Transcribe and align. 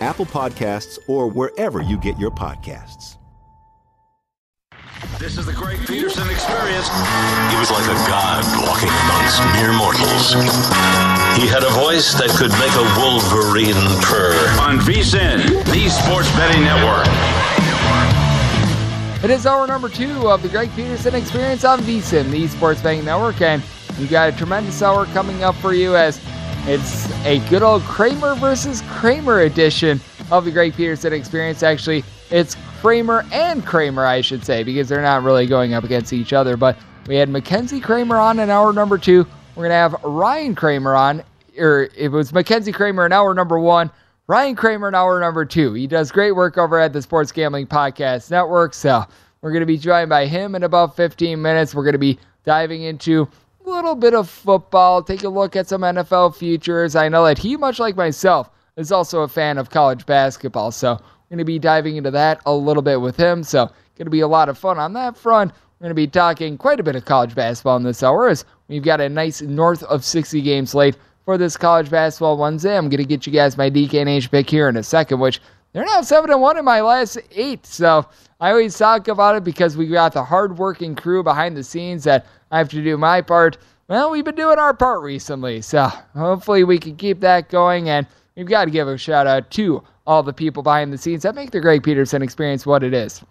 Apple 0.00 0.26
Podcasts, 0.26 0.98
or 1.06 1.28
wherever 1.28 1.82
you 1.82 1.98
get 1.98 2.18
your 2.18 2.30
podcasts. 2.30 3.16
This 5.18 5.36
is 5.36 5.44
the 5.44 5.52
Greg 5.52 5.78
Peterson 5.86 6.28
experience. 6.30 6.88
He 6.88 7.56
was 7.58 7.70
like 7.70 7.84
a 7.84 7.98
god 8.08 8.44
walking 8.64 8.88
amongst 8.88 9.40
mere 9.52 9.72
mortals. 9.72 10.32
He 11.36 11.46
had 11.46 11.62
a 11.62 11.70
voice 11.70 12.14
that 12.14 12.30
could 12.38 12.50
make 12.56 12.72
a 12.72 12.86
wolverine 12.96 13.76
purr. 14.00 14.32
On 14.60 14.78
VSIN, 14.78 15.64
the 15.66 15.88
Sports 15.90 16.30
Betting 16.32 16.62
Network. 16.64 17.06
It 19.22 19.30
is 19.30 19.44
hour 19.44 19.66
number 19.66 19.90
two 19.90 20.30
of 20.30 20.42
the 20.42 20.48
Greg 20.48 20.70
Peterson 20.74 21.14
experience 21.14 21.64
on 21.64 21.80
VSIN, 21.80 22.30
the 22.30 22.46
Sports 22.48 22.80
Betting 22.80 23.04
Network, 23.04 23.42
and 23.42 23.62
we 23.98 24.06
got 24.06 24.32
a 24.32 24.36
tremendous 24.36 24.80
hour 24.80 25.04
coming 25.06 25.44
up 25.44 25.54
for 25.56 25.74
you 25.74 25.96
as 25.96 26.18
it's 26.72 27.10
a 27.26 27.40
good 27.48 27.64
old 27.64 27.82
Kramer 27.82 28.36
versus 28.36 28.80
Kramer 28.90 29.40
edition 29.40 30.00
of 30.30 30.44
the 30.44 30.52
Greg 30.52 30.72
Peterson 30.72 31.12
experience. 31.12 31.64
Actually, 31.64 32.04
it's 32.30 32.56
Kramer 32.80 33.26
and 33.32 33.66
Kramer, 33.66 34.06
I 34.06 34.20
should 34.20 34.44
say, 34.44 34.62
because 34.62 34.88
they're 34.88 35.02
not 35.02 35.24
really 35.24 35.46
going 35.46 35.74
up 35.74 35.82
against 35.82 36.12
each 36.12 36.32
other. 36.32 36.56
But 36.56 36.78
we 37.08 37.16
had 37.16 37.28
Mackenzie 37.28 37.80
Kramer 37.80 38.18
on 38.18 38.38
in 38.38 38.50
hour 38.50 38.72
number 38.72 38.98
two. 38.98 39.26
We're 39.56 39.64
going 39.64 39.70
to 39.70 39.74
have 39.74 39.96
Ryan 40.04 40.54
Kramer 40.54 40.94
on, 40.94 41.24
or 41.58 41.88
it 41.96 42.12
was 42.12 42.32
Mackenzie 42.32 42.70
Kramer 42.70 43.04
in 43.04 43.12
hour 43.12 43.34
number 43.34 43.58
one. 43.58 43.90
Ryan 44.28 44.54
Kramer 44.54 44.86
in 44.86 44.94
hour 44.94 45.18
number 45.18 45.44
two. 45.44 45.72
He 45.74 45.88
does 45.88 46.12
great 46.12 46.36
work 46.36 46.56
over 46.56 46.78
at 46.78 46.92
the 46.92 47.02
Sports 47.02 47.32
Gambling 47.32 47.66
Podcast 47.66 48.30
Network. 48.30 48.74
So 48.74 49.02
we're 49.40 49.50
going 49.50 49.58
to 49.58 49.66
be 49.66 49.76
joined 49.76 50.08
by 50.08 50.26
him 50.26 50.54
in 50.54 50.62
about 50.62 50.94
15 50.94 51.42
minutes. 51.42 51.74
We're 51.74 51.82
going 51.82 51.94
to 51.94 51.98
be 51.98 52.20
diving 52.44 52.82
into 52.82 53.28
little 53.70 53.94
bit 53.94 54.14
of 54.14 54.28
football, 54.28 55.02
take 55.02 55.24
a 55.24 55.28
look 55.28 55.56
at 55.56 55.68
some 55.68 55.82
NFL 55.82 56.36
futures. 56.36 56.96
I 56.96 57.08
know 57.08 57.24
that 57.24 57.38
he, 57.38 57.56
much 57.56 57.78
like 57.78 57.96
myself, 57.96 58.50
is 58.76 58.92
also 58.92 59.20
a 59.20 59.28
fan 59.28 59.58
of 59.58 59.70
college 59.70 60.06
basketball. 60.06 60.70
So 60.70 60.92
we're 60.92 61.36
going 61.36 61.38
to 61.38 61.44
be 61.44 61.58
diving 61.58 61.96
into 61.96 62.10
that 62.10 62.40
a 62.46 62.54
little 62.54 62.82
bit 62.82 63.00
with 63.00 63.16
him. 63.16 63.42
So 63.42 63.70
going 64.00 64.06
to 64.06 64.10
be 64.10 64.20
a 64.20 64.28
lot 64.28 64.48
of 64.48 64.56
fun 64.56 64.78
on 64.78 64.94
that 64.94 65.14
front. 65.14 65.52
We're 65.52 65.84
going 65.84 65.90
to 65.90 65.94
be 65.94 66.06
talking 66.06 66.56
quite 66.56 66.80
a 66.80 66.82
bit 66.82 66.96
of 66.96 67.04
college 67.04 67.34
basketball 67.34 67.76
in 67.76 67.82
this 67.82 68.02
hour 68.02 68.28
as 68.28 68.46
we've 68.68 68.82
got 68.82 68.98
a 68.98 69.10
nice 69.10 69.42
north 69.42 69.82
of 69.84 70.06
60 70.06 70.40
game 70.40 70.64
slate 70.64 70.96
for 71.26 71.36
this 71.36 71.58
college 71.58 71.90
basketball 71.90 72.38
Wednesday. 72.38 72.74
I'm 72.74 72.88
going 72.88 73.02
to 73.02 73.04
get 73.04 73.26
you 73.26 73.32
guys 73.32 73.58
my 73.58 73.68
DK 73.68 74.00
and 74.00 74.08
DKNH 74.08 74.30
pick 74.30 74.48
here 74.48 74.70
in 74.70 74.78
a 74.78 74.82
second, 74.82 75.20
which 75.20 75.42
they're 75.74 75.84
now 75.84 76.00
7 76.00 76.30
and 76.30 76.40
1 76.40 76.56
in 76.56 76.64
my 76.64 76.80
last 76.80 77.18
eight. 77.32 77.66
So 77.66 78.06
I 78.40 78.50
always 78.50 78.76
talk 78.76 79.08
about 79.08 79.36
it 79.36 79.44
because 79.44 79.76
we 79.76 79.86
got 79.86 80.14
the 80.14 80.24
hardworking 80.24 80.94
crew 80.94 81.22
behind 81.22 81.56
the 81.56 81.62
scenes 81.62 82.04
that 82.04 82.26
I 82.50 82.56
have 82.56 82.70
to 82.70 82.82
do 82.82 82.96
my 82.96 83.20
part. 83.20 83.58
Well, 83.88 84.10
we've 84.10 84.24
been 84.24 84.34
doing 84.34 84.58
our 84.58 84.72
part 84.72 85.02
recently. 85.02 85.60
So 85.60 85.82
hopefully 86.14 86.64
we 86.64 86.78
can 86.78 86.96
keep 86.96 87.20
that 87.20 87.50
going. 87.50 87.90
And 87.90 88.06
we've 88.36 88.46
got 88.46 88.64
to 88.64 88.70
give 88.70 88.88
a 88.88 88.96
shout 88.96 89.26
out 89.26 89.50
to 89.52 89.82
all 90.06 90.22
the 90.22 90.32
people 90.32 90.62
behind 90.62 90.90
the 90.92 90.98
scenes 90.98 91.22
that 91.22 91.34
make 91.34 91.50
the 91.50 91.60
Greg 91.60 91.82
Peterson 91.82 92.22
experience 92.22 92.64
what 92.64 92.82
it 92.82 92.94
is. 92.94 93.22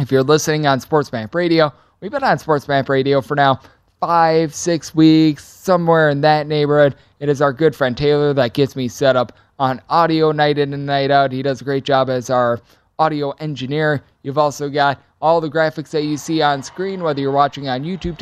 If 0.00 0.10
you're 0.10 0.24
listening 0.24 0.66
on 0.66 0.80
SportsMap 0.80 1.32
Radio, 1.34 1.72
we've 2.00 2.10
been 2.10 2.24
on 2.24 2.38
SportsMap 2.38 2.88
Radio 2.88 3.20
for 3.20 3.36
now 3.36 3.60
five, 4.00 4.52
six 4.52 4.92
weeks, 4.92 5.44
somewhere 5.44 6.10
in 6.10 6.20
that 6.22 6.48
neighborhood. 6.48 6.96
It 7.20 7.28
is 7.28 7.40
our 7.40 7.52
good 7.52 7.76
friend 7.76 7.96
Taylor 7.96 8.34
that 8.34 8.54
gets 8.54 8.74
me 8.74 8.88
set 8.88 9.14
up 9.14 9.38
on 9.60 9.80
audio 9.88 10.32
night 10.32 10.58
in 10.58 10.74
and 10.74 10.84
night 10.84 11.12
out. 11.12 11.30
He 11.30 11.42
does 11.42 11.60
a 11.60 11.64
great 11.64 11.84
job 11.84 12.10
as 12.10 12.28
our 12.28 12.60
audio 12.98 13.30
engineer. 13.32 14.02
You've 14.22 14.38
also 14.38 14.68
got 14.68 15.02
all 15.20 15.40
the 15.40 15.50
graphics 15.50 15.90
that 15.90 16.04
you 16.04 16.16
see 16.16 16.42
on 16.42 16.62
screen, 16.62 17.02
whether 17.02 17.20
you're 17.20 17.32
watching 17.32 17.68
on 17.68 17.84
YouTube, 17.84 18.18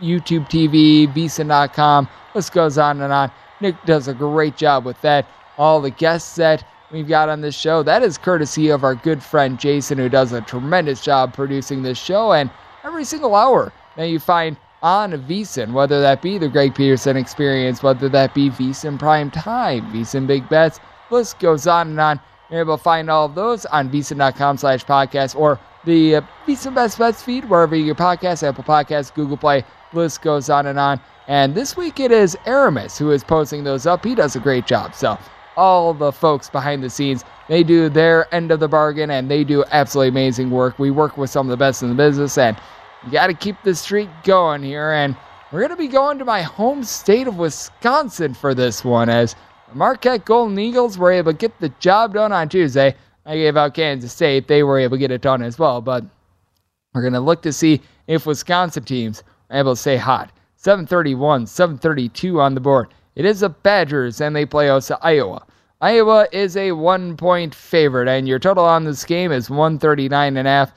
YouTube 0.00 0.48
TV, 0.48 1.12
VSIN.com. 1.12 2.08
This 2.34 2.50
goes 2.50 2.78
on 2.78 3.00
and 3.02 3.12
on. 3.12 3.30
Nick 3.60 3.74
does 3.84 4.08
a 4.08 4.14
great 4.14 4.56
job 4.56 4.84
with 4.84 5.00
that. 5.02 5.26
All 5.58 5.80
the 5.80 5.90
guests 5.90 6.36
that 6.36 6.64
we've 6.92 7.08
got 7.08 7.28
on 7.28 7.40
this 7.40 7.54
show, 7.54 7.82
that 7.82 8.02
is 8.02 8.18
courtesy 8.18 8.68
of 8.68 8.84
our 8.84 8.94
good 8.94 9.22
friend 9.22 9.58
Jason, 9.58 9.98
who 9.98 10.08
does 10.08 10.32
a 10.32 10.40
tremendous 10.42 11.00
job 11.00 11.34
producing 11.34 11.82
this 11.82 11.98
show. 11.98 12.32
And 12.32 12.50
every 12.84 13.04
single 13.04 13.34
hour 13.34 13.72
that 13.96 14.08
you 14.08 14.18
find 14.18 14.56
on 14.82 15.12
VSIN, 15.12 15.72
whether 15.72 16.00
that 16.00 16.22
be 16.22 16.38
the 16.38 16.48
Greg 16.48 16.74
Peterson 16.74 17.16
experience, 17.16 17.82
whether 17.82 18.08
that 18.10 18.34
be 18.34 18.50
VSIN 18.50 18.98
Prime 18.98 19.30
Time, 19.30 19.90
VSIN 19.92 20.26
Big 20.26 20.48
Bets, 20.48 20.78
list 21.10 21.38
goes 21.38 21.66
on 21.66 21.88
and 21.88 22.00
on. 22.00 22.20
You're 22.50 22.60
able 22.60 22.76
to 22.76 22.82
find 22.82 23.10
all 23.10 23.26
of 23.26 23.34
those 23.34 23.66
on 23.66 23.90
VSIN.com 23.90 24.58
slash 24.58 24.84
podcast 24.84 25.36
or 25.36 25.58
the 25.84 26.16
uh, 26.16 26.20
Best 26.46 26.98
Bets 26.98 27.22
feed, 27.22 27.48
wherever 27.48 27.74
you 27.74 27.86
get 27.86 27.96
podcasts, 27.96 28.46
Apple 28.46 28.64
Podcasts, 28.64 29.14
Google 29.14 29.36
Play, 29.36 29.64
list 29.92 30.22
goes 30.22 30.50
on 30.50 30.66
and 30.66 30.78
on. 30.78 31.00
And 31.28 31.54
this 31.54 31.76
week 31.76 31.98
it 31.98 32.12
is 32.12 32.36
Aramis 32.46 32.98
who 32.98 33.10
is 33.10 33.24
posting 33.24 33.64
those 33.64 33.86
up. 33.86 34.04
He 34.04 34.14
does 34.14 34.36
a 34.36 34.40
great 34.40 34.66
job. 34.66 34.94
So 34.94 35.18
all 35.56 35.94
the 35.94 36.12
folks 36.12 36.50
behind 36.50 36.82
the 36.82 36.90
scenes, 36.90 37.24
they 37.48 37.62
do 37.62 37.88
their 37.88 38.32
end 38.34 38.50
of 38.50 38.60
the 38.60 38.68
bargain 38.68 39.10
and 39.10 39.30
they 39.30 39.42
do 39.42 39.64
absolutely 39.70 40.08
amazing 40.08 40.50
work. 40.50 40.78
We 40.78 40.90
work 40.90 41.16
with 41.16 41.30
some 41.30 41.46
of 41.46 41.50
the 41.50 41.56
best 41.56 41.82
in 41.82 41.88
the 41.88 41.94
business 41.94 42.38
and 42.38 42.56
you 43.04 43.12
got 43.12 43.28
to 43.28 43.34
keep 43.34 43.56
the 43.62 43.74
streak 43.74 44.08
going 44.24 44.62
here. 44.62 44.92
And 44.92 45.16
we're 45.52 45.60
going 45.60 45.70
to 45.70 45.76
be 45.76 45.88
going 45.88 46.18
to 46.18 46.24
my 46.24 46.42
home 46.42 46.84
state 46.84 47.26
of 47.26 47.38
Wisconsin 47.38 48.34
for 48.34 48.54
this 48.54 48.84
one 48.84 49.08
as 49.08 49.34
Marquette 49.76 50.24
Golden 50.24 50.58
Eagles 50.58 50.96
were 50.96 51.12
able 51.12 51.32
to 51.32 51.38
get 51.38 51.60
the 51.60 51.68
job 51.80 52.14
done 52.14 52.32
on 52.32 52.48
Tuesday. 52.48 52.94
I 53.26 53.36
gave 53.36 53.58
out 53.58 53.74
Kansas 53.74 54.10
State. 54.10 54.48
They 54.48 54.62
were 54.62 54.78
able 54.78 54.96
to 54.96 55.00
get 55.00 55.10
it 55.10 55.20
done 55.20 55.42
as 55.42 55.58
well. 55.58 55.82
But 55.82 56.04
We're 56.94 57.02
going 57.02 57.12
to 57.12 57.20
look 57.20 57.42
to 57.42 57.52
see 57.52 57.82
if 58.06 58.24
Wisconsin 58.24 58.84
teams 58.84 59.22
are 59.50 59.58
able 59.58 59.74
to 59.74 59.80
stay 59.80 59.98
hot. 59.98 60.32
731, 60.56 61.46
732 61.46 62.40
on 62.40 62.54
the 62.54 62.60
board. 62.60 62.88
It 63.16 63.26
is 63.26 63.40
the 63.40 63.50
Badgers, 63.50 64.22
and 64.22 64.34
they 64.34 64.46
play 64.46 64.70
us 64.70 64.90
Iowa. 65.02 65.44
Iowa 65.82 66.26
is 66.32 66.56
a 66.56 66.72
one 66.72 67.14
point 67.14 67.54
favorite, 67.54 68.08
and 68.08 68.26
your 68.26 68.38
total 68.38 68.64
on 68.64 68.84
this 68.84 69.04
game 69.04 69.30
is 69.30 69.50
139 69.50 70.38
and 70.38 70.48
a 70.48 70.50
half. 70.50 70.72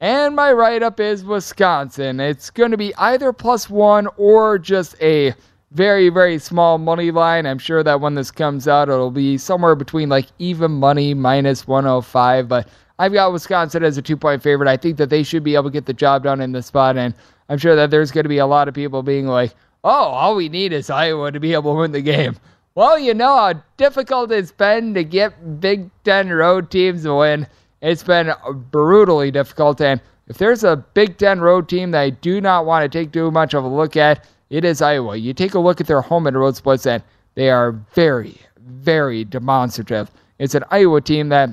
And 0.00 0.36
my 0.36 0.52
write 0.52 0.82
up 0.82 1.00
is 1.00 1.24
Wisconsin. 1.24 2.20
It's 2.20 2.50
going 2.50 2.72
to 2.72 2.76
be 2.76 2.94
either 2.96 3.32
plus 3.32 3.70
one 3.70 4.08
or 4.18 4.58
just 4.58 4.94
a 5.00 5.32
very, 5.74 6.08
very 6.08 6.38
small 6.38 6.78
money 6.78 7.10
line. 7.10 7.46
I'm 7.46 7.58
sure 7.58 7.82
that 7.82 8.00
when 8.00 8.14
this 8.14 8.30
comes 8.30 8.68
out, 8.68 8.88
it'll 8.88 9.10
be 9.10 9.38
somewhere 9.38 9.74
between 9.74 10.08
like 10.08 10.26
even 10.38 10.72
money 10.72 11.14
minus 11.14 11.66
105. 11.66 12.48
But 12.48 12.68
I've 12.98 13.12
got 13.12 13.32
Wisconsin 13.32 13.82
as 13.82 13.96
a 13.96 14.02
two 14.02 14.16
point 14.16 14.42
favorite. 14.42 14.68
I 14.68 14.76
think 14.76 14.96
that 14.98 15.10
they 15.10 15.22
should 15.22 15.42
be 15.42 15.54
able 15.54 15.64
to 15.64 15.70
get 15.70 15.86
the 15.86 15.94
job 15.94 16.24
done 16.24 16.40
in 16.40 16.52
the 16.52 16.62
spot. 16.62 16.96
And 16.96 17.14
I'm 17.48 17.58
sure 17.58 17.74
that 17.74 17.90
there's 17.90 18.10
going 18.10 18.24
to 18.24 18.28
be 18.28 18.38
a 18.38 18.46
lot 18.46 18.68
of 18.68 18.74
people 18.74 19.02
being 19.02 19.26
like, 19.26 19.54
oh, 19.84 19.90
all 19.90 20.36
we 20.36 20.48
need 20.48 20.72
is 20.72 20.90
Iowa 20.90 21.32
to 21.32 21.40
be 21.40 21.54
able 21.54 21.74
to 21.74 21.80
win 21.80 21.92
the 21.92 22.02
game. 22.02 22.36
Well, 22.74 22.98
you 22.98 23.12
know 23.12 23.36
how 23.36 23.62
difficult 23.76 24.32
it's 24.32 24.52
been 24.52 24.94
to 24.94 25.04
get 25.04 25.60
Big 25.60 25.90
Ten 26.04 26.30
road 26.30 26.70
teams 26.70 27.02
to 27.02 27.14
win. 27.16 27.46
It's 27.80 28.02
been 28.02 28.32
brutally 28.70 29.30
difficult. 29.30 29.80
And 29.80 30.00
if 30.28 30.38
there's 30.38 30.64
a 30.64 30.76
Big 30.76 31.18
Ten 31.18 31.40
road 31.40 31.68
team 31.68 31.90
that 31.90 32.00
I 32.00 32.10
do 32.10 32.40
not 32.40 32.64
want 32.64 32.90
to 32.90 32.98
take 32.98 33.12
too 33.12 33.30
much 33.30 33.52
of 33.54 33.64
a 33.64 33.68
look 33.68 33.96
at, 33.96 34.26
it 34.52 34.64
is 34.66 34.82
Iowa. 34.82 35.16
You 35.16 35.32
take 35.32 35.54
a 35.54 35.58
look 35.58 35.80
at 35.80 35.86
their 35.86 36.02
home 36.02 36.26
and 36.26 36.38
road 36.38 36.54
splits, 36.56 36.84
and 36.86 37.02
they 37.34 37.48
are 37.48 37.72
very, 37.94 38.36
very 38.60 39.24
demonstrative. 39.24 40.10
It's 40.38 40.54
an 40.54 40.64
Iowa 40.70 41.00
team 41.00 41.30
that, 41.30 41.48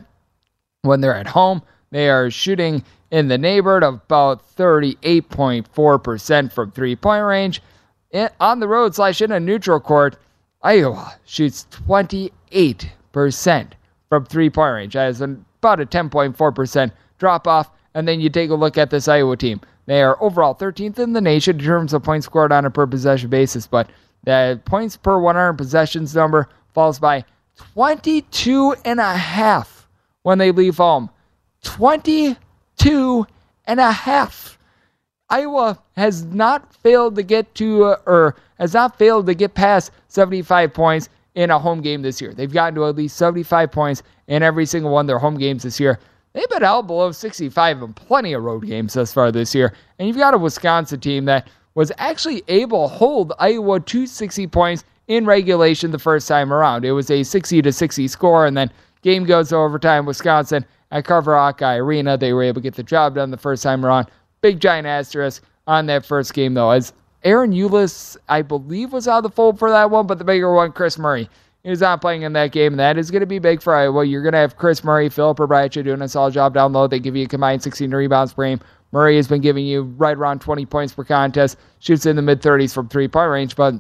when 0.82 1.00
they're 1.00 1.16
at 1.16 1.28
home, 1.28 1.62
they 1.92 2.10
are 2.10 2.30
shooting 2.30 2.84
in 3.10 3.30
the 3.30 3.38
neighborhood 3.38 3.84
of 3.84 3.94
about 3.96 4.46
38.4% 4.58 6.52
from 6.52 6.72
three 6.72 6.98
point 6.98 7.24
range. 7.24 7.62
on 8.42 8.60
the 8.60 8.68
road 8.68 8.94
slash 8.94 9.22
in 9.22 9.32
a 9.32 9.40
neutral 9.40 9.80
court, 9.80 10.18
Iowa 10.62 11.16
shoots 11.24 11.68
28% 11.88 12.32
from 14.10 14.26
three 14.26 14.50
point 14.50 14.74
range. 14.74 14.94
That 14.96 15.08
is 15.08 15.22
about 15.22 15.80
a 15.80 15.86
10.4% 15.86 16.92
drop 17.18 17.48
off. 17.48 17.72
And 17.94 18.06
then 18.06 18.20
you 18.20 18.30
take 18.30 18.50
a 18.50 18.56
look 18.56 18.78
at 18.78 18.90
this 18.90 19.08
Iowa 19.08 19.38
team. 19.38 19.62
They 19.90 20.04
are 20.04 20.22
overall 20.22 20.54
13th 20.54 21.00
in 21.00 21.14
the 21.14 21.20
nation 21.20 21.58
in 21.58 21.66
terms 21.66 21.94
of 21.94 22.04
points 22.04 22.28
scored 22.28 22.52
on 22.52 22.64
a 22.64 22.70
per 22.70 22.86
possession 22.86 23.28
basis, 23.28 23.66
but 23.66 23.90
the 24.24 24.62
points 24.64 24.96
per 24.96 25.18
100 25.18 25.54
possessions 25.54 26.14
number 26.14 26.48
falls 26.76 27.00
by 27.00 27.26
22 27.74 28.76
and 28.86 29.00
a 29.00 29.18
half 29.18 29.88
when 30.22 30.38
they 30.38 30.52
leave 30.52 30.78
home. 30.78 31.10
22 31.64 33.26
and 33.66 33.80
a 33.80 33.92
half. 33.92 34.60
Iowa 35.28 35.80
has 35.98 36.24
not 36.24 36.72
failed 36.72 37.16
to 37.16 37.24
get 37.24 37.56
to, 37.56 37.86
uh, 37.86 37.98
or 38.06 38.36
has 38.60 38.76
not 38.76 38.96
failed 38.96 39.26
to 39.26 39.34
get 39.34 39.56
past 39.56 39.90
75 40.10 40.72
points 40.72 41.10
in 41.34 41.50
a 41.50 41.58
home 41.58 41.82
game 41.82 42.04
this 42.04 42.22
year. 42.22 42.36
They've 42.36 42.54
gotten 42.54 42.76
to 42.76 42.86
at 42.86 42.96
least 42.96 43.18
75 43.18 43.72
points 43.72 44.04
in 44.28 44.44
every 44.44 44.68
single 44.68 44.92
one 44.92 45.06
of 45.06 45.08
their 45.08 45.18
home 45.18 45.40
games 45.40 45.64
this 45.64 45.80
year. 45.80 45.98
They've 46.34 46.50
been 46.50 46.64
out 46.64 46.88
below 46.88 47.12
65 47.12 47.82
in 47.82 47.94
plenty 47.94 48.34
of 48.34 48.44
road 48.44 48.66
games 48.66 48.94
thus 48.94 49.12
far 49.12 49.32
this 49.32 49.56
year. 49.56 49.74
And 49.98 50.08
you've 50.08 50.18
got 50.18 50.34
a 50.34 50.38
Wisconsin 50.38 51.00
team 51.00 51.26
that 51.26 51.48
was 51.74 51.92
actually 51.98 52.44
able 52.48 52.88
to 52.88 52.94
hold 52.94 53.34
Iowa 53.40 53.80
to 53.80 54.06
60 54.06 54.48
points 54.48 54.84
in 55.08 55.26
regulation 55.26 55.92
the 55.92 56.00
first 56.00 56.28
time 56.28 56.54
around. 56.54 56.86
It 56.86 56.92
was 56.92 57.10
a 57.10 57.24
60 57.24 57.62
to 57.64 57.74
60 57.74 58.08
score, 58.08 58.46
and 58.46 58.56
then 58.56 58.72
game 59.02 59.26
goes 59.26 59.52
overtime. 59.52 60.06
Wisconsin 60.06 60.66
at 60.92 61.06
Carver 61.06 61.36
Hawkeye 61.36 61.78
Arena, 61.78 62.18
they 62.18 62.34
were 62.34 62.44
able 62.44 62.62
to 62.62 62.64
get 62.64 62.76
the 62.76 62.84
job 62.84 63.16
done 63.16 63.32
the 63.32 63.38
first 63.38 63.64
time 63.64 63.86
around. 63.86 64.08
Big 64.42 64.60
giant 64.60 64.88
asterisk 64.88 65.44
on 65.68 65.88
that 65.88 66.06
first 66.06 66.34
game 66.34 66.54
though, 66.54 66.70
as 66.70 66.94
Ahron 67.26 67.54
Ulis, 67.54 68.18
I 68.30 68.42
believe, 68.42 68.94
was 68.94 69.08
out 69.08 69.18
of 69.18 69.24
the 69.24 69.30
fold 69.30 69.60
for 69.60 69.70
that 69.70 69.92
one, 69.92 70.08
but 70.08 70.20
the 70.20 70.24
bigger 70.24 70.54
one, 70.54 70.72
Kris 70.72 70.98
Murray. 70.98 71.30
He's 71.70 71.82
not 71.82 72.02
playing 72.02 72.24
in 72.24 72.34
that 72.34 72.52
game. 72.52 72.78
That 72.78 72.98
is 72.98 73.12
going 73.12 73.20
to 73.20 73.28
be 73.28 73.38
big 73.38 73.62
for 73.62 73.76
Iowa. 73.76 74.04
You're 74.04 74.24
going 74.24 74.34
to 74.34 74.40
have 74.40 74.58
Kris 74.58 74.84
Murray, 74.84 75.08
Filip 75.08 75.38
Rebraca 75.38 75.84
doing 75.84 76.02
a 76.02 76.10
solid 76.10 76.34
job 76.34 76.56
down 76.56 76.74
low. 76.74 76.88
They 76.88 77.00
give 77.00 77.16
you 77.16 77.26
a 77.26 77.28
combined 77.28 77.62
16 77.62 77.92
rebounds 77.92 78.34
per 78.34 78.46
game. 78.46 78.60
Murray 78.92 79.18
has 79.18 79.28
been 79.28 79.40
giving 79.40 79.68
you 79.68 79.84
right 79.84 80.18
around 80.18 80.42
20 80.42 80.66
points 80.66 80.94
per 80.94 81.04
contest, 81.04 81.58
shoots 81.78 82.08
in 82.08 82.16
the 82.16 82.24
mid 82.24 82.42
30s 82.42 82.74
from 82.74 82.90
three 82.90 83.08
point 83.08 83.30
range, 83.30 83.56
but 83.56 83.76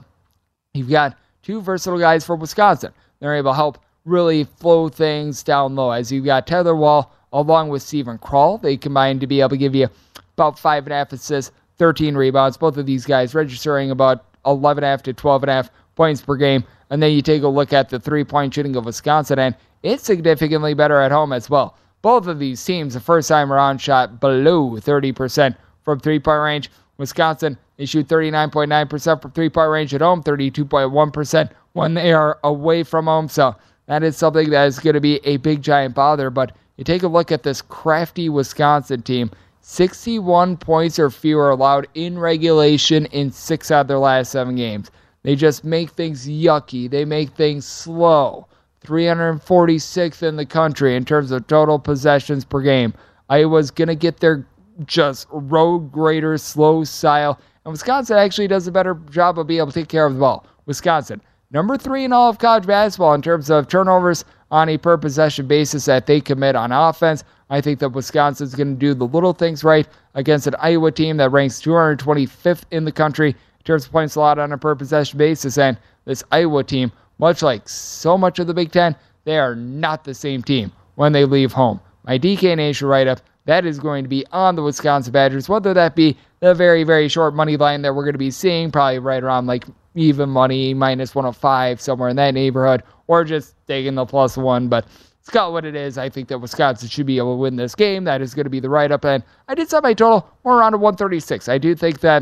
you've 0.75 0.89
got 0.89 1.17
two 1.41 1.61
versatile 1.61 1.97
guys 1.97 2.23
from 2.23 2.39
Wisconsin. 2.39 2.93
They're 3.19 3.35
able 3.35 3.53
to 3.53 3.55
help 3.55 3.79
really 4.05 4.43
flow 4.43 4.87
things 4.89 5.41
down 5.41 5.73
low 5.73 5.89
as 5.89 6.11
you've 6.11 6.25
got 6.25 6.45
Tyler 6.45 6.75
Wahl 6.75 7.11
along 7.33 7.69
with 7.69 7.81
Steven 7.81 8.19
Crowl. 8.19 8.59
They 8.59 8.77
combine 8.77 9.19
to 9.19 9.25
be 9.25 9.39
able 9.39 9.49
to 9.49 9.57
give 9.57 9.73
you 9.73 9.89
about 10.37 10.59
five 10.59 10.85
and 10.85 10.93
a 10.93 10.97
half 10.97 11.11
assists, 11.11 11.51
13 11.79 12.15
rebounds. 12.15 12.55
Both 12.55 12.77
of 12.77 12.85
these 12.85 13.05
guys 13.05 13.33
registering 13.33 13.89
about 13.89 14.25
11 14.45 14.83
and 14.83 14.87
a 14.87 14.91
half 14.91 15.01
to 15.03 15.13
12 15.13 15.43
and 15.43 15.49
a 15.49 15.53
half 15.53 15.71
points 15.95 16.21
per 16.21 16.35
game. 16.35 16.63
And 16.89 17.01
then 17.01 17.11
you 17.11 17.21
take 17.21 17.43
a 17.43 17.47
look 17.47 17.73
at 17.73 17.89
the 17.89 17.99
three 17.99 18.23
point 18.23 18.53
shooting 18.53 18.75
of 18.75 18.85
Wisconsin, 18.85 19.39
and 19.39 19.55
it's 19.83 20.03
significantly 20.03 20.73
better 20.73 20.99
at 20.99 21.11
home 21.11 21.33
as 21.33 21.49
well. 21.49 21.77
Both 22.01 22.27
of 22.27 22.39
these 22.39 22.63
teams, 22.63 22.93
the 22.93 22.99
first 22.99 23.27
time 23.27 23.51
around, 23.51 23.79
shot 23.79 24.19
below 24.19 24.71
30% 24.71 25.55
from 25.83 25.99
three 25.99 26.19
point 26.19 26.41
range. 26.41 26.71
Wisconsin, 26.97 27.57
they 27.77 27.85
shoot 27.85 28.07
39.9% 28.07 29.21
from 29.21 29.31
three 29.31 29.49
point 29.49 29.69
range 29.69 29.93
at 29.93 30.01
home, 30.01 30.23
32.1% 30.23 31.49
when 31.73 31.93
they 31.93 32.11
are 32.11 32.39
away 32.43 32.83
from 32.83 33.05
home. 33.05 33.27
So 33.27 33.55
that 33.85 34.03
is 34.03 34.17
something 34.17 34.49
that 34.49 34.65
is 34.65 34.79
going 34.79 34.95
to 34.95 35.01
be 35.01 35.19
a 35.23 35.37
big, 35.37 35.61
giant 35.61 35.95
bother. 35.95 36.29
But 36.29 36.55
you 36.77 36.83
take 36.83 37.03
a 37.03 37.07
look 37.07 37.31
at 37.31 37.43
this 37.43 37.61
crafty 37.61 38.29
Wisconsin 38.29 39.01
team 39.01 39.31
61 39.61 40.57
points 40.57 40.97
or 40.97 41.09
fewer 41.09 41.49
allowed 41.49 41.87
in 41.93 42.17
regulation 42.17 43.05
in 43.07 43.31
six 43.31 43.71
out 43.71 43.81
of 43.81 43.87
their 43.87 43.99
last 43.99 44.31
seven 44.31 44.55
games. 44.55 44.89
They 45.23 45.35
just 45.35 45.63
make 45.63 45.91
things 45.91 46.27
yucky. 46.27 46.89
They 46.89 47.05
make 47.05 47.31
things 47.31 47.65
slow. 47.65 48.47
346th 48.85 50.23
in 50.23 50.35
the 50.35 50.45
country 50.45 50.95
in 50.95 51.03
terms 51.03 51.31
of 51.31 51.45
total 51.47 51.77
possessions 51.77 52.45
per 52.45 52.61
game. 52.61 52.93
Iowa's 53.29 53.71
going 53.71 53.89
to 53.89 53.95
get 53.95 54.19
their 54.19 54.45
just 54.85 55.27
road 55.31 55.91
grader, 55.91 56.37
slow 56.37 56.83
style. 56.83 57.39
And 57.65 57.71
Wisconsin 57.71 58.17
actually 58.17 58.47
does 58.47 58.67
a 58.67 58.71
better 58.71 58.95
job 59.09 59.37
of 59.37 59.47
being 59.47 59.59
able 59.59 59.71
to 59.71 59.79
take 59.81 59.89
care 59.89 60.05
of 60.05 60.13
the 60.13 60.19
ball. 60.19 60.45
Wisconsin, 60.65 61.21
number 61.51 61.77
three 61.77 62.05
in 62.05 62.13
all 62.13 62.29
of 62.29 62.39
college 62.39 62.65
basketball 62.65 63.13
in 63.13 63.21
terms 63.21 63.49
of 63.49 63.67
turnovers 63.67 64.23
on 64.51 64.69
a 64.69 64.77
per 64.77 64.97
possession 64.97 65.47
basis 65.47 65.85
that 65.85 66.05
they 66.05 66.21
commit 66.21 66.55
on 66.55 66.71
offense. 66.71 67.23
I 67.49 67.61
think 67.61 67.79
that 67.79 67.89
Wisconsin's 67.89 68.55
going 68.55 68.75
to 68.75 68.79
do 68.79 68.93
the 68.93 69.07
little 69.07 69.33
things 69.33 69.63
right 69.63 69.87
against 70.15 70.47
an 70.47 70.55
Iowa 70.59 70.91
team 70.91 71.17
that 71.17 71.31
ranks 71.31 71.61
225th 71.61 72.63
in 72.71 72.85
the 72.85 72.91
country 72.91 73.35
in 73.59 73.63
terms 73.65 73.85
of 73.85 73.91
points 73.91 74.15
allowed 74.15 74.39
on 74.39 74.51
a 74.51 74.57
per 74.57 74.75
possession 74.75 75.17
basis. 75.17 75.57
And 75.57 75.77
this 76.05 76.23
Iowa 76.31 76.63
team, 76.63 76.91
much 77.17 77.41
like 77.41 77.67
so 77.67 78.17
much 78.17 78.39
of 78.39 78.47
the 78.47 78.53
Big 78.53 78.71
Ten, 78.71 78.95
they 79.25 79.37
are 79.37 79.55
not 79.55 80.03
the 80.03 80.13
same 80.13 80.41
team 80.41 80.71
when 80.95 81.11
they 81.11 81.25
leave 81.25 81.51
home. 81.51 81.79
My 82.05 82.17
DK 82.17 82.55
Nation 82.55 82.87
write 82.87 83.07
up 83.07 83.21
that 83.49 83.65
is 83.65 83.79
going 83.79 84.03
to 84.03 84.07
be 84.07 84.23
on 84.31 84.55
the 84.55 84.61
Wisconsin 84.61 85.11
Badgers, 85.11 85.49
whether 85.49 85.73
that 85.73 85.95
be 85.95 86.15
the 86.39 86.53
very, 86.53 86.83
very 86.83 87.07
short 87.07 87.33
money 87.33 87.57
line 87.57 87.81
that 87.81 87.95
we're 87.95 88.03
going 88.03 88.13
to 88.13 88.19
be 88.19 88.29
seeing, 88.29 88.69
probably 88.71 88.99
right 88.99 89.23
around 89.23 89.47
like 89.47 89.65
even 89.95 90.29
money, 90.29 90.75
minus 90.75 91.15
105, 91.15 91.81
somewhere 91.81 92.09
in 92.09 92.15
that 92.17 92.35
neighborhood, 92.35 92.83
or 93.07 93.23
just 93.23 93.55
taking 93.65 93.95
the 93.95 94.05
plus 94.05 94.37
one. 94.37 94.67
But 94.67 94.85
it's 95.19 95.31
got 95.31 95.51
what 95.51 95.65
it 95.65 95.75
is. 95.75 95.97
I 95.97 96.09
think 96.09 96.27
that 96.27 96.37
Wisconsin 96.37 96.89
should 96.89 97.07
be 97.07 97.17
able 97.17 97.33
to 97.33 97.41
win 97.41 97.55
this 97.55 97.73
game. 97.73 98.03
That 98.03 98.21
is 98.21 98.35
going 98.35 98.43
to 98.43 98.51
be 98.51 98.59
the 98.59 98.69
write 98.69 98.91
up. 98.91 99.03
And 99.03 99.23
I 99.47 99.55
did 99.55 99.67
set 99.67 99.81
my 99.81 99.95
total 99.95 100.29
more 100.45 100.59
around 100.59 100.75
a 100.75 100.77
136. 100.77 101.49
I 101.49 101.57
do 101.57 101.73
think 101.73 102.01
that 102.01 102.21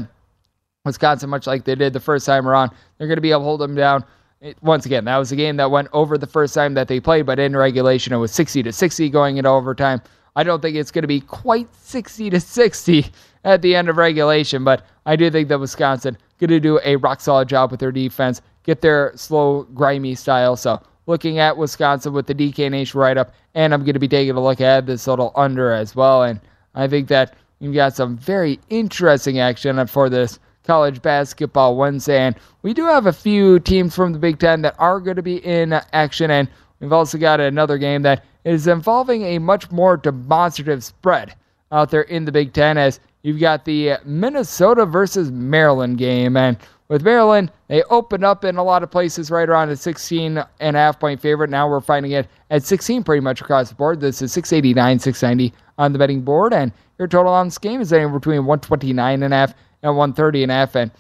Wisconsin, 0.86 1.30
much 1.30 1.48
like 1.48 1.66
they 1.66 1.76
did 1.76 1.94
the 1.94 2.00
first 2.00 2.26
time 2.26 2.48
around, 2.48 2.72
they're 2.98 3.08
going 3.08 3.18
to 3.18 3.22
be 3.22 3.32
able 3.32 3.42
to 3.42 3.46
hold 3.46 3.62
them 3.62 3.76
down. 3.76 4.04
It, 4.42 4.58
once 4.62 4.86
again, 4.86 5.06
that 5.06 5.18
was 5.18 5.32
a 5.32 5.36
game 5.36 5.58
that 5.58 5.72
went 5.72 5.88
over 5.94 6.18
the 6.18 6.28
first 6.28 6.54
time 6.54 6.74
that 6.76 6.88
they 6.88 7.00
played, 7.00 7.26
but 7.26 7.40
in 7.40 7.56
regulation, 7.56 8.14
it 8.14 8.18
was 8.18 8.32
60 8.32 8.64
to 8.64 8.72
60 8.72 9.10
going 9.10 9.38
into 9.38 9.50
overtime. 9.50 10.02
I 10.36 10.44
don't 10.44 10.62
think 10.62 10.76
it's 10.76 10.92
going 10.92 11.04
to 11.04 11.08
be 11.08 11.22
quite 11.22 11.68
60 11.76 12.30
to 12.30 12.40
60 12.40 13.08
at 13.44 13.62
the 13.62 13.76
end 13.76 13.90
of 13.90 13.98
regulation, 13.98 14.64
but 14.64 14.86
I 15.06 15.16
do 15.16 15.32
think 15.32 15.50
that 15.50 15.60
Wisconsin 15.60 16.18
going 16.40 16.50
to 16.50 16.60
do 16.60 16.80
a 16.84 16.96
rock 16.98 17.22
solid 17.22 17.50
job 17.50 17.72
with 17.72 17.80
their 17.80 17.92
defense, 17.92 18.42
get 18.64 18.82
their 18.82 19.12
slow, 19.16 19.64
grimy 19.74 20.16
style. 20.16 20.56
So 20.56 20.82
looking 21.08 21.40
at 21.40 21.58
Wisconsin 21.58 22.14
with 22.14 22.28
the 22.28 22.36
DK 22.36 22.70
Nation 22.70 23.00
write 23.00 23.18
up, 23.18 23.34
and 23.56 23.74
I'm 23.74 23.82
going 23.82 23.94
to 23.94 24.00
be 24.00 24.08
taking 24.08 24.36
a 24.36 24.44
look 24.44 24.62
at 24.62 24.86
this 24.86 25.08
little 25.08 25.32
under 25.36 25.72
as 25.72 25.96
well. 25.96 26.24
And 26.24 26.40
I 26.76 26.88
think 26.88 27.08
that 27.08 27.36
you've 27.60 27.74
got 27.74 27.96
some 27.96 28.18
very 28.18 28.60
interesting 28.70 29.40
action 29.40 29.86
for 29.88 30.10
this 30.10 30.40
college 30.68 31.02
basketball 31.02 31.78
Wednesday. 31.78 32.20
And 32.20 32.36
we 32.62 32.74
do 32.74 32.86
have 32.86 33.08
a 33.08 33.14
few 33.14 33.60
teams 33.60 33.96
from 33.96 34.14
the 34.14 34.20
Big 34.20 34.38
Ten 34.38 34.62
that 34.62 34.76
are 34.78 35.00
going 35.00 35.16
to 35.16 35.24
be 35.24 35.38
in 35.38 35.74
action. 35.94 36.30
And 36.30 36.50
we've 36.80 36.94
also 36.94 37.18
got 37.18 37.40
another 37.40 37.78
game 37.78 38.04
that 38.04 38.24
is 38.44 38.68
involving 38.68 39.24
a 39.24 39.40
much 39.40 39.72
more 39.72 39.98
demonstrative 39.98 40.84
spread 40.84 41.34
out 41.72 41.90
there 41.90 42.04
in 42.04 42.26
the 42.26 42.32
Big 42.32 42.54
Ten 42.54 42.78
as 42.78 43.00
you've 43.24 43.40
got 43.40 43.66
the 43.66 43.94
Minnesota 44.06 44.86
versus 44.86 45.32
Maryland 45.32 45.98
game. 45.98 46.38
And 46.38 46.58
with 46.90 47.04
Maryland, 47.04 47.52
they 47.68 47.84
opened 47.84 48.24
up 48.24 48.46
in 48.46 48.56
a 48.56 48.64
lot 48.64 48.84
of 48.84 48.92
places 48.92 49.30
right 49.30 49.50
around 49.50 49.70
a 49.70 49.76
16 49.76 50.44
and 50.60 50.76
a 50.76 50.80
half 50.80 51.00
point 51.00 51.20
favorite. 51.20 51.50
Now 51.50 51.70
we're 51.70 51.82
finding 51.82 52.14
it 52.14 52.28
at 52.50 52.64
16 52.64 53.04
pretty 53.04 53.22
much 53.22 53.42
across 53.42 53.70
the 53.70 53.76
board. 53.76 54.00
This 54.00 54.22
is 54.22 54.32
689, 54.32 55.00
690 55.00 55.54
on 55.78 55.94
the 55.94 56.00
betting 56.00 56.22
board. 56.22 56.54
And 56.54 56.72
Your 56.98 57.08
total 57.08 57.34
on 57.34 57.48
this 57.48 57.58
game 57.58 57.82
is 57.82 57.92
anywhere 57.92 58.20
between 58.20 58.46
129 58.46 59.24
and 59.24 59.34
a 59.34 59.38
half 59.38 59.54
and 59.88 59.98
130 59.98 60.44
and 60.44 60.52
a 60.52 60.56
half. 60.56 60.76
And 60.76 60.92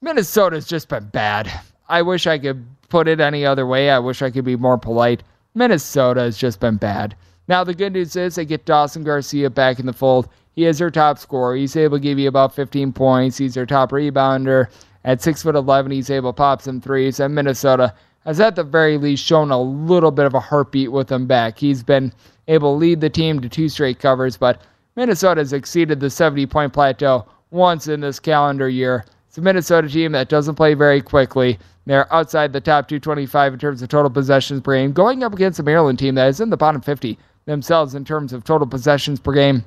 Minnesota's 0.00 0.66
just 0.66 0.88
been 0.88 1.06
bad. 1.06 1.50
I 1.88 2.02
wish 2.02 2.26
I 2.26 2.38
could 2.38 2.66
put 2.88 3.08
it 3.08 3.20
any 3.20 3.44
other 3.44 3.66
way. 3.66 3.90
I 3.90 3.98
wish 3.98 4.22
I 4.22 4.30
could 4.30 4.44
be 4.44 4.56
more 4.56 4.78
polite. 4.78 5.22
Minnesota 5.54 6.20
has 6.22 6.36
just 6.36 6.60
been 6.60 6.76
bad. 6.76 7.14
Now, 7.48 7.64
the 7.64 7.74
good 7.74 7.94
news 7.94 8.14
is 8.14 8.34
they 8.34 8.44
get 8.44 8.66
Dawson 8.66 9.04
Garcia 9.04 9.50
back 9.50 9.78
in 9.78 9.86
the 9.86 9.92
fold. 9.92 10.28
He 10.52 10.66
is 10.66 10.78
their 10.78 10.90
top 10.90 11.18
scorer. 11.18 11.56
He's 11.56 11.76
able 11.76 11.98
to 11.98 12.02
give 12.02 12.18
you 12.18 12.28
about 12.28 12.54
15 12.54 12.92
points. 12.92 13.38
He's 13.38 13.54
their 13.54 13.66
top 13.66 13.90
rebounder. 13.90 14.68
At 15.04 15.20
6'11, 15.20 15.92
he's 15.92 16.10
able 16.10 16.32
to 16.32 16.36
pop 16.36 16.60
some 16.60 16.80
threes. 16.80 17.20
And 17.20 17.34
Minnesota 17.34 17.94
has, 18.24 18.40
at 18.40 18.56
the 18.56 18.64
very 18.64 18.98
least, 18.98 19.24
shown 19.24 19.50
a 19.50 19.60
little 19.60 20.10
bit 20.10 20.26
of 20.26 20.34
a 20.34 20.40
heartbeat 20.40 20.92
with 20.92 21.10
him 21.10 21.26
back. 21.26 21.58
He's 21.58 21.82
been 21.82 22.12
able 22.48 22.74
to 22.74 22.78
lead 22.78 23.00
the 23.00 23.10
team 23.10 23.40
to 23.40 23.48
two 23.48 23.68
straight 23.68 23.98
covers, 23.98 24.36
but 24.36 24.62
Minnesota 24.96 25.40
has 25.40 25.52
exceeded 25.52 26.00
the 26.00 26.10
70 26.10 26.46
point 26.46 26.72
plateau 26.72 27.24
once 27.50 27.88
in 27.88 28.00
this 28.00 28.20
calendar 28.20 28.68
year. 28.68 29.04
It's 29.26 29.38
a 29.38 29.40
Minnesota 29.40 29.88
team 29.88 30.12
that 30.12 30.28
doesn't 30.28 30.54
play 30.54 30.74
very 30.74 31.00
quickly. 31.00 31.58
They're 31.86 32.12
outside 32.12 32.52
the 32.52 32.60
top 32.60 32.88
225 32.88 33.54
in 33.54 33.58
terms 33.58 33.82
of 33.82 33.88
total 33.88 34.10
possessions 34.10 34.60
per 34.60 34.74
game, 34.74 34.92
going 34.92 35.22
up 35.22 35.32
against 35.32 35.58
a 35.58 35.62
Maryland 35.62 35.98
team 35.98 36.14
that 36.16 36.28
is 36.28 36.40
in 36.40 36.50
the 36.50 36.56
bottom 36.56 36.80
50 36.80 37.18
themselves 37.46 37.94
in 37.94 38.04
terms 38.04 38.32
of 38.32 38.44
total 38.44 38.66
possessions 38.66 39.20
per 39.20 39.32
game. 39.32 39.64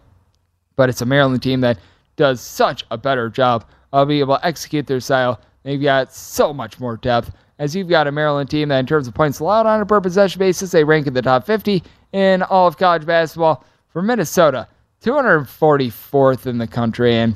But 0.75 0.89
it's 0.89 1.01
a 1.01 1.05
Maryland 1.05 1.41
team 1.41 1.61
that 1.61 1.79
does 2.15 2.39
such 2.41 2.85
a 2.91 2.97
better 2.97 3.29
job 3.29 3.65
of 3.91 4.07
being 4.07 4.19
able 4.19 4.37
to 4.37 4.45
execute 4.45 4.87
their 4.87 4.99
style. 4.99 5.41
They've 5.63 5.81
got 5.81 6.13
so 6.13 6.53
much 6.53 6.79
more 6.79 6.97
depth. 6.97 7.31
As 7.59 7.75
you've 7.75 7.89
got 7.89 8.07
a 8.07 8.11
Maryland 8.11 8.49
team 8.49 8.69
that, 8.69 8.79
in 8.79 8.85
terms 8.85 9.07
of 9.07 9.13
points 9.13 9.39
allowed 9.39 9.65
on 9.65 9.81
a 9.81 9.85
per 9.85 10.01
possession 10.01 10.39
basis, 10.39 10.71
they 10.71 10.83
rank 10.83 11.07
in 11.07 11.13
the 11.13 11.21
top 11.21 11.45
50 11.45 11.83
in 12.13 12.41
all 12.43 12.67
of 12.67 12.77
college 12.77 13.05
basketball. 13.05 13.63
For 13.89 14.01
Minnesota, 14.01 14.67
244th 15.03 16.45
in 16.45 16.57
the 16.57 16.67
country. 16.67 17.15
And 17.15 17.35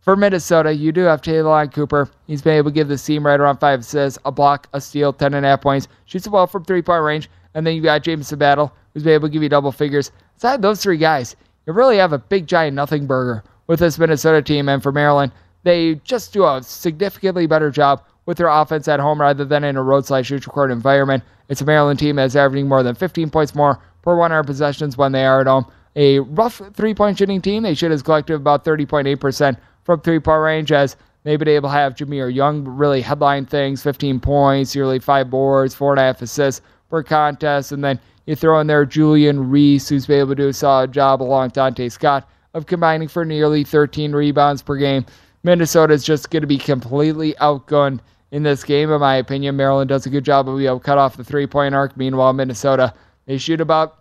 for 0.00 0.16
Minnesota, 0.16 0.72
you 0.72 0.92
do 0.92 1.02
have 1.02 1.20
Taylor 1.20 1.50
Ta'Lon 1.50 1.72
Cooper. 1.72 2.10
He's 2.26 2.40
been 2.40 2.54
able 2.54 2.70
to 2.70 2.74
give 2.74 2.88
the 2.88 2.96
team 2.96 3.26
right 3.26 3.38
around 3.38 3.58
five 3.58 3.80
assists, 3.80 4.18
a 4.24 4.32
block, 4.32 4.66
a 4.72 4.80
steal, 4.80 5.12
10.5 5.12 5.60
points. 5.60 5.88
Shoots 6.06 6.24
the 6.24 6.30
ball 6.30 6.46
from 6.46 6.64
three 6.64 6.82
point 6.82 7.02
range. 7.02 7.30
And 7.54 7.66
then 7.66 7.74
you 7.74 7.82
got 7.82 8.02
Jamison 8.02 8.38
Battle, 8.38 8.72
who's 8.94 9.02
been 9.02 9.12
able 9.12 9.28
to 9.28 9.32
give 9.32 9.42
you 9.42 9.48
double 9.48 9.72
figures. 9.72 10.10
Aside 10.36 10.62
those 10.62 10.82
three 10.82 10.96
guys, 10.96 11.36
you 11.66 11.72
really 11.72 11.98
have 11.98 12.12
a 12.12 12.18
big, 12.18 12.46
giant 12.46 12.74
nothing 12.74 13.06
burger 13.06 13.44
with 13.66 13.80
this 13.80 13.98
Minnesota 13.98 14.40
team. 14.40 14.68
And 14.68 14.82
for 14.82 14.92
Maryland, 14.92 15.32
they 15.64 15.96
just 15.96 16.32
do 16.32 16.44
a 16.44 16.62
significantly 16.62 17.46
better 17.46 17.70
job 17.70 18.02
with 18.24 18.38
their 18.38 18.48
offense 18.48 18.88
at 18.88 19.00
home 19.00 19.20
rather 19.20 19.44
than 19.44 19.64
in 19.64 19.76
a 19.76 19.82
road 19.82 20.06
slash 20.06 20.30
neutral 20.30 20.54
court 20.54 20.70
environment. 20.70 21.24
It's 21.48 21.60
a 21.60 21.64
Maryland 21.64 21.98
team 21.98 22.16
that's 22.16 22.36
averaging 22.36 22.68
more 22.68 22.82
than 22.82 22.94
15 22.94 23.28
points 23.30 23.54
more 23.54 23.78
per 24.02 24.16
100 24.16 24.44
possessions 24.44 24.96
when 24.96 25.12
they 25.12 25.26
are 25.26 25.40
at 25.40 25.46
home. 25.46 25.66
A 25.96 26.20
rough 26.20 26.62
three 26.74 26.94
point 26.94 27.18
shooting 27.18 27.42
team. 27.42 27.64
They 27.64 27.74
shoot 27.74 27.90
as 27.90 28.02
collective 28.02 28.40
about 28.40 28.64
30.8% 28.64 29.56
from 29.90 30.00
three 30.02 30.20
point 30.20 30.40
range 30.40 30.70
as 30.70 30.96
maybe 31.24 31.44
to 31.44 31.68
have 31.68 31.96
Jahmir 31.96 32.32
Young 32.32 32.64
really 32.64 33.00
headline 33.00 33.44
things 33.44 33.82
15 33.82 34.20
points, 34.20 34.76
nearly 34.76 35.00
five 35.00 35.28
boards, 35.28 35.74
four 35.74 35.92
and 35.92 35.98
a 35.98 36.02
half 36.04 36.22
assists 36.22 36.60
per 36.88 37.02
contest. 37.02 37.72
And 37.72 37.82
then 37.82 37.98
you 38.26 38.36
throw 38.36 38.60
in 38.60 38.68
there 38.68 38.86
Julian 38.86 39.50
Reese, 39.50 39.88
who's 39.88 40.06
been 40.06 40.20
able 40.20 40.28
to 40.28 40.34
do 40.36 40.48
a 40.48 40.52
solid 40.52 40.92
job 40.92 41.20
along 41.20 41.50
Donta 41.50 41.90
Scott 41.90 42.28
of 42.54 42.66
combining 42.66 43.08
for 43.08 43.24
nearly 43.24 43.64
13 43.64 44.12
rebounds 44.12 44.62
per 44.62 44.76
game. 44.76 45.04
Minnesota 45.42 45.92
is 45.92 46.04
just 46.04 46.30
going 46.30 46.42
to 46.42 46.46
be 46.46 46.58
completely 46.58 47.34
outgunned 47.40 47.98
in 48.30 48.44
this 48.44 48.62
game, 48.62 48.92
in 48.92 49.00
my 49.00 49.16
opinion. 49.16 49.56
Maryland 49.56 49.88
does 49.88 50.06
a 50.06 50.10
good 50.10 50.24
job 50.24 50.48
of 50.48 50.56
being 50.56 50.68
able 50.68 50.78
to 50.78 50.84
cut 50.84 50.98
off 50.98 51.16
the 51.16 51.24
three 51.24 51.48
point 51.48 51.74
arc. 51.74 51.96
Meanwhile, 51.96 52.34
Minnesota, 52.34 52.94
they 53.26 53.38
shoot 53.38 53.60
about 53.60 53.99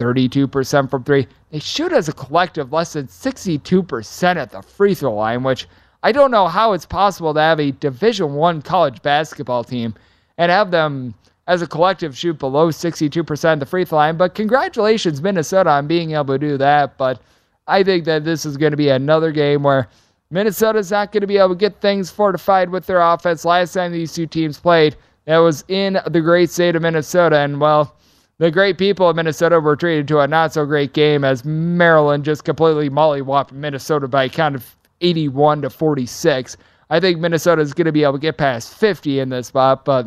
32% 0.00 0.90
from 0.90 1.04
three. 1.04 1.28
They 1.50 1.58
shoot 1.58 1.92
as 1.92 2.08
a 2.08 2.12
collective 2.12 2.72
less 2.72 2.94
than 2.94 3.06
62% 3.06 4.36
at 4.36 4.50
the 4.50 4.62
free 4.62 4.94
throw 4.94 5.14
line, 5.14 5.42
which 5.42 5.68
I 6.02 6.12
don't 6.12 6.30
know 6.30 6.48
how 6.48 6.72
it's 6.72 6.86
possible 6.86 7.34
to 7.34 7.40
have 7.40 7.60
a 7.60 7.72
Division 7.72 8.34
One 8.34 8.62
college 8.62 9.02
basketball 9.02 9.62
team 9.62 9.94
and 10.38 10.50
have 10.50 10.70
them 10.70 11.14
as 11.46 11.60
a 11.62 11.66
collective 11.66 12.16
shoot 12.16 12.38
below 12.38 12.68
62% 12.68 13.44
at 13.52 13.60
the 13.60 13.66
free 13.66 13.84
throw 13.84 13.98
line. 13.98 14.16
But 14.16 14.34
congratulations, 14.34 15.20
Minnesota, 15.20 15.70
on 15.70 15.86
being 15.86 16.12
able 16.12 16.34
to 16.34 16.38
do 16.38 16.56
that. 16.56 16.96
But 16.96 17.20
I 17.66 17.82
think 17.82 18.04
that 18.06 18.24
this 18.24 18.46
is 18.46 18.56
going 18.56 18.70
to 18.70 18.76
be 18.76 18.88
another 18.88 19.32
game 19.32 19.62
where 19.62 19.88
Minnesota's 20.30 20.90
not 20.90 21.12
going 21.12 21.20
to 21.20 21.26
be 21.26 21.36
able 21.36 21.50
to 21.50 21.54
get 21.56 21.80
things 21.80 22.10
fortified 22.10 22.70
with 22.70 22.86
their 22.86 23.00
offense. 23.00 23.44
Last 23.44 23.74
time 23.74 23.92
these 23.92 24.14
two 24.14 24.26
teams 24.26 24.58
played, 24.58 24.96
that 25.26 25.38
was 25.38 25.64
in 25.68 25.98
the 26.06 26.20
great 26.20 26.50
state 26.50 26.76
of 26.76 26.82
Minnesota. 26.82 27.38
And, 27.38 27.60
well, 27.60 27.96
the 28.40 28.50
great 28.50 28.78
people 28.78 29.06
of 29.06 29.16
Minnesota 29.16 29.60
were 29.60 29.76
treated 29.76 30.08
to 30.08 30.20
a 30.20 30.26
not 30.26 30.54
so 30.54 30.64
great 30.64 30.94
game 30.94 31.24
as 31.24 31.44
Maryland 31.44 32.24
just 32.24 32.42
completely 32.44 32.88
mollywopped 32.88 33.52
Minnesota 33.52 34.08
by 34.08 34.24
a 34.24 34.28
count 34.30 34.54
of 34.54 34.76
81 35.02 35.60
to 35.60 35.68
46. 35.68 36.56
I 36.88 37.00
think 37.00 37.20
Minnesota 37.20 37.60
is 37.60 37.74
going 37.74 37.84
to 37.84 37.92
be 37.92 38.02
able 38.02 38.14
to 38.14 38.18
get 38.18 38.38
past 38.38 38.72
50 38.72 39.20
in 39.20 39.28
this 39.28 39.48
spot, 39.48 39.84
but 39.84 40.06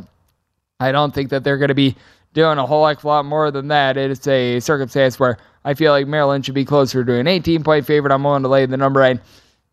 I 0.79 0.91
don't 0.91 1.13
think 1.13 1.29
that 1.29 1.43
they're 1.43 1.59
going 1.59 1.67
to 1.67 1.75
be 1.75 1.95
doing 2.33 2.57
a 2.57 2.65
whole 2.65 2.87
heck 2.87 2.97
of 2.97 3.03
a 3.03 3.07
lot 3.07 3.25
more 3.25 3.51
than 3.51 3.67
that. 3.67 3.97
It 3.97 4.09
is 4.09 4.27
a 4.27 4.59
circumstance 4.59 5.19
where 5.19 5.37
I 5.63 5.75
feel 5.75 5.91
like 5.91 6.07
Maryland 6.07 6.43
should 6.43 6.55
be 6.55 6.65
closer 6.65 7.05
to 7.05 7.13
an 7.13 7.27
18 7.27 7.63
point 7.63 7.85
favorite. 7.85 8.11
I'm 8.11 8.23
willing 8.23 8.41
to 8.41 8.49
lay 8.49 8.65
the 8.65 8.77
number 8.77 8.99
right. 8.99 9.19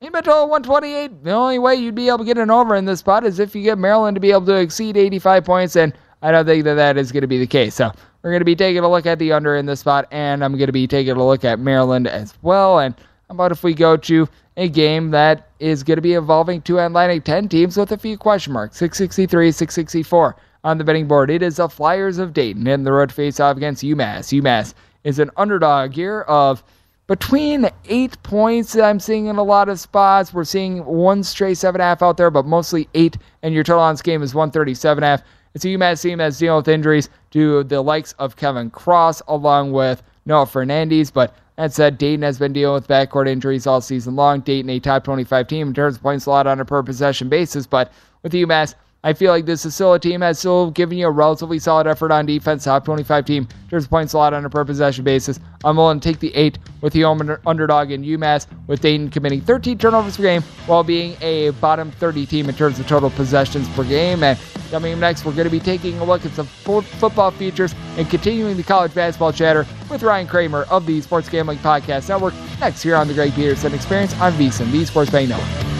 Even 0.03 0.17
at 0.17 0.27
128, 0.27 1.25
the 1.25 1.31
only 1.31 1.59
way 1.59 1.77
you'd 1.77 1.95
be 1.95 2.09
able 2.09 2.19
to 2.19 2.25
get 2.25 2.37
an 2.37 2.51
over 2.51 2.77
in 2.77 2.85
this 2.85 3.01
spot 3.01 3.25
is 3.25 3.39
if 3.39 3.55
you 3.55 3.63
get 3.63 3.79
Maryland 3.79 4.17
to 4.17 4.21
be 4.21 4.33
able 4.33 4.45
to 4.47 4.57
exceed 4.57 4.99
85 4.99 5.45
points, 5.47 5.77
and 5.77 5.95
I 6.21 6.31
don't 6.31 6.45
think 6.45 6.65
that 6.65 6.75
that 6.75 6.99
is 6.99 7.11
going 7.11 7.23
to 7.23 7.27
be 7.27 7.39
the 7.39 7.47
case. 7.47 7.75
So 7.75 7.93
we're 8.23 8.31
going 8.31 8.41
to 8.41 8.45
be 8.45 8.57
taking 8.57 8.83
a 8.83 8.91
look 8.91 9.07
at 9.07 9.19
the 9.19 9.33
under 9.33 9.57
in 9.57 9.67
this 9.67 9.81
spot, 9.81 10.07
and 10.11 10.45
I'm 10.45 10.57
going 10.57 10.67
to 10.67 10.73
be 10.73 10.87
taking 10.87 11.17
a 11.17 11.25
look 11.25 11.45
at 11.45 11.59
Maryland 11.59 12.07
as 12.07 12.35
well. 12.43 12.79
And 12.79 12.95
how 13.29 13.35
about 13.35 13.53
if 13.53 13.63
we 13.63 13.75
go 13.75 13.97
to 13.97 14.29
a 14.57 14.69
game 14.69 15.11
that 15.13 15.49
is 15.59 15.83
going 15.83 15.97
to 15.97 16.03
be 16.03 16.15
involving 16.15 16.61
two 16.61 16.79
Atlantic 16.79 17.25
10 17.25 17.49
teams 17.49 17.77
with 17.77 17.93
a 17.93 17.99
few 17.99 18.19
question 18.19 18.53
marks 18.53 18.77
663, 18.77 19.53
664 19.53 20.37
on 20.65 20.79
the 20.79 20.85
betting 20.85 21.09
board. 21.09 21.31
It 21.31 21.43
is 21.43 21.57
the 21.57 21.69
Flyers 21.69 22.19
of 22.19 22.33
Dayton 22.35 22.67
in 22.67 22.85
the 22.85 22.93
road 22.93 23.11
face 23.11 23.41
off 23.41 23.57
against 23.57 23.83
UMass. 23.83 24.39
UMass 24.39 24.75
is 25.05 25.19
an 25.19 25.31
underdog 25.37 25.93
here 25.93 26.23
of 26.23 26.63
between 27.07 27.69
eight 27.89 28.23
points 28.23 28.75
that 28.75 28.85
I'm 28.85 29.01
seeing 29.01 29.27
in 29.27 29.37
a 29.37 29.43
lot 29.43 29.69
of 29.69 29.81
spots. 29.81 30.33
We're 30.33 30.45
seeing 30.45 30.85
one 30.85 31.25
straight 31.25 31.57
seven 31.57 31.81
half 31.81 32.03
out 32.03 32.17
there, 32.17 32.31
but 32.31 32.47
mostly 32.47 32.89
eight, 32.95 33.17
and 33.43 33.55
your 33.55 33.65
total 33.65 33.83
on 33.83 33.95
this 33.95 34.03
game 34.03 34.23
is 34.23 34.35
137 34.35 35.03
half. 35.03 35.23
It's 35.55 35.65
a 35.65 35.69
UMass 35.69 36.03
team 36.03 36.19
that's 36.19 36.39
dealing 36.39 36.59
with 36.59 36.69
injuries 36.69 37.09
to 37.33 37.65
the 37.65 37.83
likes 37.83 38.13
of 38.19 38.37
Kevin 38.37 38.71
Cross 38.71 39.23
along 39.27 39.73
with 39.73 40.03
Noah 40.27 40.47
Fernandes. 40.47 41.13
But 41.13 41.35
that 41.57 41.73
said, 41.73 41.99
Dayton 41.99 42.23
has 42.23 42.39
been 42.39 42.53
dealing 42.53 42.75
with 42.75 42.89
backcourt 42.89 43.29
injuries 43.29 43.67
all 43.67 43.81
season 43.81 44.17
long. 44.17 44.41
Dayton, 44.41 44.71
a 44.71 44.79
top 44.79 45.05
25 45.05 45.49
team 45.49 45.69
in 45.69 45.75
terms 45.75 45.97
of 45.97 46.03
points 46.03 46.27
allowed 46.27 46.47
on 46.47 46.61
a 46.61 46.65
per 46.65 46.83
possession 46.83 47.29
basis. 47.29 47.67
But 47.67 47.93
with 48.23 48.33
UMass, 48.33 48.75
I 49.03 49.15
feel 49.15 49.33
like 49.33 49.47
this 49.47 49.65
is 49.65 49.75
still 49.75 49.95
a 49.95 49.99
team 49.99 50.21
that's 50.21 50.41
still 50.41 50.71
giving 50.71 50.99
you 50.99 51.07
a 51.07 51.11
relatively 51.11 51.59
solid 51.59 51.87
effort 51.87 52.13
on 52.13 52.27
defense. 52.27 52.65
Top 52.65 52.85
25 52.85 53.25
team 53.25 53.49
of 53.73 53.89
points 53.89 54.13
allowed 54.13 54.35
on 54.35 54.45
a 54.45 54.51
per 54.51 54.63
possession 54.63 55.05
basis. 55.05 55.41
I'm 55.65 55.77
willing 55.79 56.01
to 56.01 56.09
take 56.09 56.21
the 56.21 56.35
eight 56.35 56.59
with 56.83 56.93
the 56.93 57.05
underdog 57.05 57.93
in 57.93 58.03
UMass, 58.03 58.47
with 58.67 58.81
Dayton 58.81 59.09
committing 59.09 59.41
13 59.41 59.79
turnovers 59.79 60.19
per 60.19 60.25
game 60.25 60.43
while 60.67 60.85
being 60.85 61.17
a 61.23 61.51
bottom 61.51 61.91
30 61.93 62.27
team 62.27 62.49
in 62.51 62.55
terms 62.55 62.79
of 62.79 62.87
total 62.87 63.09
possessions 63.11 63.69
per 63.71 63.85
game. 63.85 64.23
And 64.23 64.39
coming 64.71 65.01
next, 65.01 65.25
we're 65.25 65.33
going 65.33 65.45
to 65.45 65.51
be 65.51 65.61
taking 65.61 65.99
a 65.99 66.05
look 66.05 66.27
at 66.27 66.33
some 66.33 66.47
football 66.47 67.31
features 67.31 67.75
and 67.97 68.09
continuing 68.11 68.59
the 68.59 68.63
college 68.63 68.95
basketball 68.95 69.33
chatter 69.33 69.67
with 69.89 70.03
Ryan 70.03 70.27
Kramer 70.27 70.65
of 70.65 70.85
the 70.85 71.01
Sports 71.01 71.31
Gambling 71.31 71.59
Podcast 71.59 72.11
Network. 72.11 72.35
Next 72.61 72.83
here 72.83 72.97
on 72.97 73.09
the 73.09 73.15
Greg 73.15 73.35
Peterson 73.35 73.73
Experience 73.73 74.13
on 74.21 74.33
VSiN, 74.35 74.71
the 74.73 74.85
Sports 74.85 75.11
Betting 75.11 75.31
Network. 75.31 75.80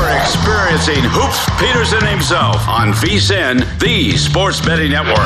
You're 0.00 0.16
experiencing 0.16 1.02
Hoops 1.02 1.44
Peterson 1.60 2.02
himself 2.06 2.66
on 2.66 2.92
VSIN, 2.92 3.78
the 3.80 4.16
Sports 4.16 4.58
Betting 4.58 4.92
Network. 4.92 5.18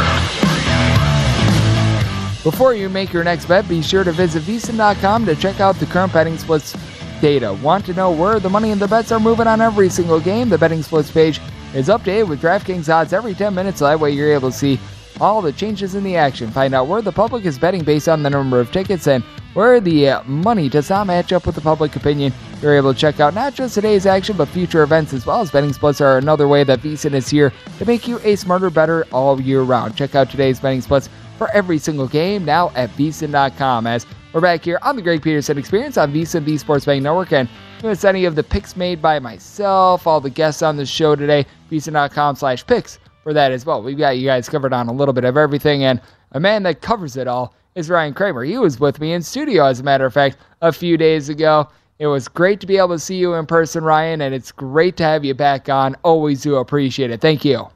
Before 2.43 2.75
you 2.75 2.89
make 2.89 3.13
your 3.13 3.23
next 3.23 3.47
bet, 3.47 3.69
be 3.69 3.81
sure 3.83 4.03
to 4.03 4.11
visit 4.11 4.43
VSIN.com 4.43 5.27
to 5.27 5.37
check 5.37 5.61
out 5.61 5.77
the 5.77 5.87
current 5.87 6.13
betting 6.13 6.37
splits 6.37 6.77
data. 7.21 7.55
Want 7.63 7.87
to 7.87 7.95
know 7.95 8.11
where 8.11 8.41
the 8.41 8.51
money 8.51 8.73
and 8.73 8.81
the 8.81 8.89
bets 8.89 9.13
are 9.13 9.21
moving 9.21 9.47
on 9.47 9.61
every 9.61 9.89
single 9.89 10.19
game? 10.19 10.49
The 10.49 10.59
betting 10.59 10.83
splits 10.83 11.09
page 11.09 11.41
is 11.73 11.87
updated 11.87 12.27
with 12.27 12.43
DraftKings 12.43 12.93
odds 12.93 13.13
every 13.13 13.35
10 13.35 13.55
minutes, 13.55 13.79
so 13.79 13.85
that 13.85 14.01
way 14.01 14.11
you're 14.11 14.33
able 14.33 14.51
to 14.51 14.57
see 14.57 14.81
all 15.21 15.41
the 15.41 15.53
changes 15.53 15.95
in 15.95 16.03
the 16.03 16.17
action. 16.17 16.51
Find 16.51 16.75
out 16.75 16.89
where 16.89 17.01
the 17.01 17.13
public 17.13 17.45
is 17.45 17.61
betting 17.61 17.85
based 17.85 18.09
on 18.09 18.25
the 18.25 18.31
number 18.31 18.59
of 18.59 18.73
tickets 18.73 19.07
and 19.07 19.23
where 19.55 19.81
the 19.81 20.11
uh, 20.11 20.23
money 20.25 20.69
does 20.69 20.91
not 20.91 21.07
match 21.07 21.33
up 21.33 21.47
with 21.47 21.55
the 21.55 21.61
public 21.61 21.97
opinion. 21.97 22.33
You're 22.61 22.77
able 22.77 22.93
to 22.93 22.99
check 22.99 23.21
out 23.21 23.35
not 23.35 23.55
just 23.55 23.75
today's 23.75 24.07
action, 24.07 24.37
but 24.37 24.49
future 24.49 24.83
events 24.83 25.13
as 25.13 25.25
well 25.25 25.41
as 25.41 25.51
betting 25.51 25.73
splits 25.73 26.01
are 26.01 26.19
another 26.19 26.49
way 26.49 26.65
that 26.65 26.81
VSIN 26.81 27.15
is 27.15 27.29
here 27.29 27.53
to 27.79 27.87
make 27.87 28.07
you 28.07 28.19
a 28.25 28.37
smarter, 28.37 28.71
better 28.71 29.07
all 29.13 29.41
year 29.41 29.63
round. 29.63 29.97
Check 29.97 30.15
out 30.15 30.31
today's 30.31 30.61
betting 30.61 30.81
splits 30.81 31.09
for 31.39 31.51
every 31.51 31.79
single 31.79 32.07
game 32.07 32.45
now 32.45 32.71
at 32.75 32.91
VSIN.com. 32.91 33.87
As 33.87 34.07
we're 34.33 34.41
back 34.41 34.65
here 34.65 34.79
on 34.83 34.97
the 34.97 35.03
Greg 35.03 35.23
Peterson 35.23 35.59
Experience 35.59 35.97
on 35.97 36.13
VSIN, 36.13 36.45
the 36.45 36.59
Sports 36.59 36.85
Betting 36.85 37.03
Network, 37.03 37.33
and 37.33 37.49
miss 37.83 38.05
any 38.05 38.25
of 38.25 38.35
the 38.35 38.43
picks 38.43 38.77
made 38.77 39.01
by 39.01 39.19
myself, 39.19 40.07
all 40.07 40.21
the 40.21 40.31
guests 40.31 40.63
on 40.63 40.77
the 40.77 40.87
show 40.87 41.15
today, 41.15 41.47
VSIN.com 41.71 42.37
slash 42.37 42.67
picks 42.67 42.99
for 43.23 43.33
that 43.33 43.53
as 43.53 43.67
well. 43.67 43.83
We've 43.83 43.99
got 43.99 44.19
you 44.19 44.27
guys 44.27 44.49
covered 44.49 44.73
on 44.73 44.89
a 44.89 44.93
little 44.93 45.15
bit 45.15 45.25
of 45.25 45.37
everything, 45.37 45.85
and 45.85 46.01
a 46.33 46.41
man 46.41 46.63
that 46.65 46.81
covers 46.81 47.17
it 47.17 47.29
all 47.29 47.55
is 47.75 47.91
Ryan 47.91 48.15
Kramer. 48.15 48.45
He 48.45 48.59
was 48.59 48.79
with 48.81 49.01
me 49.01 49.13
in 49.13 49.23
studio, 49.23 49.67
as 49.67 49.81
a 49.81 49.83
matter 49.83 50.07
of 50.07 50.15
fact, 50.15 50.37
a 50.63 50.73
few 50.73 50.97
days 50.97 51.29
ago. 51.29 51.69
It 51.99 52.07
was 52.07 52.29
great 52.29 52.61
to 52.61 52.67
be 52.67 52.77
able 52.77 52.89
to 52.89 52.99
see 52.99 53.17
you 53.17 53.35
in 53.35 53.47
person, 53.47 53.85
Ryan, 53.85 54.21
and 54.21 54.35
it's 54.35 54.53
great 54.53 54.97
to 54.97 55.05
have 55.05 55.25
you 55.25 55.35
back 55.35 55.69
on. 55.69 55.97
Always 56.03 56.43
do 56.43 56.57
appreciate 56.57 57.11
it. 57.11 57.21
Thank 57.21 57.45
you. 57.45 57.69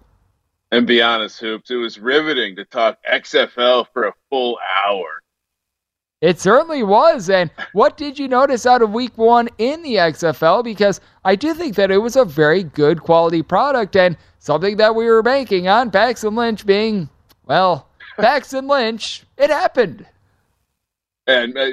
And 0.70 0.86
be 0.86 1.00
honest, 1.00 1.40
Hoops, 1.40 1.70
it 1.70 1.76
was 1.76 1.98
riveting 1.98 2.56
to 2.56 2.64
talk 2.64 2.98
XFL 3.10 3.86
for 3.92 4.04
a 4.04 4.12
full 4.28 4.58
hour. 4.84 5.22
It 6.20 6.40
certainly 6.40 6.82
was. 6.82 7.30
And 7.30 7.50
what 7.72 7.96
did 7.96 8.18
you 8.18 8.26
notice 8.26 8.66
out 8.66 8.82
of 8.82 8.90
week 8.90 9.16
one 9.16 9.48
in 9.58 9.82
the 9.82 9.94
XFL? 9.94 10.64
Because 10.64 11.00
I 11.24 11.36
do 11.36 11.54
think 11.54 11.76
that 11.76 11.92
it 11.92 11.98
was 11.98 12.16
a 12.16 12.24
very 12.24 12.64
good 12.64 13.02
quality 13.02 13.42
product 13.42 13.94
and 13.94 14.16
something 14.40 14.76
that 14.78 14.96
we 14.96 15.06
were 15.06 15.22
banking 15.22 15.68
on. 15.68 15.92
Paxton 15.92 16.34
Lynch 16.34 16.66
being, 16.66 17.08
well, 17.46 17.88
Paxton 18.18 18.66
Lynch. 18.66 19.24
It 19.36 19.50
happened. 19.50 20.06
And 21.26 21.58
uh, 21.58 21.72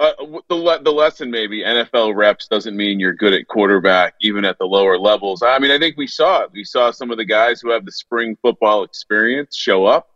uh, 0.00 0.12
the 0.48 0.80
the 0.82 0.92
lesson 0.92 1.30
maybe 1.30 1.62
NFL 1.62 2.16
reps 2.16 2.48
doesn't 2.48 2.74
mean 2.74 2.98
you're 2.98 3.14
good 3.14 3.34
at 3.34 3.46
quarterback 3.48 4.14
even 4.22 4.46
at 4.46 4.58
the 4.58 4.64
lower 4.64 4.98
levels. 4.98 5.42
I 5.42 5.58
mean, 5.58 5.70
I 5.70 5.78
think 5.78 5.98
we 5.98 6.06
saw 6.06 6.42
it. 6.42 6.50
We 6.52 6.64
saw 6.64 6.90
some 6.90 7.10
of 7.10 7.18
the 7.18 7.24
guys 7.26 7.60
who 7.60 7.70
have 7.70 7.84
the 7.84 7.92
spring 7.92 8.34
football 8.40 8.82
experience 8.82 9.56
show 9.56 9.84
up. 9.84 10.08